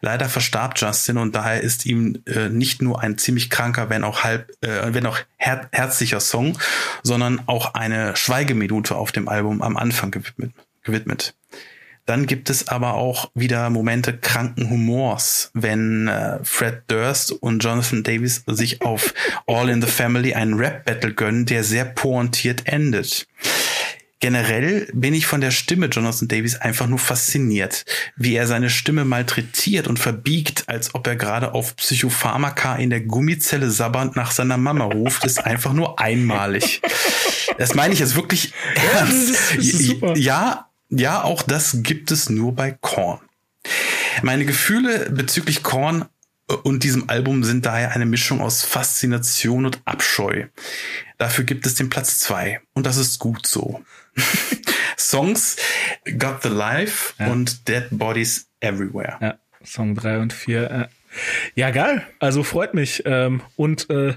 [0.00, 4.24] Leider verstarb Justin und daher ist ihm äh, nicht nur ein ziemlich kranker, wenn auch
[4.24, 6.58] halb, äh, wenn auch her herzlicher Song,
[7.02, 10.54] sondern auch eine Schweigeminute auf dem Album am Anfang gewidmet.
[10.84, 11.34] gewidmet.
[12.06, 18.02] Dann gibt es aber auch wieder Momente kranken Humors, wenn äh, Fred Durst und Jonathan
[18.02, 19.14] Davis sich auf
[19.46, 23.26] All in the Family einen Rap-Battle gönnen, der sehr pointiert endet.
[24.22, 27.84] Generell bin ich von der Stimme Jonathan Davis einfach nur fasziniert,
[28.16, 33.00] wie er seine Stimme malträtiert und verbiegt, als ob er gerade auf Psychopharmaka in der
[33.00, 36.80] Gummizelle sabbernd nach seiner Mama ruft, ist einfach nur einmalig.
[37.58, 38.54] Das meine ich jetzt wirklich
[38.94, 39.36] ernst.
[39.58, 43.20] Ja, ja ja, auch das gibt es nur bei Korn.
[44.22, 46.04] Meine Gefühle bezüglich Korn
[46.48, 50.46] äh, und diesem Album sind daher eine Mischung aus Faszination und Abscheu.
[51.18, 53.82] Dafür gibt es den Platz zwei und das ist gut so.
[54.98, 55.56] Songs
[56.18, 57.28] Got the Life ja.
[57.28, 59.16] und Dead Bodies Everywhere.
[59.20, 60.70] Ja, Song drei und vier.
[60.70, 60.88] Äh.
[61.54, 62.06] Ja, geil.
[62.18, 63.02] Also freut mich.
[63.06, 64.14] Ähm, und äh,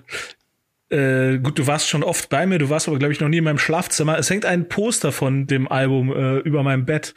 [0.90, 3.38] äh, gut, du warst schon oft bei mir, du warst aber, glaube ich, noch nie
[3.38, 4.18] in meinem Schlafzimmer.
[4.18, 7.14] Es hängt ein Poster von dem Album äh, über meinem Bett.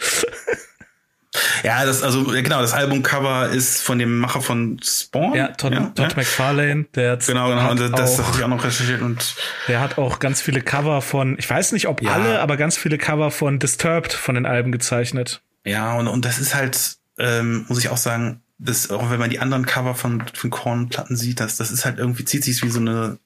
[1.62, 5.34] ja, das, also, genau, das Albumcover ist von dem Macher von Spawn.
[5.34, 6.16] Ja, Todd, ja, Todd ja.
[6.16, 9.36] McFarlane, der Genau, genau, und das habe ich auch noch recherchiert und.
[9.68, 12.12] Der hat auch ganz viele Cover von, ich weiß nicht, ob ja.
[12.12, 15.42] alle, aber ganz viele Cover von Disturbed von den Alben gezeichnet.
[15.64, 19.30] Ja, und, und das ist halt, ähm, muss ich auch sagen, das, auch wenn man
[19.30, 22.70] die anderen Cover von, von Korn-Platten sieht, das, das ist halt irgendwie, zieht sich wie
[22.70, 23.18] so eine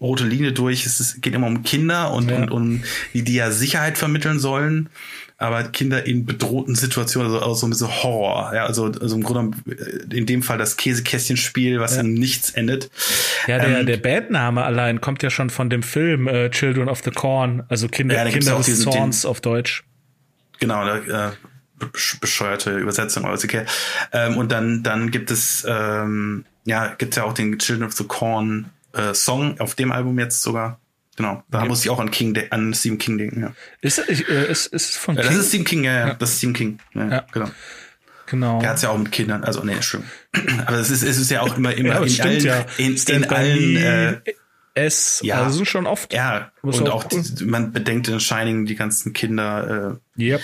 [0.00, 0.86] rote Linie durch.
[0.86, 2.36] Es ist, geht immer um Kinder und, ja.
[2.36, 2.82] und um
[3.12, 4.88] die, die ja Sicherheit vermitteln sollen.
[5.36, 8.54] Aber Kinder in bedrohten Situationen, also, also so ein bisschen Horror.
[8.54, 12.02] Ja, also, also im Grunde äh, in dem Fall das Käsekästchenspiel, was ja.
[12.02, 12.90] in nichts endet.
[13.46, 17.02] Ja, der, ähm, der Bandname allein kommt ja schon von dem Film äh, Children of
[17.04, 19.82] the Corn, also Kinder, ja, Kinder des Zorns den, auf Deutsch.
[20.60, 21.32] Genau, da, äh,
[22.20, 23.64] bescheuerte Übersetzung, aber ist okay.
[24.12, 28.04] Ähm, und dann, dann gibt es, ähm, ja, gibt ja auch den Children of the
[28.04, 30.80] Corn äh, Song auf dem Album jetzt sogar.
[31.16, 31.68] Genau, da okay.
[31.68, 33.42] muss ich auch an King an Stephen King denken.
[33.42, 33.54] Ja.
[33.80, 35.24] Ist, äh, ist, ist von King?
[35.24, 36.14] Das ist Stephen King, ja, ja.
[36.14, 36.78] das ist Stephen King.
[36.94, 37.26] Ja, ja.
[37.32, 37.50] Genau.
[38.26, 38.60] Genau.
[38.60, 40.02] Er hat ja auch mit Kindern, also nee, schön.
[40.66, 42.66] Aber es ist, es ist ja auch immer, immer ja, in, allen, ja.
[42.78, 44.20] in, in allen, äh,
[44.74, 46.12] es, ja, also sind schon oft.
[46.12, 50.00] Ja, und auch, auch die, man bedenkt in Shining die ganzen Kinder.
[50.18, 50.40] Äh, yep.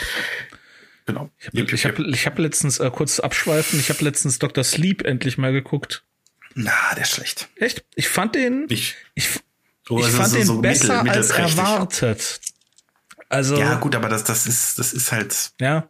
[1.06, 1.30] Genau.
[1.38, 4.62] Ich habe yep, ich hab, ich hab letztens, äh, kurz abschweifen, ich habe letztens Dr.
[4.62, 6.04] Sleep endlich mal geguckt.
[6.54, 7.48] Na, der ist schlecht.
[7.56, 7.84] Echt?
[7.94, 8.66] Ich fand den.
[8.68, 9.40] Ich, ich,
[9.88, 12.40] oh, ich fand so, den so besser mittel, als erwartet.
[13.28, 13.56] Also.
[13.56, 15.52] Ja, gut, aber das, das ist, das ist halt.
[15.60, 15.88] Ja.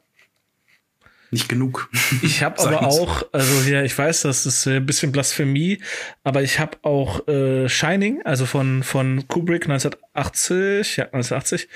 [1.30, 1.88] nicht genug.
[2.22, 5.80] Ich habe aber auch, also ja, ich weiß, das ist ein bisschen Blasphemie,
[6.24, 11.68] aber ich habe auch äh, Shining, also von von Kubrick 1980, ja 1980,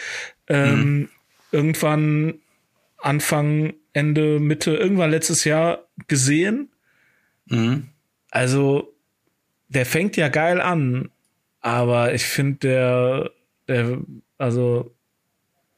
[0.48, 1.08] ähm,
[1.52, 2.34] irgendwann
[2.98, 6.70] Anfang, Ende, Mitte, irgendwann letztes Jahr gesehen.
[7.46, 7.88] Mhm.
[8.34, 8.92] Also
[9.68, 11.08] der fängt ja geil an,
[11.60, 13.30] aber ich finde der,
[13.68, 13.98] der,
[14.38, 14.92] also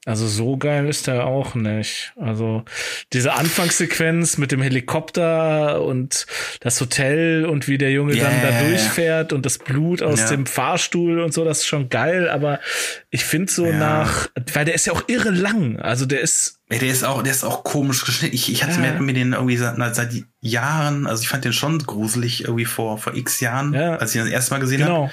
[0.07, 2.13] also so geil ist er auch nicht.
[2.17, 2.65] Also
[3.13, 6.27] diese Anfangssequenz mit dem Helikopter und
[6.61, 8.69] das Hotel und wie der Junge Ja, dann da ja, ja.
[8.69, 10.29] durchfährt und das Blut aus Ja.
[10.29, 12.61] dem Fahrstuhl und so, das ist schon geil, aber
[13.11, 13.77] ich finde so Ja.
[13.77, 15.81] nach, weil der ist ja auch irre lang.
[15.81, 18.35] Also der ist, Ey, der ist auch, der ist auch komisch geschnitten.
[18.35, 18.93] Ich, ich hatte Ja.
[18.95, 22.99] mir, mir den irgendwie seit, seit Jahren, also ich fand den schon gruselig irgendwie vor,
[22.99, 23.97] vor x Jahren, Ja.
[23.97, 25.11] als ich ihn das erste Mal gesehen habe.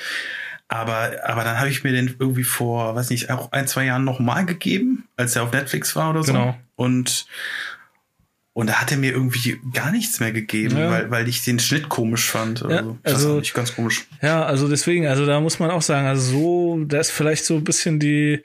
[0.73, 4.03] Aber, aber dann habe ich mir den irgendwie vor, weiß nicht, auch ein, zwei Jahren
[4.03, 6.33] nochmal gegeben, als er auf Netflix war oder so.
[6.33, 6.57] Genau.
[6.75, 7.27] Und,
[8.53, 10.89] und da hat er mir irgendwie gar nichts mehr gegeben, Ja.
[10.89, 12.63] weil, weil ich den Schnitt komisch fand.
[12.63, 12.97] Oder Ja, so.
[13.03, 14.07] Weiß also- nicht, ganz komisch.
[14.23, 17.55] Ja, also deswegen, also da muss man auch sagen, also so, da ist vielleicht so
[17.55, 18.41] ein bisschen die,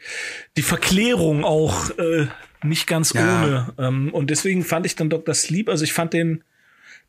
[0.59, 2.27] die Verklärung auch äh,
[2.63, 3.23] nicht ganz Ja.
[3.43, 3.73] ohne.
[3.79, 5.35] Ähm, und deswegen fand ich dann Dr.
[5.35, 6.45] Sleep, also ich fand den,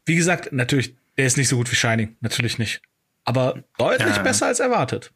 [0.06, 2.82] wie gesagt, natürlich, der ist nicht so gut wie Shining, natürlich nicht.
[3.30, 4.22] Aber deutlich Ja.
[4.24, 5.12] besser als erwartet.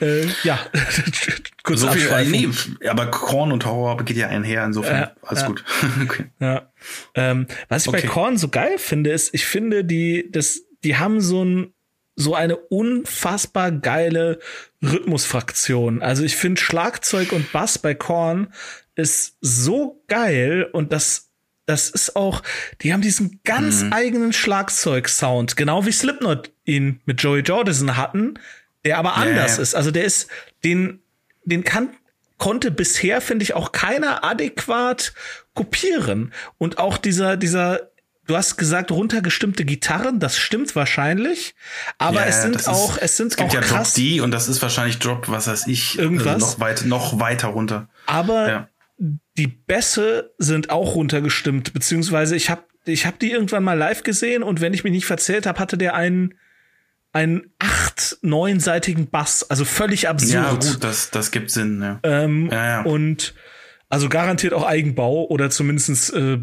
[0.00, 0.58] Äh, ja,
[1.62, 2.32] kurz So viel, abschweifen.
[2.80, 5.46] nee, aber Korn und Horror geht ja einher, insofern Ja, alles ja.
[5.46, 5.64] gut.
[6.02, 6.24] okay.
[6.40, 6.72] Ja.
[7.14, 8.08] Ähm, was ich bei Okay.
[8.08, 11.72] Korn so geil finde, ist, ich finde, die, das, die haben so ein,
[12.16, 14.40] so eine unfassbar geile
[14.82, 16.02] Rhythmusfraktion.
[16.02, 18.52] Also ich finde Schlagzeug und Bass bei Korn
[18.96, 21.30] ist so geil und das,
[21.66, 22.42] das ist auch,
[22.82, 28.34] die haben diesen ganz eigenen Schlagzeugsound, genau wie Slipknot ihn mit Joey Jordison hatten,
[28.84, 29.62] der aber anders ja.
[29.62, 29.74] ist.
[29.74, 30.28] Also der ist,
[30.64, 31.00] den,
[31.44, 31.90] den kann,
[32.38, 35.12] konnte bisher, finde ich, auch keiner adäquat
[35.54, 36.32] kopieren.
[36.58, 37.90] Und auch dieser, dieser,
[38.26, 41.54] du hast gesagt, runtergestimmte Gitarren, das stimmt wahrscheinlich,
[41.98, 44.02] aber Ja, es sind das ist- auch, es sind Es gibt auch ja krass, Drop
[44.02, 46.26] D und das ist wahrscheinlich Drop, was weiß ich, Irgendwas?
[46.34, 47.88] Also noch, weit, noch weiter runter.
[48.06, 48.68] aber Ja.
[48.98, 54.42] die Bässe sind auch runtergestimmt, beziehungsweise ich habe ich hab die irgendwann mal live gesehen
[54.42, 56.34] und wenn ich mich nicht verzählt habe, hatte der einen
[57.14, 60.32] einen acht, neunseitigen Bass, also völlig absurd.
[60.32, 62.00] Ja, gut, das, das gibt Sinn, ja.
[62.02, 62.82] Ähm, Ja, ja.
[62.82, 63.34] Und
[63.88, 66.38] also garantiert auch Eigenbau oder zumindest äh,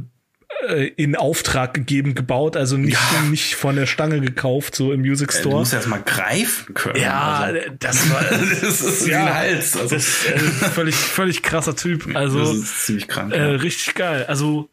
[0.67, 3.21] äh, in Auftrag gegeben, gebaut, also nicht, Ja.
[3.29, 5.55] nicht von der Stange gekauft, so im Music Du Store.
[5.59, 7.01] musst erst mal greifen können.
[7.01, 8.23] ja, also, das war
[8.61, 9.75] das ist wie ja, ein Hals.
[9.75, 12.15] Also, das äh, völlig, völlig krasser Typ.
[12.15, 13.33] Also das ist ziemlich krank.
[13.33, 13.55] äh, ja.
[13.57, 14.25] richtig geil.
[14.27, 14.69] Also,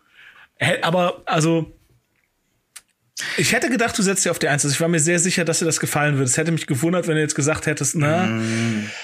[0.83, 1.73] aber, also,
[3.37, 4.65] ich hätte gedacht, du setzt dir auf die Eins.
[4.65, 6.25] Also ich war mir sehr sicher, dass dir das gefallen würde.
[6.25, 8.29] Es hätte mich gewundert, wenn du jetzt gesagt hättest, na,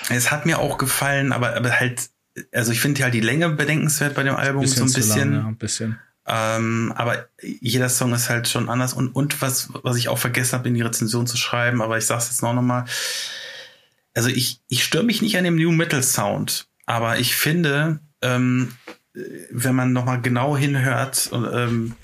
[0.08, 2.08] Es hat mir auch gefallen, aber, aber halt,
[2.52, 5.32] also ich finde halt die Länge bedenkenswert bei dem Album so ein bisschen.
[5.32, 5.98] lang, ja, ein bisschen.
[6.26, 10.54] Ähm, aber jeder Song ist halt schon anders und, und was, was ich auch vergessen
[10.54, 12.86] habe, in die Rezension zu schreiben, aber ich sag's jetzt noch nochmal.
[14.14, 18.72] Also ich, ich störe mich nicht an dem New Metal Sound, aber ich finde, ähm,
[19.50, 21.94] wenn man nochmal genau hinhört, ähm,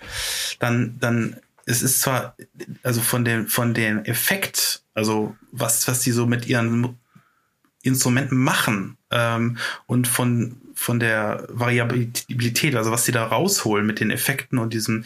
[0.59, 1.37] dann, dann,
[1.71, 2.37] es ist zwar,
[2.83, 6.99] also von dem, von dem Effekt, also was, was die so mit ihren
[7.83, 9.57] Instrumenten machen ähm,
[9.87, 15.05] und von von der Variabilität, also was sie da rausholen mit den Effekten und diesem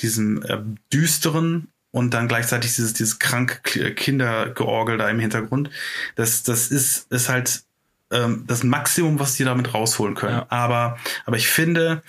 [0.00, 0.58] diesem äh,
[0.92, 5.70] düsteren und dann gleichzeitig dieses dieses kranke K- Kindergeorgel da im Hintergrund,
[6.16, 7.62] das das ist ist halt
[8.10, 10.38] ähm, das Maximum, was die damit rausholen können.
[10.38, 10.46] Ja.
[10.48, 12.02] Aber aber ich finde,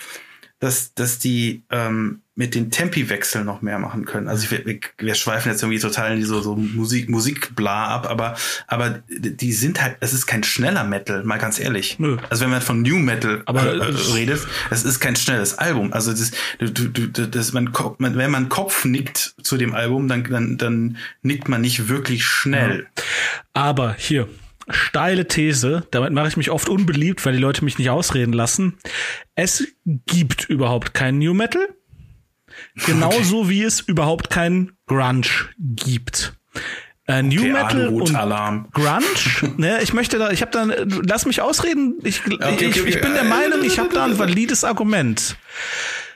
[0.58, 4.26] dass, dass die ähm, mit den Tempi-Wechseln noch mehr machen können.
[4.26, 8.08] Also ich, wir, wir schweifen jetzt irgendwie total in die so, so Musik, Musikbla ab,
[8.08, 11.98] aber, aber die sind halt, es ist kein schneller Metal, mal ganz ehrlich.
[11.98, 12.16] Nö.
[12.30, 15.92] Also wenn man von New Metal Aber äh, redet, es ist kein schnelles Album.
[15.92, 20.08] Also das, du, du, du, das man, man, wenn man Kopf nickt zu dem Album,
[20.08, 22.86] dann, dann, dann nickt man nicht wirklich schnell.
[23.52, 24.26] Aber hier,
[24.70, 28.78] steile These, damit mache ich mich oft unbeliebt, weil die Leute mich nicht ausreden lassen.
[29.34, 31.68] Es gibt überhaupt keinen New Metal.
[32.74, 35.26] Genauso wie es überhaupt keinen Grunge
[35.58, 36.34] gibt.
[37.06, 38.68] Äh, New Okay, Metal Aluhut, und Alarm.
[38.72, 40.66] Grunge, ne, ich möchte da, ich habe da,
[41.06, 41.98] lass mich ausreden.
[42.04, 43.00] Ich, okay, ich, ich okay.
[43.00, 45.36] bin der Meinung, ich habe da ein valides Argument.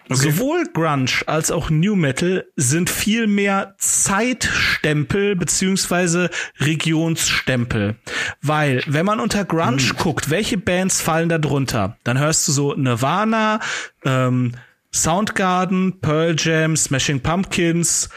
[0.08, 6.30] Sowohl Grunge als auch New Metal sind viel mehr Zeitstempel beziehungsweise
[6.60, 7.96] Regionsstempel.
[8.40, 12.74] Weil, wenn man unter Grunge guckt, welche Bands fallen da drunter, dann hörst du so
[12.74, 13.58] Nirvana,
[14.04, 14.52] ähm,
[14.96, 18.08] Soundgarden, Pearl Jam, Smashing Pumpkins,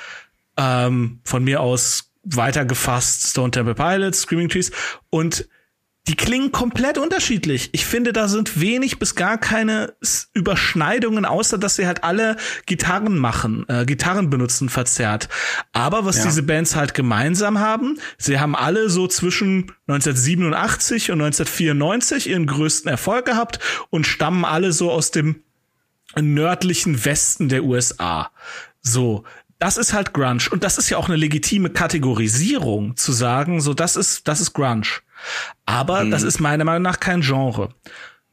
[0.57, 4.71] ähm, von mir aus weitergefasst Stone Temple Pilots, Screaming Trees
[5.09, 5.47] und
[6.07, 7.69] die klingen komplett unterschiedlich.
[7.71, 9.93] Ich finde, da sind wenig bis gar keine
[10.33, 15.29] Überschneidungen, außer dass sie halt alle Gitarren machen, äh, Gitarren benutzen verzerrt.
[15.71, 16.23] Aber was ja.
[16.23, 22.89] diese Bands halt gemeinsam haben, sie haben alle so zwischen 1987 und 1994 ihren größten
[22.89, 23.59] Erfolg gehabt
[23.91, 25.43] und stammen alle so aus dem
[26.15, 28.31] nördlichen Westen der USA.
[28.81, 29.23] So,
[29.59, 33.73] das ist halt Grunge und das ist ja auch eine legitime Kategorisierung zu sagen, so
[33.73, 34.87] das ist das ist Grunge.
[35.65, 36.11] Aber mhm.
[36.11, 37.69] das ist meiner Meinung nach kein Genre.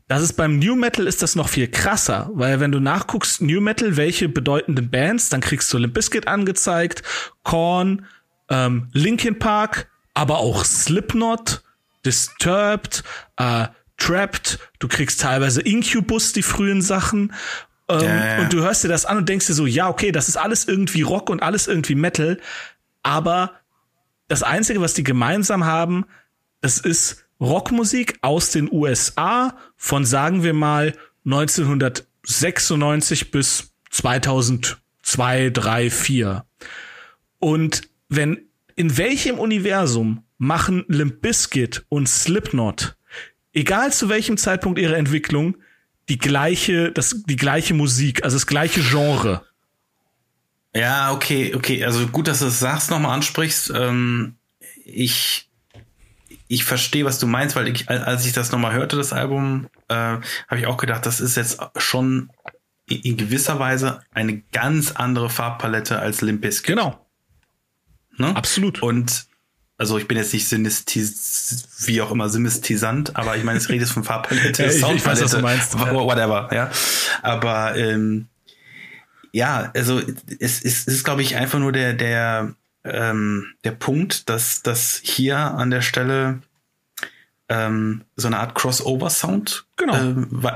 [0.08, 3.60] Das ist beim New Metal ist das noch viel krasser, weil wenn du nachguckst New
[3.60, 7.02] Metal, welche bedeutenden Bands, dann kriegst du Limp Bizkit angezeigt,
[7.42, 8.06] Korn,
[8.48, 11.64] ähm, Linkin Park, aber auch Slipknot,
[12.04, 13.02] Disturbed,
[13.36, 13.66] äh,
[13.98, 17.32] Trapped, du kriegst teilweise Incubus, die frühen Sachen.
[17.88, 18.38] Ähm, ja, ja.
[18.40, 20.66] Und du hörst dir das an und denkst dir so, ja, okay, das ist alles
[20.66, 22.38] irgendwie Rock und alles irgendwie Metal,
[23.02, 23.52] aber
[24.28, 26.06] das Einzige, was die gemeinsam haben,
[26.60, 36.44] es ist Rockmusik aus den USA von, sagen wir mal, 1996 bis 2002, 3, 4.
[37.38, 42.96] Und wenn, in welchem Universum machen Limp Bizkit und Slipknot,
[43.52, 45.56] egal zu welchem Zeitpunkt ihrer Entwicklung,
[46.08, 49.44] die gleiche, das, die gleiche Musik, also das gleiche Genre?
[50.74, 51.84] Ja, okay, okay.
[51.84, 53.72] Also gut, dass du das sagst, nochmal ansprichst.
[53.74, 54.36] Ähm,
[54.84, 55.46] ich
[56.48, 59.94] ich verstehe, was du meinst, weil ich, als ich das nochmal hörte, das Album, äh,
[59.94, 62.30] habe ich auch gedacht, das ist jetzt schon
[62.88, 66.76] in gewisser Weise eine ganz andere Farbpalette als Limp Bizkit.
[66.76, 67.04] Genau.
[68.16, 68.34] Ne?
[68.36, 68.80] Absolut.
[68.80, 69.26] Und
[69.78, 73.88] also ich bin jetzt nicht sinistis, wie auch immer sinistisant, aber ich meine, es redet
[73.88, 75.78] von Farbpalette, ja, ich, Soundpalette, ich weiß, was du meinst.
[75.78, 76.70] whatever, ja.
[77.22, 78.26] Aber ähm,
[79.32, 82.54] ja, also es, es, es ist, glaube ich, einfach nur der, der,
[82.84, 86.40] ähm, der Punkt, dass, dass hier an der Stelle
[87.50, 89.94] ähm, so eine Art Crossover-Sound genau.
[89.94, 90.14] äh,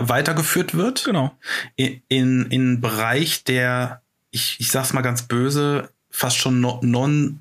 [0.08, 1.04] weitergeführt wird.
[1.04, 1.36] Genau.
[1.76, 4.00] In, in, in Bereich, der,
[4.30, 7.40] ich, ich sag's mal ganz böse, fast schon non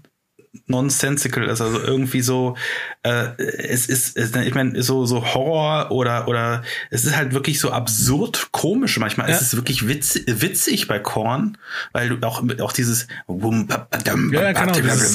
[0.70, 2.56] nonsensical ist, also irgendwie so,
[3.04, 7.60] äh, es ist, es, ich meine, so, so Horror oder, oder es ist halt wirklich
[7.60, 9.30] so absurd komisch manchmal.
[9.30, 9.36] Ja.
[9.36, 11.58] Es ist wirklich witz, witzig bei Korn,
[11.92, 13.08] weil du auch, auch dieses
[14.32, 15.14] ja, genau, dieses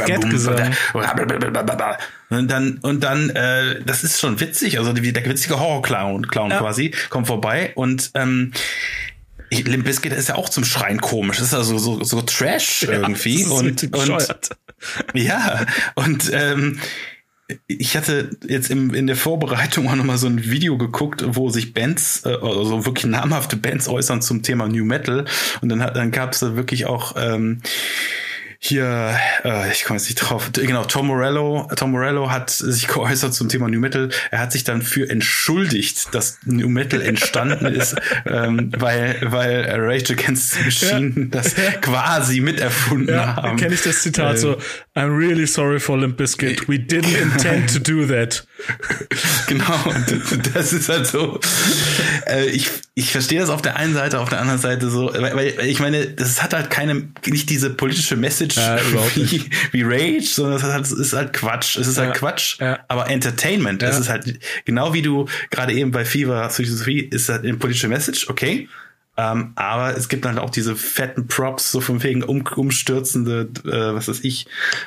[2.31, 6.59] und dann, und dann, äh, das ist schon witzig, also der witzige Horror-Clown Clown ja.
[6.59, 8.53] quasi, kommt vorbei und ähm,
[9.51, 11.39] Limp Bizkit ist ja auch zum Schreien komisch.
[11.39, 13.43] Das ist also so, so Trash irgendwie.
[13.43, 14.51] Ja, und, und
[15.15, 16.81] ja, und ähm,
[17.67, 21.75] ich hatte jetzt im, in der Vorbereitung auch nochmal so ein Video geguckt, wo sich
[21.75, 25.27] Bands, äh, also wirklich namhafte Bands äußern zum Thema New Metal.
[25.61, 27.61] Und dann, hat, dann gab es da wirklich auch ähm,
[28.67, 33.35] hier, äh, ich komme jetzt nicht drauf, genau, Tom Morello, Tom Morello hat sich geäußert
[33.35, 34.09] zum Thema New Metal.
[34.31, 37.95] Er hat sich dann für entschuldigt, dass New Metal entstanden ist,
[38.27, 41.25] ähm, weil, weil Rage Against the Machine ja.
[41.27, 43.59] das quasi miterfunden ja, haben.
[43.59, 44.57] kenne ich das Zitat äh, so,
[44.97, 46.67] I'm really sorry for Limp Bizkit.
[46.67, 48.47] We didn't intend to do that.
[49.47, 49.93] genau,
[50.55, 51.41] das ist halt so,
[52.27, 55.37] äh, ich, ich verstehe das auf der einen Seite, auf der anderen Seite so, weil,
[55.37, 58.79] weil ich meine, das hat halt keine, nicht diese politische Message ja,
[59.15, 61.77] wie, wie Rage, sondern es ist halt, ist halt Quatsch.
[61.77, 62.79] Es ist halt ja, halt Quatsch, ja.
[62.89, 63.83] aber Entertainment.
[63.83, 67.89] Es ist halt, genau wie du gerade eben bei Fever 3 ist halt eine politische
[67.89, 68.69] Message, okay.
[69.17, 73.95] Ähm, aber es gibt halt auch diese fetten Props, so von wegen um, umstürzende, äh,
[73.95, 74.47] was weiß ich,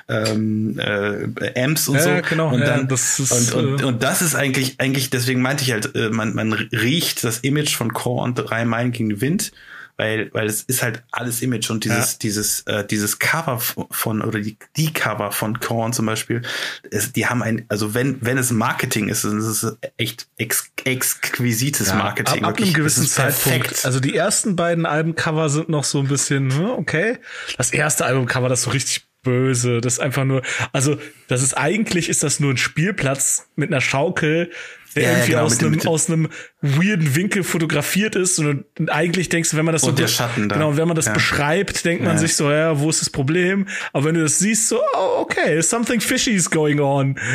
[0.09, 2.21] ähm, äh, Amps und ja, so.
[2.29, 2.53] Genau.
[2.53, 5.71] Und dann, das ist, und, und, äh, und das ist eigentlich, eigentlich, deswegen meinte ich
[5.71, 9.51] halt, äh, man, man riecht das Image von Core und Rhein-Main gegen den Wind
[9.97, 12.17] weil weil es ist halt alles Image und dieses ja.
[12.21, 16.43] dieses äh, dieses Cover von oder die die Cover von Korn zum Beispiel,
[16.89, 20.71] es, die haben ein also wenn wenn es Marketing ist, dann ist es echt ex,
[20.85, 22.43] exquisites ja, Marketing.
[22.43, 23.85] Ab, ab einem gewissen Zeitpunkt.
[23.85, 27.17] Also die ersten beiden Albencover sind noch so ein bisschen hm, okay.
[27.57, 29.81] Das erste Albumcover, das so richtig böse.
[29.81, 30.41] Das ist einfach nur,
[30.71, 34.51] also das ist eigentlich ist das nur ein Spielplatz mit einer Schaukel,
[34.97, 36.29] der ja, irgendwie ja, genau, aus, einem, aus einem
[36.61, 38.39] weirden Winkel fotografiert ist.
[38.39, 40.55] Und eigentlich denkst du, wenn man das so der Schatten da.
[40.55, 41.13] genau, wenn man das ja.
[41.13, 43.67] beschreibt, denkt man sich so, ja, wo ist das Problem?
[43.93, 47.17] Aber wenn du das siehst, so, oh, okay, something fishy is going on.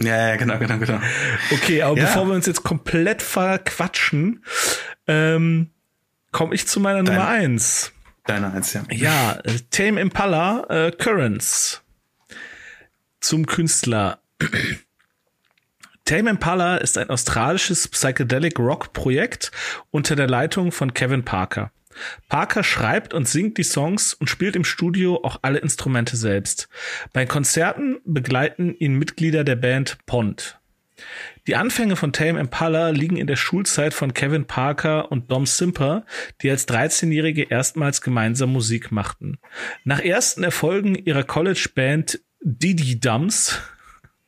[0.00, 1.00] Ja, ja, genau, genau, genau.
[1.50, 4.44] Okay, aber bevor wir uns jetzt komplett verquatschen,
[5.08, 5.70] ähm,
[6.30, 7.92] komme ich zu meiner Deine, Nummer eins.
[8.24, 8.84] Deine eins, ja.
[8.92, 9.38] Ja,
[9.70, 11.82] Tame Impala, äh, Currents.
[13.20, 14.20] Zum Künstler.
[16.08, 19.52] Tame Impala ist ein australisches Psychedelic Rock Projekt
[19.90, 21.70] unter der Leitung von Kevin Parker.
[22.30, 26.70] Parker schreibt und singt die Songs und spielt im Studio auch alle Instrumente selbst.
[27.12, 30.58] Bei Konzerten begleiten ihn Mitglieder der Band Pond.
[31.46, 36.06] Die Anfänge von Tame Impala liegen in der Schulzeit von Kevin Parker und Dom Simper,
[36.40, 39.36] die als 13-Jährige erstmals gemeinsam Musik machten.
[39.84, 43.60] Nach ersten Erfolgen ihrer College-Band Didi Dums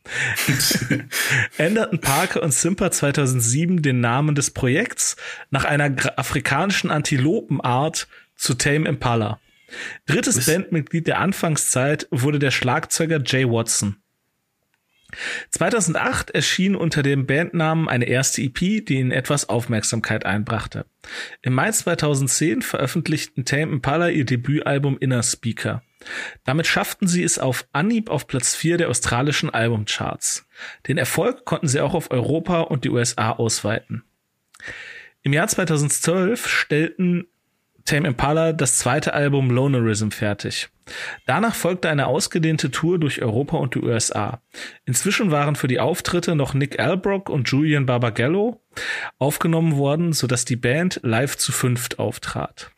[1.59, 5.17] änderten Parker und Simper 2007 den Namen des Projekts
[5.51, 9.41] nach einer afrikanischen Antilopenart zu Tame Impala.
[10.07, 10.47] Drittes Was?
[10.47, 14.00] Bandmitglied der Anfangszeit wurde der Schlagzeuger Jay Watson.
[15.51, 20.87] 2008 erschien unter dem Bandnamen eine erste EP, die ihnen etwas Aufmerksamkeit einbrachte.
[21.43, 25.83] Im Mai 2010 veröffentlichten Tame Impala ihr Debütalbum Inner Speaker.
[26.45, 30.47] Damit schafften sie es auf Anhieb auf Platz 4 der australischen Albumcharts.
[30.89, 34.03] Den Erfolg konnten sie auch auf Europa und die USA ausweiten.
[35.23, 37.27] Im Jahr 2012 stellten
[37.85, 40.71] Tame Impala das zweite Album Lonerism fertig.
[41.27, 44.43] Danach folgte eine ausgedehnte Tour durch Europa und die USA.
[44.85, 48.63] Inzwischen waren für die Auftritte noch Nick Albrook und Julian Barbagallo
[49.19, 52.71] aufgenommen worden, sodass die Band live zu fünft auftrat.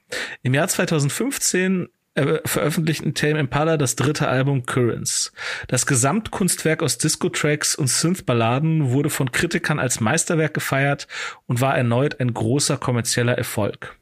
[0.42, 5.32] Im Jahr 2015 äh, veröffentlichten Tame Impala das dritte Album Currents.
[5.68, 11.08] Das Gesamtkunstwerk aus Disco-Tracks und Synth-Balladen wurde von Kritikern als Meisterwerk gefeiert
[11.46, 13.96] und war erneut ein großer kommerzieller Erfolg.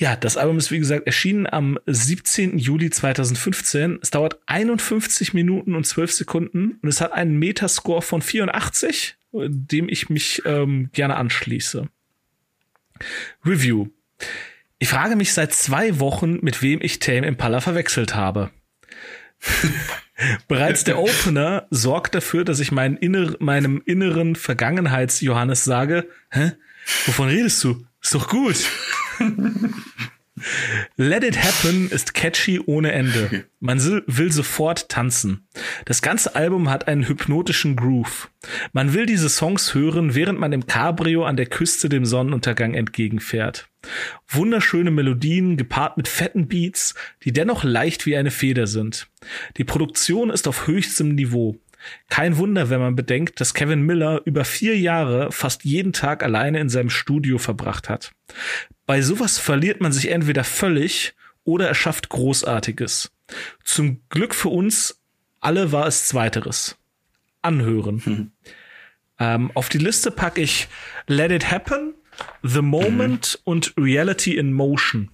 [0.00, 2.56] Ja, das Album ist wie gesagt erschienen am 17.
[2.56, 3.98] Juli 2015.
[4.00, 9.90] Es dauert 51 Minuten und 12 Sekunden und es hat einen Metascore von 84, dem
[9.90, 11.86] ich mich ähm, gerne anschließe.
[13.44, 13.88] Review.
[14.78, 18.50] Ich frage mich seit zwei Wochen, mit wem ich Tame Impala verwechselt habe.
[20.48, 26.52] Bereits der Opener sorgt dafür, dass ich meinen inner, meinem inneren Vergangenheits-Johannes sage, hä?
[27.04, 27.84] Wovon redest du?
[28.00, 28.56] Ist doch gut.
[30.96, 33.44] Let It Happen ist catchy ohne Ende.
[33.58, 35.46] Man will sofort tanzen.
[35.84, 38.30] Das ganze Album hat einen hypnotischen Groove.
[38.72, 43.68] Man will diese Songs hören, während man im Cabrio an der Küste dem Sonnenuntergang entgegenfährt.
[44.28, 46.94] Wunderschöne Melodien gepaart mit fetten Beats,
[47.24, 49.08] die dennoch leicht wie eine Feder sind.
[49.56, 51.58] Die Produktion ist auf höchstem Niveau.
[52.08, 56.60] Kein Wunder, wenn man bedenkt, dass Kevin Miller über vier Jahre fast jeden Tag alleine
[56.60, 58.12] in seinem Studio verbracht hat.
[58.86, 61.14] Bei sowas verliert man sich entweder völlig
[61.44, 63.12] oder erschafft Großartiges.
[63.64, 65.00] Zum Glück für uns
[65.40, 66.76] alle war es Zweiteres.
[67.42, 68.04] Anhören.
[68.04, 68.32] Hm.
[69.18, 70.68] Ähm, auf die Liste packe ich
[71.06, 71.94] Let It Happen,
[72.42, 73.52] The Moment mhm.
[73.52, 75.10] und Reality in Motion.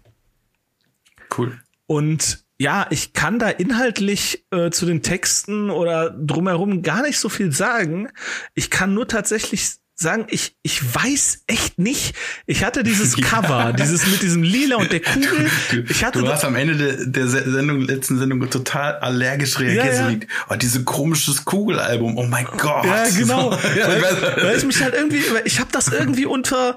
[1.36, 1.60] Cool.
[1.86, 7.28] Und ja, ich kann da inhaltlich äh, zu den Texten oder drumherum gar nicht so
[7.28, 8.08] viel sagen.
[8.54, 12.14] Ich kann nur tatsächlich sagen, ich, ich weiß echt nicht.
[12.46, 13.72] Ich hatte dieses Cover, ja.
[13.72, 15.50] dieses mit diesem Lila und der Kugel.
[15.88, 19.94] Ich hatte du warst am Ende der, der Sendung, letzten Sendung total allergisch reagiert.
[19.94, 20.18] Ja, ja.
[20.50, 22.16] Oh, diese komisches Kugelalbum.
[22.18, 22.84] Oh mein Gott.
[22.84, 23.52] Ja, genau.
[23.76, 26.76] ja, weil, weil ich mich halt irgendwie, ich habe das irgendwie unter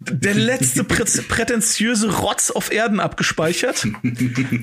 [0.00, 3.86] der letzte prä prätentiöse Rotz auf Erden abgespeichert.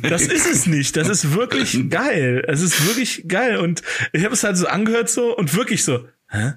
[0.02, 0.98] Das ist es nicht.
[0.98, 2.44] Das ist wirklich geil.
[2.48, 3.58] Es ist wirklich geil.
[3.58, 3.84] Und
[4.14, 6.54] ich habe es halt so angehört so und wirklich so, hä?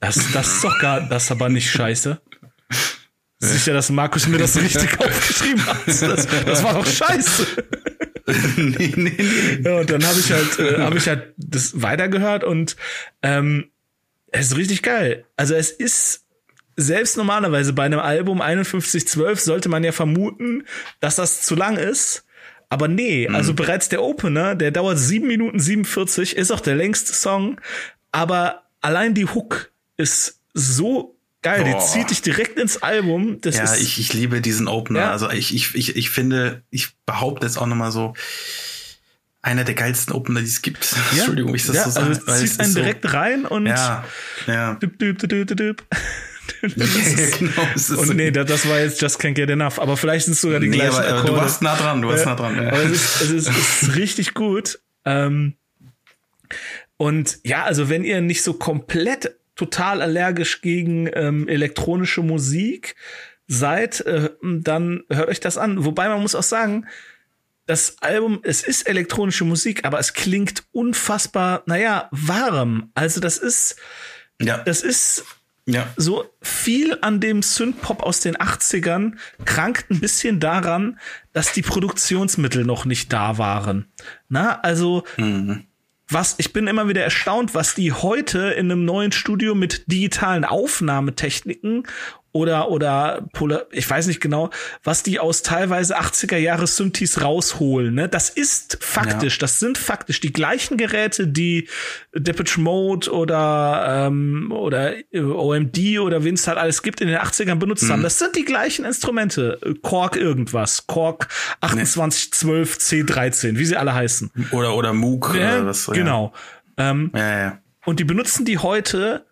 [0.00, 2.20] Das, das ist doch gar, das ist aber nicht scheiße.
[3.40, 5.86] Sicher, dass Markus mir das richtig aufgeschrieben hat.
[5.86, 7.46] Das, das war doch scheiße.
[8.56, 9.60] nee, nee, nee.
[9.64, 12.76] Ja, und dann habe ich halt, äh, habe ich halt das weitergehört und
[13.22, 13.70] ähm,
[14.30, 15.24] es ist richtig geil.
[15.36, 16.27] Also es ist
[16.78, 20.64] selbst normalerweise bei einem Album 5112 sollte man ja vermuten,
[21.00, 22.24] dass das zu lang ist.
[22.68, 23.34] Aber nee, mhm.
[23.34, 27.60] also bereits der Opener, der dauert 7 Minuten 47, ist auch der längste Song.
[28.12, 31.64] Aber allein die Hook ist so geil.
[31.64, 31.80] Boah.
[31.80, 33.40] Die zieht dich direkt ins Album.
[33.40, 35.00] Das ja, ich, ich liebe diesen Opener.
[35.00, 35.10] Ja.
[35.10, 38.14] Also ich, ich, ich, ich finde, ich behaupte jetzt auch nochmal so,
[39.40, 40.94] einer der geilsten Opener, die es gibt.
[41.12, 41.18] Ja.
[41.18, 42.06] Entschuldigung, ich das ja, so sage.
[42.08, 44.04] Also es zieht einen direkt so, rein und ja,
[44.46, 44.74] ja.
[44.74, 45.84] Düb, düb, düb, düb, düb.
[46.62, 49.78] genau, und nee, das war jetzt Just Can't Get Enough.
[49.78, 51.26] Aber vielleicht sind es sogar die nee, gleichen aber, Akkorde.
[51.26, 52.56] Du warst nah dran, du warst nah dran.
[52.56, 52.68] Ja.
[52.68, 54.80] Aber es ist, es ist, es ist richtig gut.
[55.04, 55.54] Ähm,
[56.96, 62.94] und ja, also wenn ihr nicht so komplett total allergisch gegen ähm, elektronische Musik
[63.46, 65.84] seid, äh, dann hört euch das an.
[65.84, 66.86] Wobei man muss auch sagen,
[67.66, 72.90] das Album, es ist elektronische Musik, aber es klingt unfassbar, naja, warm.
[72.94, 73.76] Also das ist,
[74.40, 74.58] ja.
[74.58, 75.24] das ist
[75.68, 75.86] ja.
[75.96, 79.12] so viel an dem Synthpop aus den 80ern
[79.44, 80.98] krankt ein bisschen daran,
[81.32, 83.86] dass die Produktionsmittel noch nicht da waren.
[84.28, 85.68] Na, also, mhm
[86.10, 90.44] was ich bin immer wieder erstaunt, was die heute in einem neuen Studio mit digitalen
[90.44, 91.86] Aufnahmetechniken
[92.32, 94.50] oder oder Polar, ich weiß nicht genau,
[94.84, 97.94] was die aus teilweise 80er Jahre Synthes rausholen.
[97.94, 98.08] Ne?
[98.08, 99.40] Das ist faktisch, ja.
[99.40, 101.68] das sind faktisch die gleichen Geräte, die
[102.14, 107.56] Depeche Mode oder ähm, oder OMD oder wen es halt alles gibt in den 80ern
[107.56, 107.92] benutzt mhm.
[107.92, 108.02] haben.
[108.02, 109.58] Das sind die gleichen Instrumente.
[109.82, 111.28] Korg irgendwas, Korg
[111.60, 114.30] 2812 C13, wie sie alle heißen.
[114.52, 115.86] Oder oder Moog ja, oder was.
[115.86, 116.32] Genau.
[116.76, 117.58] Ähm, ja, ja.
[117.84, 119.24] Und die benutzen die heute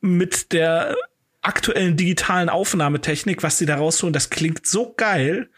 [0.00, 0.96] mit der
[1.48, 5.48] aktuellen digitalen Aufnahmetechnik, was sie da rausholen, das klingt so geil,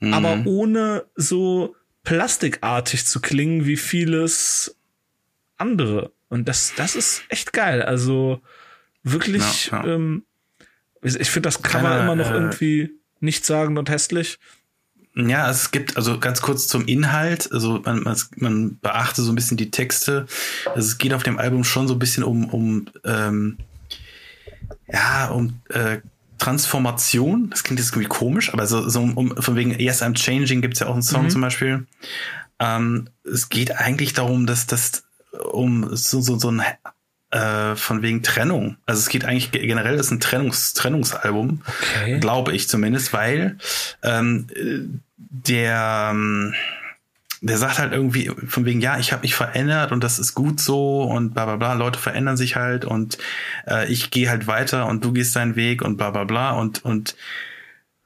[0.00, 0.14] mhm.
[0.14, 4.76] aber ohne so plastikartig zu klingen wie vieles
[5.58, 6.10] andere.
[6.30, 7.82] Und das, das ist echt geil.
[7.82, 8.40] Also
[9.02, 9.94] wirklich, ja, ja.
[9.94, 10.24] Ähm,
[11.02, 12.90] ich finde das Cover Keine, immer noch äh, irgendwie
[13.20, 14.38] nichtssagend und hässlich.
[15.14, 17.52] Ja, es gibt also ganz kurz zum Inhalt.
[17.52, 20.26] Also man, man, man beachte so ein bisschen die Texte.
[20.66, 23.58] Also es geht auf dem Album schon so ein bisschen um, um ähm,
[24.92, 25.98] ja, um äh,
[26.38, 27.50] Transformation.
[27.50, 30.80] Das klingt jetzt irgendwie komisch, aber so, so um, von wegen Yes, I'm Changing gibt's
[30.80, 31.30] ja auch einen Song mhm.
[31.30, 31.86] zum Beispiel.
[32.58, 35.04] Ähm, es geht eigentlich darum, dass das
[35.52, 36.62] um so, so, so ein
[37.30, 38.76] äh, von wegen Trennung.
[38.86, 42.18] Also es geht eigentlich generell ist ein Trennungs Trennungsalbum, okay.
[42.18, 43.58] glaube ich zumindest, weil
[44.02, 44.46] ähm,
[45.18, 46.54] der ähm,
[47.42, 50.60] der sagt halt irgendwie von wegen, ja, ich habe mich verändert und das ist gut
[50.60, 53.16] so und bla bla bla, Leute verändern sich halt und
[53.66, 56.52] äh, ich gehe halt weiter und du gehst deinen Weg und bla bla bla.
[56.52, 57.16] Und, und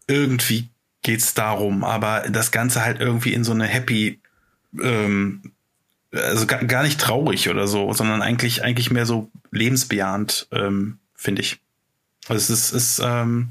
[0.06, 0.68] irgendwie
[1.02, 4.20] geht's darum, aber das Ganze halt irgendwie in so eine happy,
[4.80, 5.52] ähm,
[6.12, 11.42] also gar, gar nicht traurig oder so, sondern eigentlich, eigentlich mehr so lebensbejahend, ähm, finde
[11.42, 11.58] ich.
[12.28, 13.50] Also es ist, ist ähm,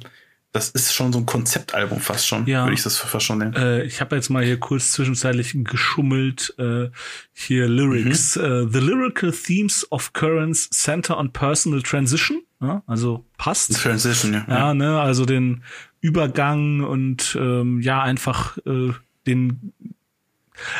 [0.54, 2.64] das ist schon so ein Konzeptalbum fast schon, ja.
[2.64, 3.56] würde ich das fast schon nennen.
[3.56, 6.54] Äh, ich habe jetzt mal hier kurz zwischenzeitlich geschummelt.
[6.60, 6.89] Äh,
[7.34, 8.36] hier Lyrics.
[8.36, 8.43] Mhm.
[8.43, 12.43] Uh, the lyrical themes of currents center on personal transition.
[12.62, 13.74] Ja, also passt.
[13.82, 14.45] Transition, ja.
[14.47, 15.64] Ja, ne, also den
[16.01, 18.91] Übergang und ähm, ja, einfach äh,
[19.26, 19.74] den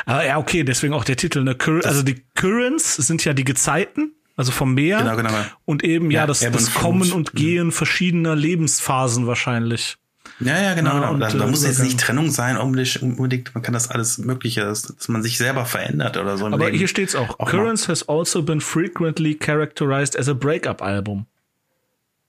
[0.06, 1.56] aber ja, okay, deswegen auch der Titel, ne?
[1.56, 5.00] Cur also die Currents sind ja die Gezeiten, also vom Meer.
[5.00, 5.30] Genau, genau.
[5.66, 7.38] Und eben, ja, ja das, das Kommen und mhm.
[7.38, 9.98] Gehen verschiedener Lebensphasen wahrscheinlich.
[10.40, 11.02] Ja, ja, genau.
[11.02, 11.20] Ja, genau.
[11.20, 15.08] da, da muss jetzt nicht Trennung sein, unbedingt, man kann das alles Mögliche, dass, dass
[15.08, 16.48] man sich selber verändert oder so.
[16.48, 16.78] Aber Leben.
[16.78, 17.40] hier steht's auch.
[17.40, 21.28] auch Currents has also been frequently characterized as a breakup-Album.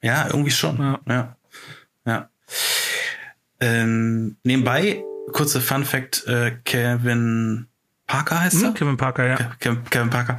[0.02, 0.78] Ja, irgendwie schon.
[0.78, 1.00] Ja.
[1.08, 1.36] Ja.
[2.06, 2.28] ja.
[3.60, 5.02] Ähm, nebenbei,
[5.32, 7.68] kurze Fun Fact, äh, Kevin
[8.06, 8.70] Parker heißt er?
[8.70, 9.36] Mhm, Kevin Parker, ja.
[9.58, 10.38] Kevin, Kevin Parker.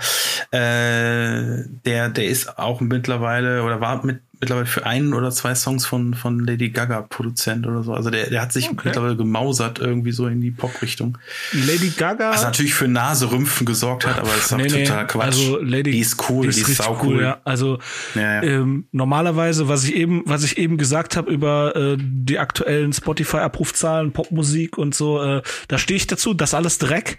[0.51, 5.86] Äh, der, der ist auch mittlerweile oder war mit, mittlerweile für einen oder zwei Songs
[5.86, 7.94] von, von Lady Gaga Produzent oder so.
[7.94, 8.82] Also der, der hat sich okay.
[8.86, 11.18] mittlerweile gemausert irgendwie so in die Pop-Richtung.
[11.54, 12.32] Lady Gaga.
[12.32, 15.08] Was natürlich für Naserümpfen gesorgt hat, aber das ist auch nee, total nee.
[15.08, 15.26] Quatsch.
[15.26, 17.22] Also Lady, die ist cool, die ist, die ist sau cool.
[17.22, 17.42] Ja.
[17.44, 17.80] Also
[18.16, 18.44] ja, ja.
[18.44, 24.12] Ähm, normalerweise, was ich eben, was ich eben gesagt habe über äh, die aktuellen Spotify-Abrufzahlen,
[24.12, 27.18] Popmusik und so, äh, da stehe ich dazu, das alles Dreck.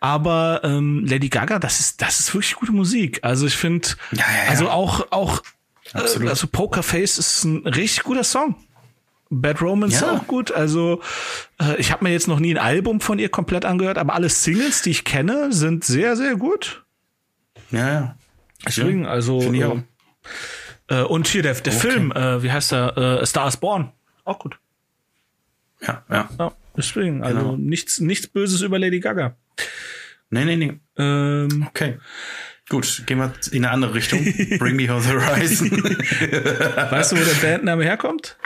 [0.00, 3.20] Aber ähm, Lady Gaga, das ist, das ist wirklich gute Musik.
[3.22, 4.50] Also ich finde, ja, ja, ja.
[4.50, 5.42] also auch, auch,
[5.94, 8.56] äh, also Poker Face ist ein richtig guter Song.
[9.30, 10.12] Bad Romance ja.
[10.12, 10.50] auch gut.
[10.50, 11.00] Also
[11.60, 14.28] äh, ich habe mir jetzt noch nie ein Album von ihr komplett angehört, aber alle
[14.28, 16.84] Singles, die ich kenne, sind sehr, sehr gut.
[17.70, 18.16] Ja, ja.
[18.66, 19.40] Deswegen, also.
[19.40, 19.82] Äh,
[20.88, 21.80] äh, und hier der, der okay.
[21.80, 22.96] Film, äh, wie heißt der?
[23.22, 23.92] Äh, Star is Born.
[24.24, 24.58] Auch gut.
[25.80, 26.28] Ja, ja.
[26.38, 27.56] ja deswegen, also genau.
[27.56, 29.36] nichts, nichts Böses über Lady Gaga.
[30.30, 30.80] Nee, nee, nee.
[30.96, 31.98] Ähm, okay.
[32.70, 34.24] Gut, gehen wir in eine andere Richtung.
[34.58, 35.70] Bring Me the Horizon.
[35.82, 38.36] weißt du, wo der Bandname herkommt?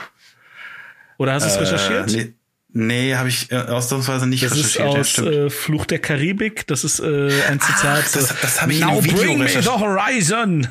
[1.18, 2.10] Oder hast du es äh, recherchiert?
[2.10, 2.34] Nee.
[2.76, 4.96] Nee, habe ich äh, ausnahmsweise nicht das recherchiert.
[4.96, 6.66] Das ist aus äh, Fluch der Karibik.
[6.66, 8.04] Das ist äh, ein Zitat.
[8.04, 10.66] Ach, das das habe ich Now in einem Video bring me the horizon.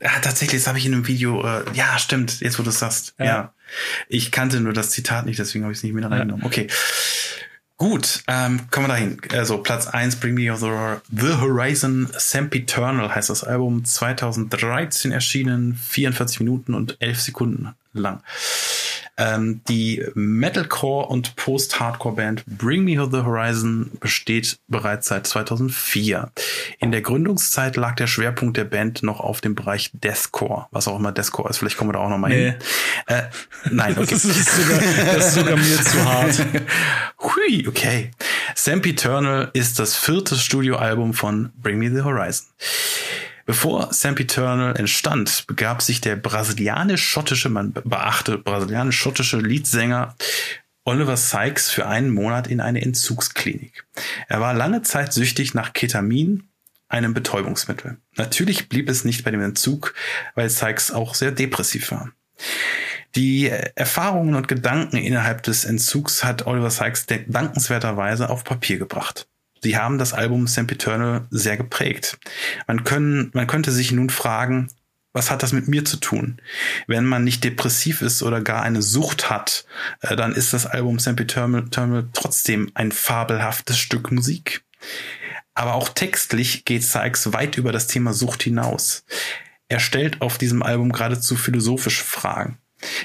[0.00, 1.44] Ja, tatsächlich, das habe ich in einem Video.
[1.44, 2.40] Äh, ja, stimmt.
[2.40, 3.14] Jetzt, wo du es sagst.
[3.18, 3.24] Ja.
[3.24, 3.54] ja.
[4.08, 6.42] Ich kannte nur das Zitat nicht, deswegen habe ich es nicht mit reingenommen.
[6.42, 6.46] Ja.
[6.46, 6.68] Okay.
[7.78, 9.20] Gut, ähm, kommen wir dahin.
[9.32, 16.40] Also Platz eins Bring Me the, the Horizon Sempiternal heißt das Album, 2013 erschienen, 44
[16.40, 18.22] Minuten und 11 Sekunden lang.
[19.18, 26.30] Ähm, die Metalcore und Post-Hardcore-Band Bring Me the Horizon besteht bereits seit 2004.
[26.78, 30.98] In der Gründungszeit lag der Schwerpunkt der Band noch auf dem Bereich Deathcore, was auch
[30.98, 31.58] immer Deathcore ist.
[31.58, 32.50] Vielleicht kommen wir da auch noch mal nee.
[32.50, 32.54] hin.
[33.06, 33.22] Äh,
[33.70, 34.08] nein, okay.
[34.10, 34.80] das, ist sogar,
[35.14, 36.46] das ist sogar mir zu hart.
[37.20, 38.10] Hui, okay.
[38.54, 42.46] Sempiternal ist das vierte Studioalbum von Bring Me the Horizon.
[43.46, 50.16] Bevor Sempiternal entstand, begab sich der brasilianisch-schottische, man beachte, brasilianisch-schottische Leadsänger
[50.84, 53.86] Oliver Sykes für einen Monat in eine Entzugsklinik.
[54.28, 56.48] Er war lange Zeit süchtig nach Ketamin,
[56.88, 57.98] einem Betäubungsmittel.
[58.16, 59.94] Natürlich blieb es nicht bei dem Entzug,
[60.34, 62.12] weil Sykes auch sehr depressiv war.
[63.14, 69.26] Die Erfahrungen und Gedanken innerhalb des Entzugs hat Oliver Sykes dankenswerterweise auf Papier gebracht.
[69.66, 72.18] Sie haben das Album Sempiternal sehr geprägt.
[72.68, 74.68] Man, können, man könnte sich nun fragen,
[75.12, 76.40] was hat das mit mir zu tun?
[76.86, 79.66] Wenn man nicht depressiv ist oder gar eine Sucht hat,
[80.02, 84.62] äh, dann ist das Album Sempiternal trotzdem ein fabelhaftes Stück Musik.
[85.54, 89.04] Aber auch textlich geht Sykes weit über das Thema Sucht hinaus.
[89.66, 92.58] Er stellt auf diesem Album geradezu philosophische Fragen.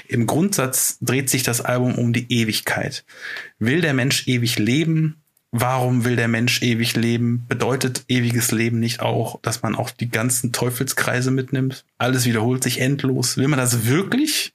[0.06, 3.04] Im Grundsatz dreht sich das Album um die Ewigkeit.
[3.58, 5.21] Will der Mensch ewig leben?
[5.54, 7.44] Warum will der Mensch ewig leben?
[7.46, 11.84] Bedeutet ewiges Leben nicht auch, dass man auch die ganzen Teufelskreise mitnimmt?
[11.98, 13.36] Alles wiederholt sich endlos.
[13.36, 14.54] Will man das wirklich?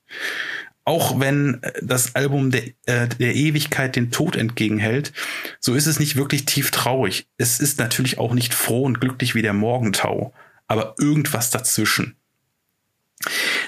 [0.85, 5.13] Auch wenn das Album der, äh, der Ewigkeit den Tod entgegenhält,
[5.59, 7.27] so ist es nicht wirklich tief traurig.
[7.37, 10.33] Es ist natürlich auch nicht froh und glücklich wie der Morgentau,
[10.65, 12.15] aber irgendwas dazwischen.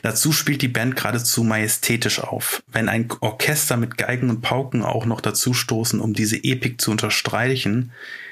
[0.01, 2.63] Dazu spielt die Band geradezu majestätisch auf.
[2.67, 6.91] Wenn ein Orchester mit Geigen und Pauken auch noch dazu stoßen, um diese Epik zu
[6.91, 7.91] unterstreichen,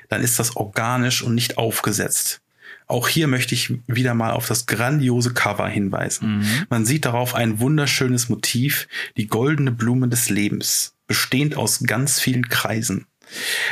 [0.10, 2.42] dann ist das organisch und nicht aufgesetzt.
[2.86, 6.38] Auch hier möchte ich wieder mal auf das grandiose Cover hinweisen.
[6.38, 6.66] Mhm.
[6.70, 8.88] Man sieht darauf ein wunderschönes Motiv,
[9.18, 13.06] die goldene Blume des Lebens, bestehend aus ganz vielen Kreisen.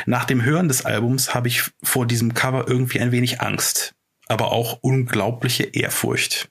[0.04, 3.94] Nach dem Hören des Albums habe ich vor diesem Cover irgendwie ein wenig Angst,
[4.26, 6.50] aber auch unglaubliche Ehrfurcht.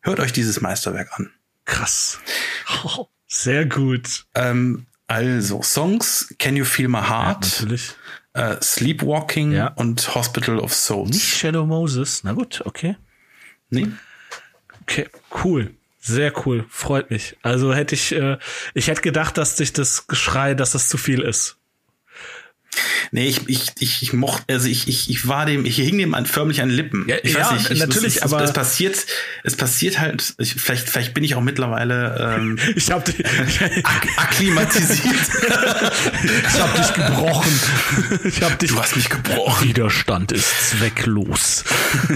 [0.00, 1.30] Hört euch dieses Meisterwerk an.
[1.64, 2.18] Krass.
[2.84, 4.26] Oh, sehr gut.
[4.34, 7.44] Ähm, also, Songs Can You Feel My Heart?
[7.44, 7.94] Ja, natürlich.
[8.34, 9.68] Äh, Sleepwalking ja.
[9.68, 11.10] und Hospital of Souls.
[11.10, 12.24] Nicht Shadow Moses.
[12.24, 12.96] Na gut, okay.
[13.68, 13.88] Nee.
[14.82, 15.08] Okay,
[15.44, 15.74] cool.
[16.00, 16.64] Sehr cool.
[16.68, 17.36] Freut mich.
[17.42, 18.38] Also hätte ich, äh,
[18.74, 21.58] ich hätte gedacht, dass sich das Geschrei, dass das zu viel ist.
[23.10, 26.14] Nee, ich, ich, ich, ich mochte, also ich, ich, ich war dem, ich hing dem
[26.14, 27.06] an, förmlich an Lippen.
[27.08, 28.96] Ja, ich weiß ja, nicht, ich, natürlich, es, aber es passiert,
[29.44, 34.08] es passiert halt, ich, vielleicht, vielleicht bin ich auch mittlerweile ähm, ich hab dich, ak
[34.16, 35.14] akklimatisiert.
[36.48, 37.60] ich hab dich gebrochen.
[38.24, 38.70] Ich hab dich.
[38.70, 39.68] Du hast mich gebrochen.
[39.68, 41.64] Widerstand ist zwecklos.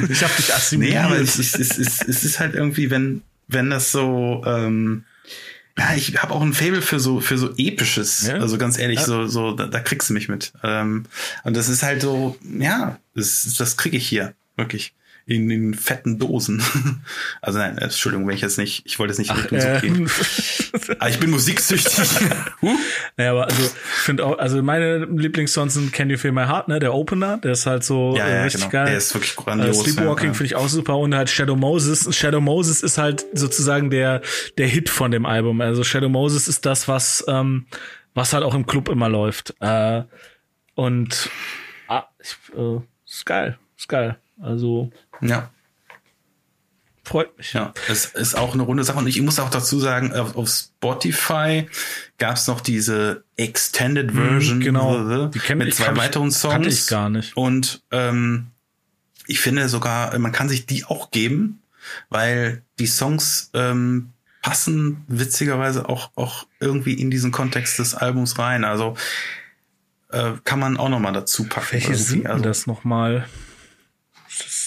[0.08, 0.94] Ich hab dich assimiliert.
[0.96, 5.04] Nee, aber es, es, es, es, es ist halt irgendwie, wenn, wenn das so, ähm,
[5.78, 8.26] ja, ich habe auch ein Fable für so für so episches.
[8.26, 8.36] Ja.
[8.36, 9.06] Also ganz ehrlich, ja.
[9.06, 10.52] so so da, da, kriegst du mich mit.
[10.62, 11.04] Ähm,
[11.44, 14.94] und das ist halt so, ja, das, das kriege ich hier wirklich
[15.26, 16.62] in den fetten Dosen.
[17.42, 20.10] Also nein, Entschuldigung, wenn ich jetzt nicht, ich wollte es nicht Ach, äh, gehen.
[20.98, 21.94] aber ich bin musiksüchtig.
[22.60, 22.76] huh?
[23.16, 26.68] Naja, aber also ich finde auch, also meine Lieblingssongs sind Can You Feel My Heart,
[26.68, 28.72] ne, der Opener, der ist halt so ja, ja, richtig genau.
[28.72, 28.86] geil.
[28.86, 29.78] Der ist wirklich grandios.
[29.78, 32.16] Uh, Sleepwalking ja, finde ich auch super und halt Shadow Moses.
[32.16, 34.22] Shadow Moses ist halt sozusagen der
[34.58, 35.60] der Hit von dem Album.
[35.60, 37.66] Also Shadow Moses ist das, was ähm,
[38.14, 39.54] was halt auch im Club immer läuft.
[39.60, 40.02] Äh,
[40.74, 41.30] und
[41.86, 44.18] ah, ich, äh, ist geil, ist geil.
[44.40, 45.50] Also ja.
[47.06, 47.52] Freut mich.
[47.52, 48.98] Ja, es ist auch eine runde Sache.
[48.98, 51.68] Und ich muss auch dazu sagen, auf, auf Spotify
[52.18, 55.28] gab es noch diese Extended mhm, Version genau.
[55.28, 56.52] die mit zwei weiteren Songs.
[56.52, 57.36] Kannte ich gar nicht.
[57.36, 58.48] Und ähm,
[59.28, 61.62] ich finde sogar, man kann sich die auch geben,
[62.08, 64.10] weil die Songs ähm,
[64.42, 68.64] passen witzigerweise auch, auch irgendwie in diesen Kontext des Albums rein.
[68.64, 68.96] Also
[70.10, 71.68] äh, kann man auch noch mal dazu packen.
[71.70, 73.26] Welche sind also, das noch mal?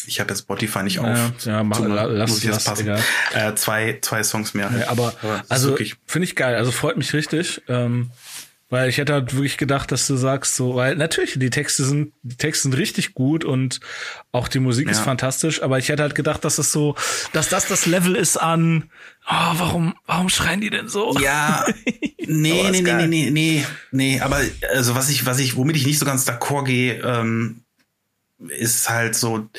[0.07, 1.17] Ich habe jetzt Spotify nicht auf.
[1.45, 2.87] Ja, mach, Zum, lass, muss ich lass, passen.
[3.33, 4.71] Äh, zwei, zwei Songs mehr.
[4.77, 6.55] Ja, aber, aber also finde ich geil.
[6.55, 7.61] Also freut mich richtig.
[7.67, 8.11] Ähm,
[8.69, 12.13] weil ich hätte halt wirklich gedacht, dass du sagst so, weil natürlich die Texte sind,
[12.21, 13.79] die Texte sind richtig gut und
[14.31, 14.91] auch die Musik ja.
[14.91, 16.95] ist fantastisch, aber ich hätte halt gedacht, dass das so,
[17.33, 18.91] dass das das Level ist an,
[19.27, 21.17] oh, warum, warum schreien die denn so?
[21.19, 21.65] Ja,
[22.27, 24.39] nee, nee, nee, nee, nee, nee, nee, aber
[24.71, 27.63] also was ich, was ich, womit ich nicht so ganz d'accord gehe, ähm,
[28.47, 29.49] ist halt so,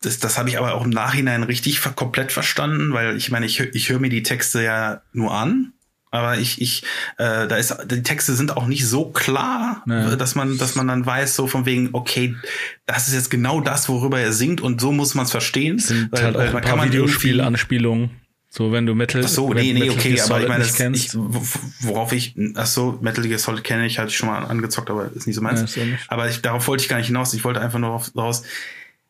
[0.00, 3.60] das, das habe ich aber auch im Nachhinein richtig komplett verstanden, weil ich meine, ich,
[3.60, 5.72] ich höre mir die Texte ja nur an,
[6.10, 6.82] aber ich, ich,
[7.16, 10.14] äh, da ist, die Texte sind auch nicht so klar, ja.
[10.14, 12.36] dass man, dass man dann weiß, so von wegen, okay,
[12.84, 15.78] das ist jetzt genau das, worüber er singt und so muss man es verstehen.
[15.78, 18.10] Sind weil, halt auch ein paar Videospielanspielungen.
[18.54, 19.22] So, wenn du Metal.
[19.24, 23.26] Ach so, nee, nee, okay, aber ich meine, das, ich, worauf ich, ach so, Metal
[23.26, 25.74] Gear Solid kenne ich, hatte ich schon mal angezockt, aber ist nicht so meins.
[25.74, 27.32] Ja, aber ich, darauf wollte ich gar nicht hinaus.
[27.32, 28.42] Ich wollte einfach nur raus,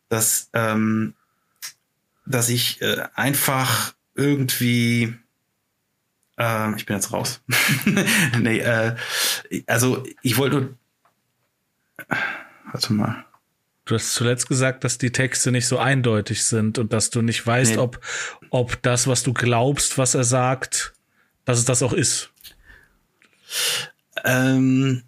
[0.08, 1.14] dass, ähm,
[2.24, 5.12] dass ich äh, einfach irgendwie
[6.38, 7.40] äh, ich bin jetzt raus.
[8.38, 8.94] nee, äh,
[9.66, 10.76] also ich wollte
[12.70, 13.24] warte mal.
[13.84, 17.44] Du hast zuletzt gesagt, dass die Texte nicht so eindeutig sind und dass du nicht
[17.44, 17.78] weißt, nee.
[17.78, 18.00] ob,
[18.50, 20.94] ob das, was du glaubst, was er sagt,
[21.44, 22.30] dass es das auch ist.
[24.24, 25.02] Ähm,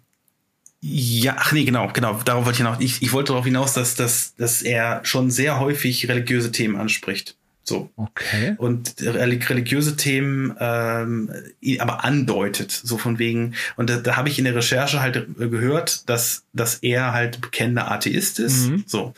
[0.81, 2.21] ja, ach nee, genau, genau.
[2.25, 2.79] Darauf wollte ich noch.
[2.79, 7.37] Ich, ich wollte darauf hinaus, dass, dass, dass er schon sehr häufig religiöse Themen anspricht.
[7.67, 7.89] So.
[7.95, 8.53] Okay.
[8.59, 11.31] Und relig- religiöse Themen ähm,
[11.79, 13.55] aber andeutet, so von wegen.
[13.75, 17.41] Und da, da habe ich in der Recherche halt äh, gehört, dass, dass er halt
[17.41, 18.67] bekennender Atheist ist.
[18.67, 18.83] Mhm.
[18.85, 19.13] So.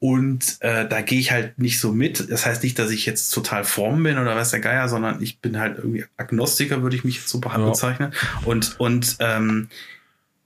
[0.00, 2.30] Und äh, da gehe ich halt nicht so mit.
[2.30, 5.40] Das heißt nicht, dass ich jetzt total fromm bin oder weiß der Geier, sondern ich
[5.40, 7.70] bin halt irgendwie Agnostiker, würde ich mich jetzt so Ja.
[7.70, 8.12] bezeichnen.
[8.44, 9.68] Und, und ähm,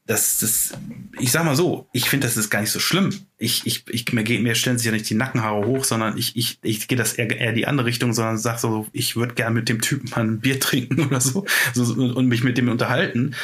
[0.07, 0.73] das, das,
[1.21, 3.15] ich sag mal so, ich finde, das ist gar nicht so schlimm.
[3.39, 6.37] Ich, ich, ich, mir, geht, mir stellen sich ja nicht die Nackenhaare hoch, sondern ich,
[6.37, 9.55] ich, ich gehe das eher, eher die andere Richtung, sondern sag so, ich würde gerne
[9.55, 13.37] mit dem Typen mal ein Bier trinken oder so, so und, mich mit dem unterhalten.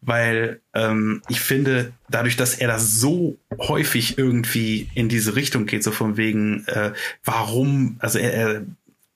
[0.00, 5.82] Weil ähm, ich finde, dadurch, dass er das so häufig irgendwie in diese Richtung geht,
[5.82, 6.92] so von wegen, äh,
[7.24, 8.62] warum, also er, er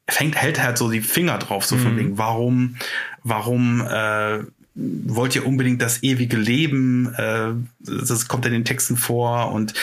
[0.09, 2.77] fängt, hält halt so die Finger drauf, so von wegen, warum,
[3.23, 4.41] warum äh,
[4.75, 7.13] wollt ihr unbedingt das ewige Leben?
[7.15, 9.75] Äh, das kommt in den Texten vor und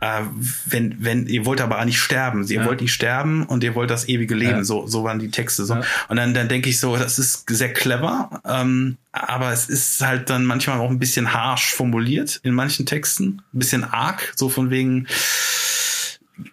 [0.00, 0.22] äh,
[0.66, 2.46] wenn, wenn, ihr wollt aber auch nicht sterben.
[2.48, 2.66] Ihr Ja.
[2.66, 4.58] wollt nicht sterben und ihr wollt das ewige Leben.
[4.58, 4.64] Ja.
[4.64, 5.64] So, so waren die Texte.
[5.64, 5.74] So.
[5.74, 5.82] Ja.
[6.08, 10.28] Und dann, dann denke ich so, das ist sehr clever, ähm, aber es ist halt
[10.28, 13.42] dann manchmal auch ein bisschen harsh formuliert in manchen Texten.
[13.54, 15.06] Ein bisschen arg, so von wegen,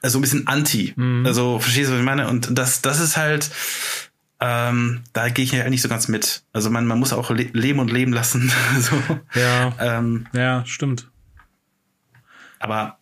[0.01, 0.93] also ein bisschen anti.
[0.95, 1.25] Mhm.
[1.25, 2.29] Also, verstehst du, was ich meine?
[2.29, 3.49] Und das, das ist halt,
[4.41, 6.43] ähm, da gehe ich ja nicht so ganz mit.
[6.51, 8.51] Also man, man muss auch le leben und leben lassen.
[8.79, 9.01] so.
[9.39, 9.73] Ja.
[9.79, 11.09] ähm, Ja, stimmt.
[12.59, 12.97] aber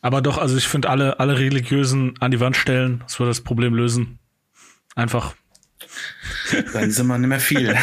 [0.00, 3.42] Aber doch, also ich finde alle, alle religiösen an die Wand stellen, das würde das
[3.42, 4.18] Problem lösen.
[4.94, 5.34] Einfach.
[6.72, 7.76] Dann sind wir nicht mehr viel.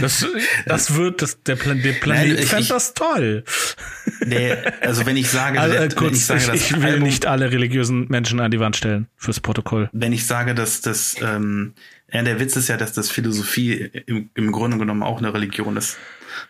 [0.00, 0.26] Das,
[0.66, 3.44] das wird, das, der, Plan, der Planet Nein, ich- fände ich- das toll.
[4.24, 7.02] nee, also wenn ich sage, Also, äh, wenn ich kurz, sage, ich, ich will Album,
[7.04, 9.88] nicht alle religiösen Menschen an die Wand stellen fürs Protokoll.
[9.92, 11.74] wenn ich sage, dass das, ähm,
[12.12, 13.72] ja, der Witz ist ja, dass das Philosophie
[14.06, 15.96] im, im Grunde genommen auch eine Religion ist.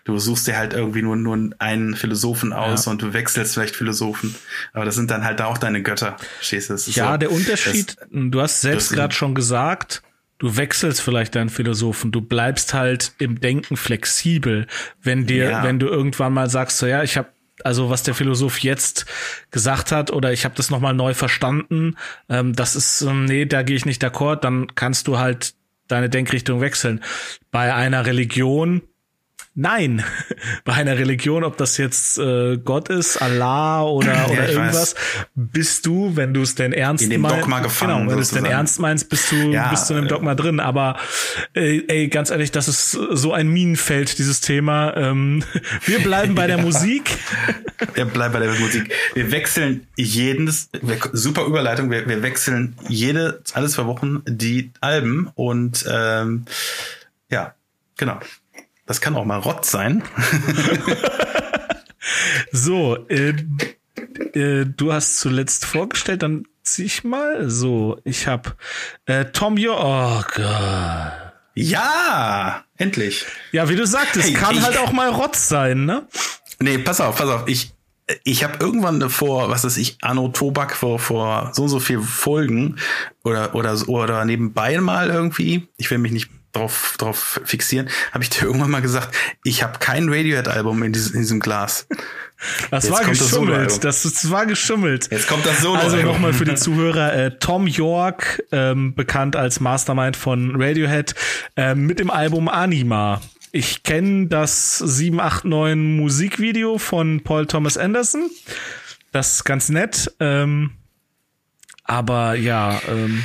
[0.04, 2.92] Du suchst dir halt irgendwie nur, nur einen Philosophen aus Ja.
[2.92, 4.34] und du wechselst vielleicht Philosophen.
[4.72, 6.16] Aber das sind dann halt auch deine Götter.
[6.36, 6.74] Verstehst du?
[6.92, 10.02] Ja, so, der Unterschied, Das, du hast selbst gerade schon gesagt,
[10.40, 14.66] du wechselst vielleicht deinen Philosophen, du bleibst halt im Denken flexibel.
[15.00, 15.62] Wenn dir, Ja.
[15.62, 17.28] wenn du irgendwann mal sagst, so ja, ich habe
[17.62, 19.04] also was der Philosoph jetzt
[19.50, 21.94] gesagt hat oder ich habe das nochmal neu verstanden,
[22.30, 25.52] ähm, das ist, ähm, nee, da gehe ich nicht d'accord, dann kannst du halt
[25.86, 27.04] deine Denkrichtung wechseln.
[27.50, 28.80] Bei einer Religion
[29.60, 30.02] Nein,
[30.64, 34.94] bei einer Religion, ob das jetzt äh, Gott ist, Allah oder, oder ich irgendwas,
[35.34, 38.22] bist du, wenn du es denn ernst In dem meinst, Dogma gefangen, genau, wenn du
[38.22, 40.60] es denn ernst meinst, bist du, Ja, bist du in dem äh, Dogma drin.
[40.60, 40.98] Aber
[41.52, 44.96] äh, ey, ganz ehrlich, das ist so ein Minenfeld, dieses Thema.
[44.96, 45.44] Ähm,
[45.84, 47.18] wir bleiben bei der Musik.
[47.92, 48.94] Wir bleiben bei der Musik.
[49.12, 55.30] Wir wechseln jedes, wir- super Überleitung, wir, wir wechseln jede, alle zwei Wochen die Alben
[55.34, 56.46] und ähm,
[57.30, 57.54] ja,
[57.98, 58.18] genau.
[58.90, 60.02] Das kann auch mal Rott sein.
[62.50, 63.34] So, äh,
[64.32, 67.48] äh, du hast zuletzt vorgestellt, dann zieh ich mal.
[67.48, 68.56] So, ich hab
[69.06, 69.74] äh, Tom Yo.
[69.74, 71.12] Oh Gott.
[71.54, 73.26] Ja, endlich.
[73.52, 76.08] Ja, wie du sagtest, Hey, kann halt auch mal Rotz sein, ne?
[76.58, 77.46] Nee, pass auf, pass auf.
[77.46, 77.72] Ich,
[78.24, 82.00] ich habe irgendwann vor, was weiß ich, Anno Tobak vor, vor so und so viel
[82.00, 82.76] Folgen
[83.22, 88.30] oder, oder, oder nebenbei mal irgendwie, ich will mich nicht drauf, drauf fixieren, habe ich
[88.30, 89.14] dir irgendwann mal gesagt,
[89.44, 91.86] ich habe kein Radiohead-Album in, diesem- in diesem Glas.
[92.70, 93.30] Das Jetzt war das geschummelt.
[93.30, 93.80] Soloalbum.
[93.80, 95.08] Das, das war geschummelt.
[95.10, 95.78] Jetzt kommt das Solo.
[95.80, 101.14] Also nochmal für die Zuhörer, äh, Tom York, ähm, bekannt als Mastermind von Radiohead,
[101.56, 103.20] ähm, mit dem Album Anima.
[103.52, 108.30] Ich kenne das 789 Musikvideo von Paul Thomas Anderson.
[109.12, 110.10] Das ist ganz nett.
[110.20, 110.70] Ähm,
[111.84, 113.24] aber ja, ähm,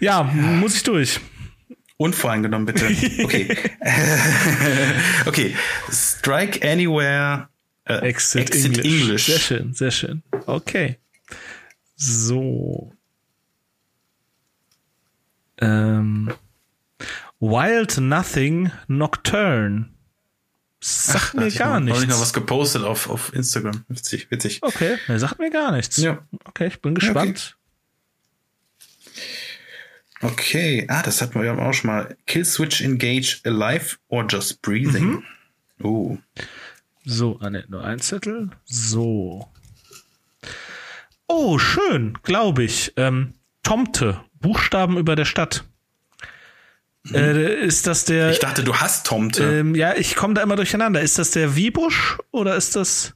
[0.00, 1.18] ja, muss ich durch.
[1.98, 2.86] Unvoreingenommen, bitte.
[3.24, 3.56] Okay.
[5.26, 5.54] okay.
[5.90, 7.48] Strike Anywhere.
[7.84, 9.26] Äh, Exit, English.
[9.26, 10.22] Sehr schön, sehr schön.
[10.46, 10.98] Okay.
[11.96, 12.92] So.
[15.60, 16.32] Ähm,
[17.40, 19.88] Wild Nothing Nocturne.
[20.80, 22.20] Sagt mir Hatte ich gar noch, Habe ich noch nichts.
[22.20, 23.84] was gepostet auf, auf Instagram.
[23.88, 24.60] Witzig, witzig.
[24.62, 25.96] Okay, er sagt mir gar nichts.
[25.96, 26.24] Ja.
[26.44, 27.57] Okay, ich bin gespannt.
[30.22, 32.16] Okay, ah, das hatten wir auch schon mal.
[32.26, 35.22] Kill Switch Engage Alive or Just Breathing.
[35.82, 36.18] Oh.
[37.04, 38.50] So, ah, ne, nur ein Zettel.
[38.64, 39.48] So.
[41.28, 42.92] Oh, schön, glaube ich.
[42.96, 45.64] Ähm, Tomte, Buchstaben über der Stadt.
[47.12, 48.26] Äh, ist das der?
[48.26, 48.32] Mhm.
[48.32, 49.44] Ich dachte, du hast Tomte.
[49.60, 51.00] ähm, ja, ich komme da immer durcheinander.
[51.00, 53.14] Ist das der Wiebusch oder ist das?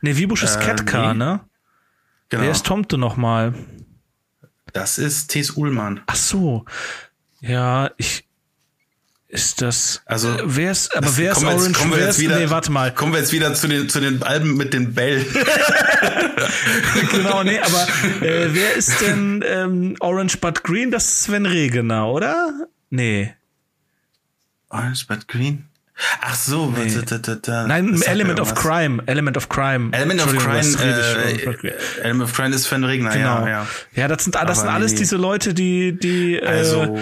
[0.00, 1.18] Ne, Wiebusch ist Äh, Ketka, nee.
[1.18, 1.40] ne?
[2.28, 2.42] genau.
[2.42, 3.54] Wer ist Tomte nochmal?
[4.72, 6.00] Das ist Thes Ullmann.
[6.06, 6.64] Ach so.
[7.40, 8.24] Ja, ich.
[9.28, 10.02] Ist das.
[10.04, 11.78] Also, wer ist, aber wer ist wir jetzt- Orange?
[11.78, 12.92] kommen wir jetzt wieder- nee, warte mal.
[12.92, 15.24] Kommen wir jetzt wieder zu den, zu den Alben mit den Bällen.
[17.10, 17.86] genau, nee, aber
[18.20, 20.90] äh, wer ist denn ähm, Orange but Green?
[20.90, 22.66] Das ist Sven Regener, oder?
[22.90, 23.34] Nee.
[24.68, 25.64] Orange but Green?
[26.20, 26.92] Ach so, Nee.
[27.06, 27.66] da, da, da.
[27.66, 28.54] Nein, Element of.
[28.54, 29.02] Crime.
[29.06, 29.88] Element of Crime.
[29.92, 32.02] Element of Crime, äh.
[32.02, 33.40] Element of Crime ist Sven Regner, Genau.
[33.40, 33.66] ja, ja.
[33.94, 34.98] Ja, das sind, das Aber sind alles nee.
[34.98, 36.98] diese Leute, die, die äh, Also-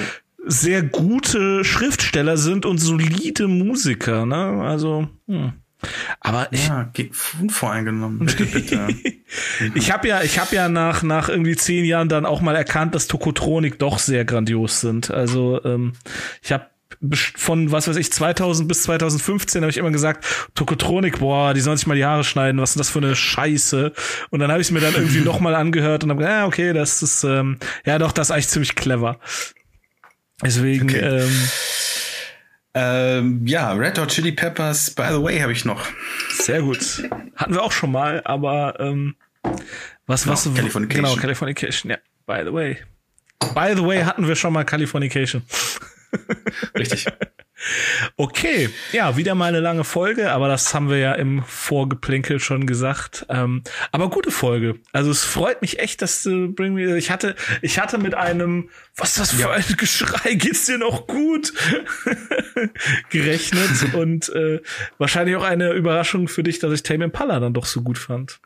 [0.46, 4.62] sehr gute Schriftsteller sind und solide Musiker, ne?
[4.62, 5.52] Also, hm.
[6.20, 6.90] Aber ich, Ja,
[7.40, 8.18] unvoreingenommen.
[8.26, 8.88] Bitte, bitte.
[9.74, 12.94] ich habe ja, ich habe ja nach nach irgendwie zehn Jahren dann auch mal erkannt,
[12.94, 15.10] dass Tokotronik doch sehr grandios sind.
[15.10, 15.92] Also ähm,
[16.42, 16.66] ich habe
[17.36, 21.76] von was weiß ich 2000 bis 2015 habe ich immer gesagt Tokotronik boah die sollen
[21.76, 23.92] sich mal die Haare schneiden was ist das für eine Scheiße
[24.30, 26.46] und dann habe ich es mir dann irgendwie noch mal angehört und habe gesagt ja
[26.46, 29.18] okay das ist ähm, ja doch das ist eigentlich ziemlich clever
[30.44, 30.98] deswegen Okay.
[30.98, 31.48] ähm,
[32.72, 35.84] ähm, ja, Red Hot Chili Peppers, by the way, habe ich noch.
[36.30, 37.02] sehr gut
[37.36, 39.16] hatten wir auch schon mal aber ähm,
[40.06, 41.04] was was Genau, Californication.
[41.04, 42.76] genau Californication ja by the way
[43.54, 45.42] by the way hatten wir schon mal Californication
[46.76, 47.06] Richtig.
[48.16, 52.66] Okay, ja, wieder mal eine lange Folge, aber das haben wir ja im Vorgeplänkel schon
[52.66, 53.26] gesagt.
[53.28, 53.62] Ähm,
[53.92, 54.76] aber gute Folge.
[54.92, 56.96] Also es freut mich echt, dass du Bring Me.
[56.96, 60.34] Ich hatte, ich hatte mit einem, was ist das für ein Geschrei?
[60.34, 61.52] Geht's dir noch gut?
[63.10, 64.60] gerechnet und äh,
[64.96, 68.40] wahrscheinlich auch eine Überraschung für dich, dass ich Tame Impala dann doch so gut fand.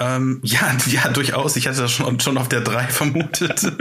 [0.00, 1.56] Ähm, ja, ja, durchaus.
[1.56, 3.62] Ich hatte das schon, schon auf der 3 vermutet.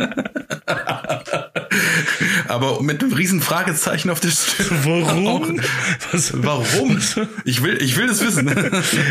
[2.47, 4.79] Aber mit einem riesen Fragezeichen auf der Stirn.
[4.83, 5.61] Warum?
[6.11, 6.99] Was, Warum?
[7.43, 8.45] Ich will, ich will es wissen.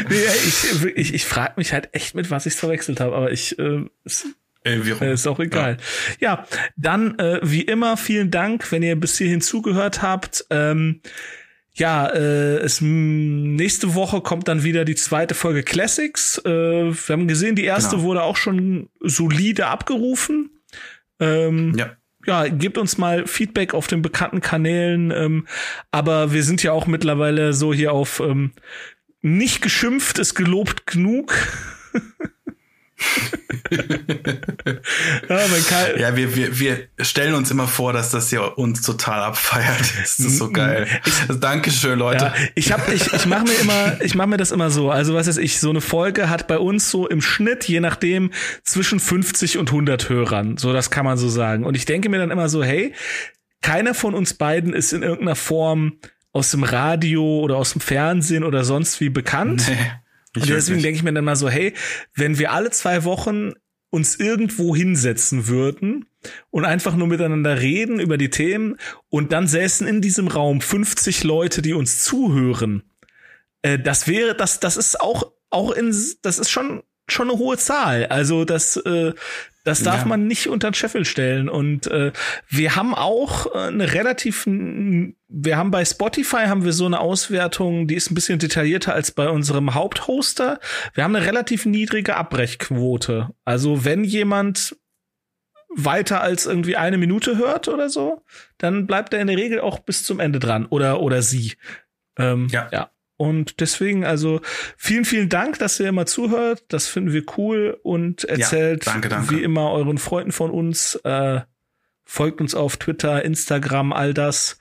[0.09, 0.65] Nee, ich
[0.97, 3.85] ich, ich frage mich halt echt, mit was ich verwechselt habe, aber ich äh,
[4.65, 5.77] Äh, Ist auch egal.
[6.21, 6.47] Ja,
[6.77, 10.47] dann äh, wie immer vielen Dank, wenn ihr bis hierhin zugehört habt.
[10.51, 11.01] Ähm,
[11.77, 16.39] ja, äh, es nächste Woche kommt dann wieder die zweite Folge Classics.
[16.45, 18.09] Äh, wir haben gesehen, die erste Genau.
[18.09, 20.51] wurde auch schon solide abgerufen.
[21.21, 21.97] Ähm, Ja.
[22.27, 25.11] ja, gebt uns mal Feedback auf den bekannten Kanälen.
[25.11, 25.47] Ähm,
[25.91, 28.53] aber wir sind ja auch mittlerweile so hier auf ähm,
[29.21, 31.35] nicht geschimpft ist gelobt genug.
[35.29, 39.81] ja, Ja, wir, wir, wir stellen uns immer vor, dass das ja uns total abfeiert.
[40.01, 40.87] Das ist so geil.
[41.29, 42.27] Also, Dankeschön, Leute.
[42.27, 44.91] Ja, ich hab, ich, ich mache mir immer, ich mache mir das immer so.
[44.91, 48.31] Also was ist ich, so eine Folge hat bei uns so im Schnitt, je nachdem,
[48.63, 50.57] zwischen 50 und 100 Hörern.
[50.57, 51.65] So, das kann man so sagen.
[51.65, 52.95] Und ich denke mir dann immer so, hey,
[53.63, 55.99] keiner von uns beiden ist in irgendeiner Form
[56.33, 59.65] aus dem Radio oder aus dem Fernsehen oder sonst wie bekannt.
[59.69, 59.93] Nee,
[60.37, 61.75] ich Und deswegen denke ich mir dann mal so, hey,
[62.15, 63.53] wenn wir alle zwei Wochen
[63.91, 66.07] uns irgendwo hinsetzen würden
[66.51, 68.77] und einfach nur miteinander reden über die Themen
[69.09, 72.83] und dann säßen in diesem Raum 50 Leute, die uns zuhören,
[73.63, 77.57] äh, das wäre, das, das ist auch, auch in, das ist schon, schon eine hohe
[77.59, 78.07] Zahl.
[78.07, 79.13] Also das, äh,
[79.65, 80.05] das darf Ja.
[80.07, 81.49] man nicht unter den Scheffel stellen.
[81.49, 82.13] Und äh,
[82.49, 87.87] wir haben auch äh, eine relativ, wir haben bei Spotify haben wir so eine Auswertung,
[87.87, 90.61] die ist ein bisschen detaillierter als bei unserem Haupthoster.
[90.95, 93.31] Wir haben eine relativ niedrige Abbrechquote.
[93.45, 94.77] Also wenn jemand
[95.77, 98.23] weiter als irgendwie eine Minute hört oder so,
[98.59, 101.55] dann bleibt er in der Regel auch bis zum Ende dran oder oder sie.
[102.17, 102.69] Ähm, Ja.
[102.71, 102.91] ja.
[103.17, 104.41] Und deswegen, also
[104.77, 106.65] vielen, vielen Dank, dass ihr immer zuhört.
[106.69, 109.31] Das finden wir cool und erzählt danke, danke.
[109.31, 110.97] wie immer euren Freunden von uns.
[111.05, 111.43] Äh,
[112.05, 114.59] folgt uns auf Twitter, Instagram, all das.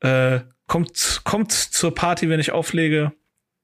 [0.00, 3.12] Äh, kommt, kommt zur Party, wenn ich auflege.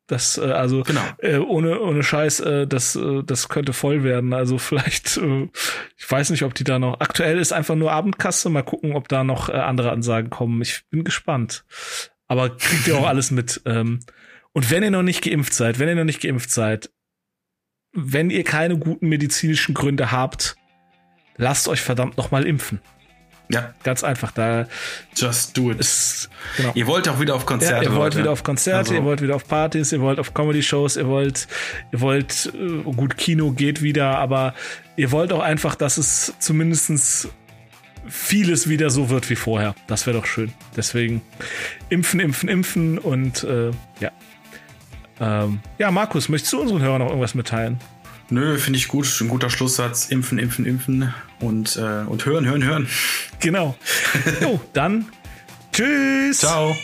[0.07, 1.03] Das, äh, also Genau.
[1.19, 4.33] äh, ohne, ohne Scheiß, äh, das, äh, das könnte voll werden.
[4.33, 5.49] Also vielleicht, äh,
[5.97, 7.01] ich weiß nicht, ob die da noch.
[7.01, 8.49] Aktuell ist einfach nur Abendkasse.
[8.49, 10.63] Mal gucken, ob da noch äh, andere Ansagen kommen.
[10.63, 11.65] Ich bin gespannt.
[12.27, 13.61] Aber kriegt ihr auch alles mit.
[13.67, 14.01] Ähm,
[14.53, 16.91] und wenn ihr noch nicht geimpft seid, wenn ihr noch nicht geimpft seid,
[17.93, 20.57] wenn ihr keine guten medizinischen Gründe habt,
[21.37, 22.81] lasst euch verdammt noch mal impfen.
[23.53, 24.31] Ja, Ganz einfach.
[24.31, 24.69] Da
[25.17, 25.81] just do it.
[25.81, 26.71] ist genau.
[26.77, 27.85] Ihr wollt auch wieder auf Konzerte.
[27.85, 28.19] Ja, ihr wollt Leute.
[28.19, 31.49] wieder auf Konzerte, Also- ihr wollt wieder auf Partys, ihr wollt auf Comedy-Shows, ihr wollt,
[31.93, 34.55] ihr wollt, äh, gut, Kino geht wieder, aber
[34.95, 37.29] ihr wollt auch einfach, dass es zumindestens
[38.07, 39.75] vieles wieder so wird wie vorher.
[39.89, 40.53] Das wäre doch schön.
[40.77, 41.21] Deswegen
[41.89, 44.13] impfen, impfen, impfen und äh, ja.
[45.21, 47.79] Ähm, ja, Markus, möchtest du unseren Hörern noch irgendwas mitteilen?
[48.31, 49.07] Nö, finde ich gut.
[49.21, 50.09] Ein guter Schlusssatz.
[50.09, 51.13] Impfen, impfen, impfen.
[51.41, 52.89] Und, äh, und hören, hören, hören.
[53.41, 53.77] Genau.
[54.41, 55.07] jo, dann
[55.73, 56.39] tschüss.
[56.39, 56.77] Ciao.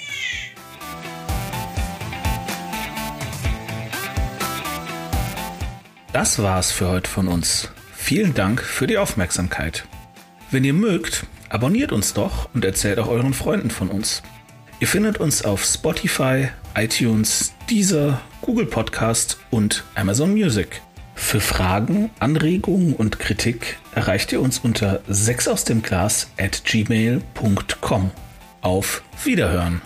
[6.13, 7.71] Das war's für heute von uns.
[7.95, 9.87] Vielen Dank für die Aufmerksamkeit.
[10.51, 14.23] Wenn ihr mögt, abonniert uns doch und erzählt auch euren Freunden von uns.
[14.79, 20.83] Ihr findet uns auf Spotify, iTunes, Deezer, Google Podcast und Amazon Music.
[21.15, 28.11] Für Fragen, Anregungen und Kritik erreicht ihr uns unter 6 aus dem Glas at gmail.com.
[28.61, 29.81] Auf Wiederhören!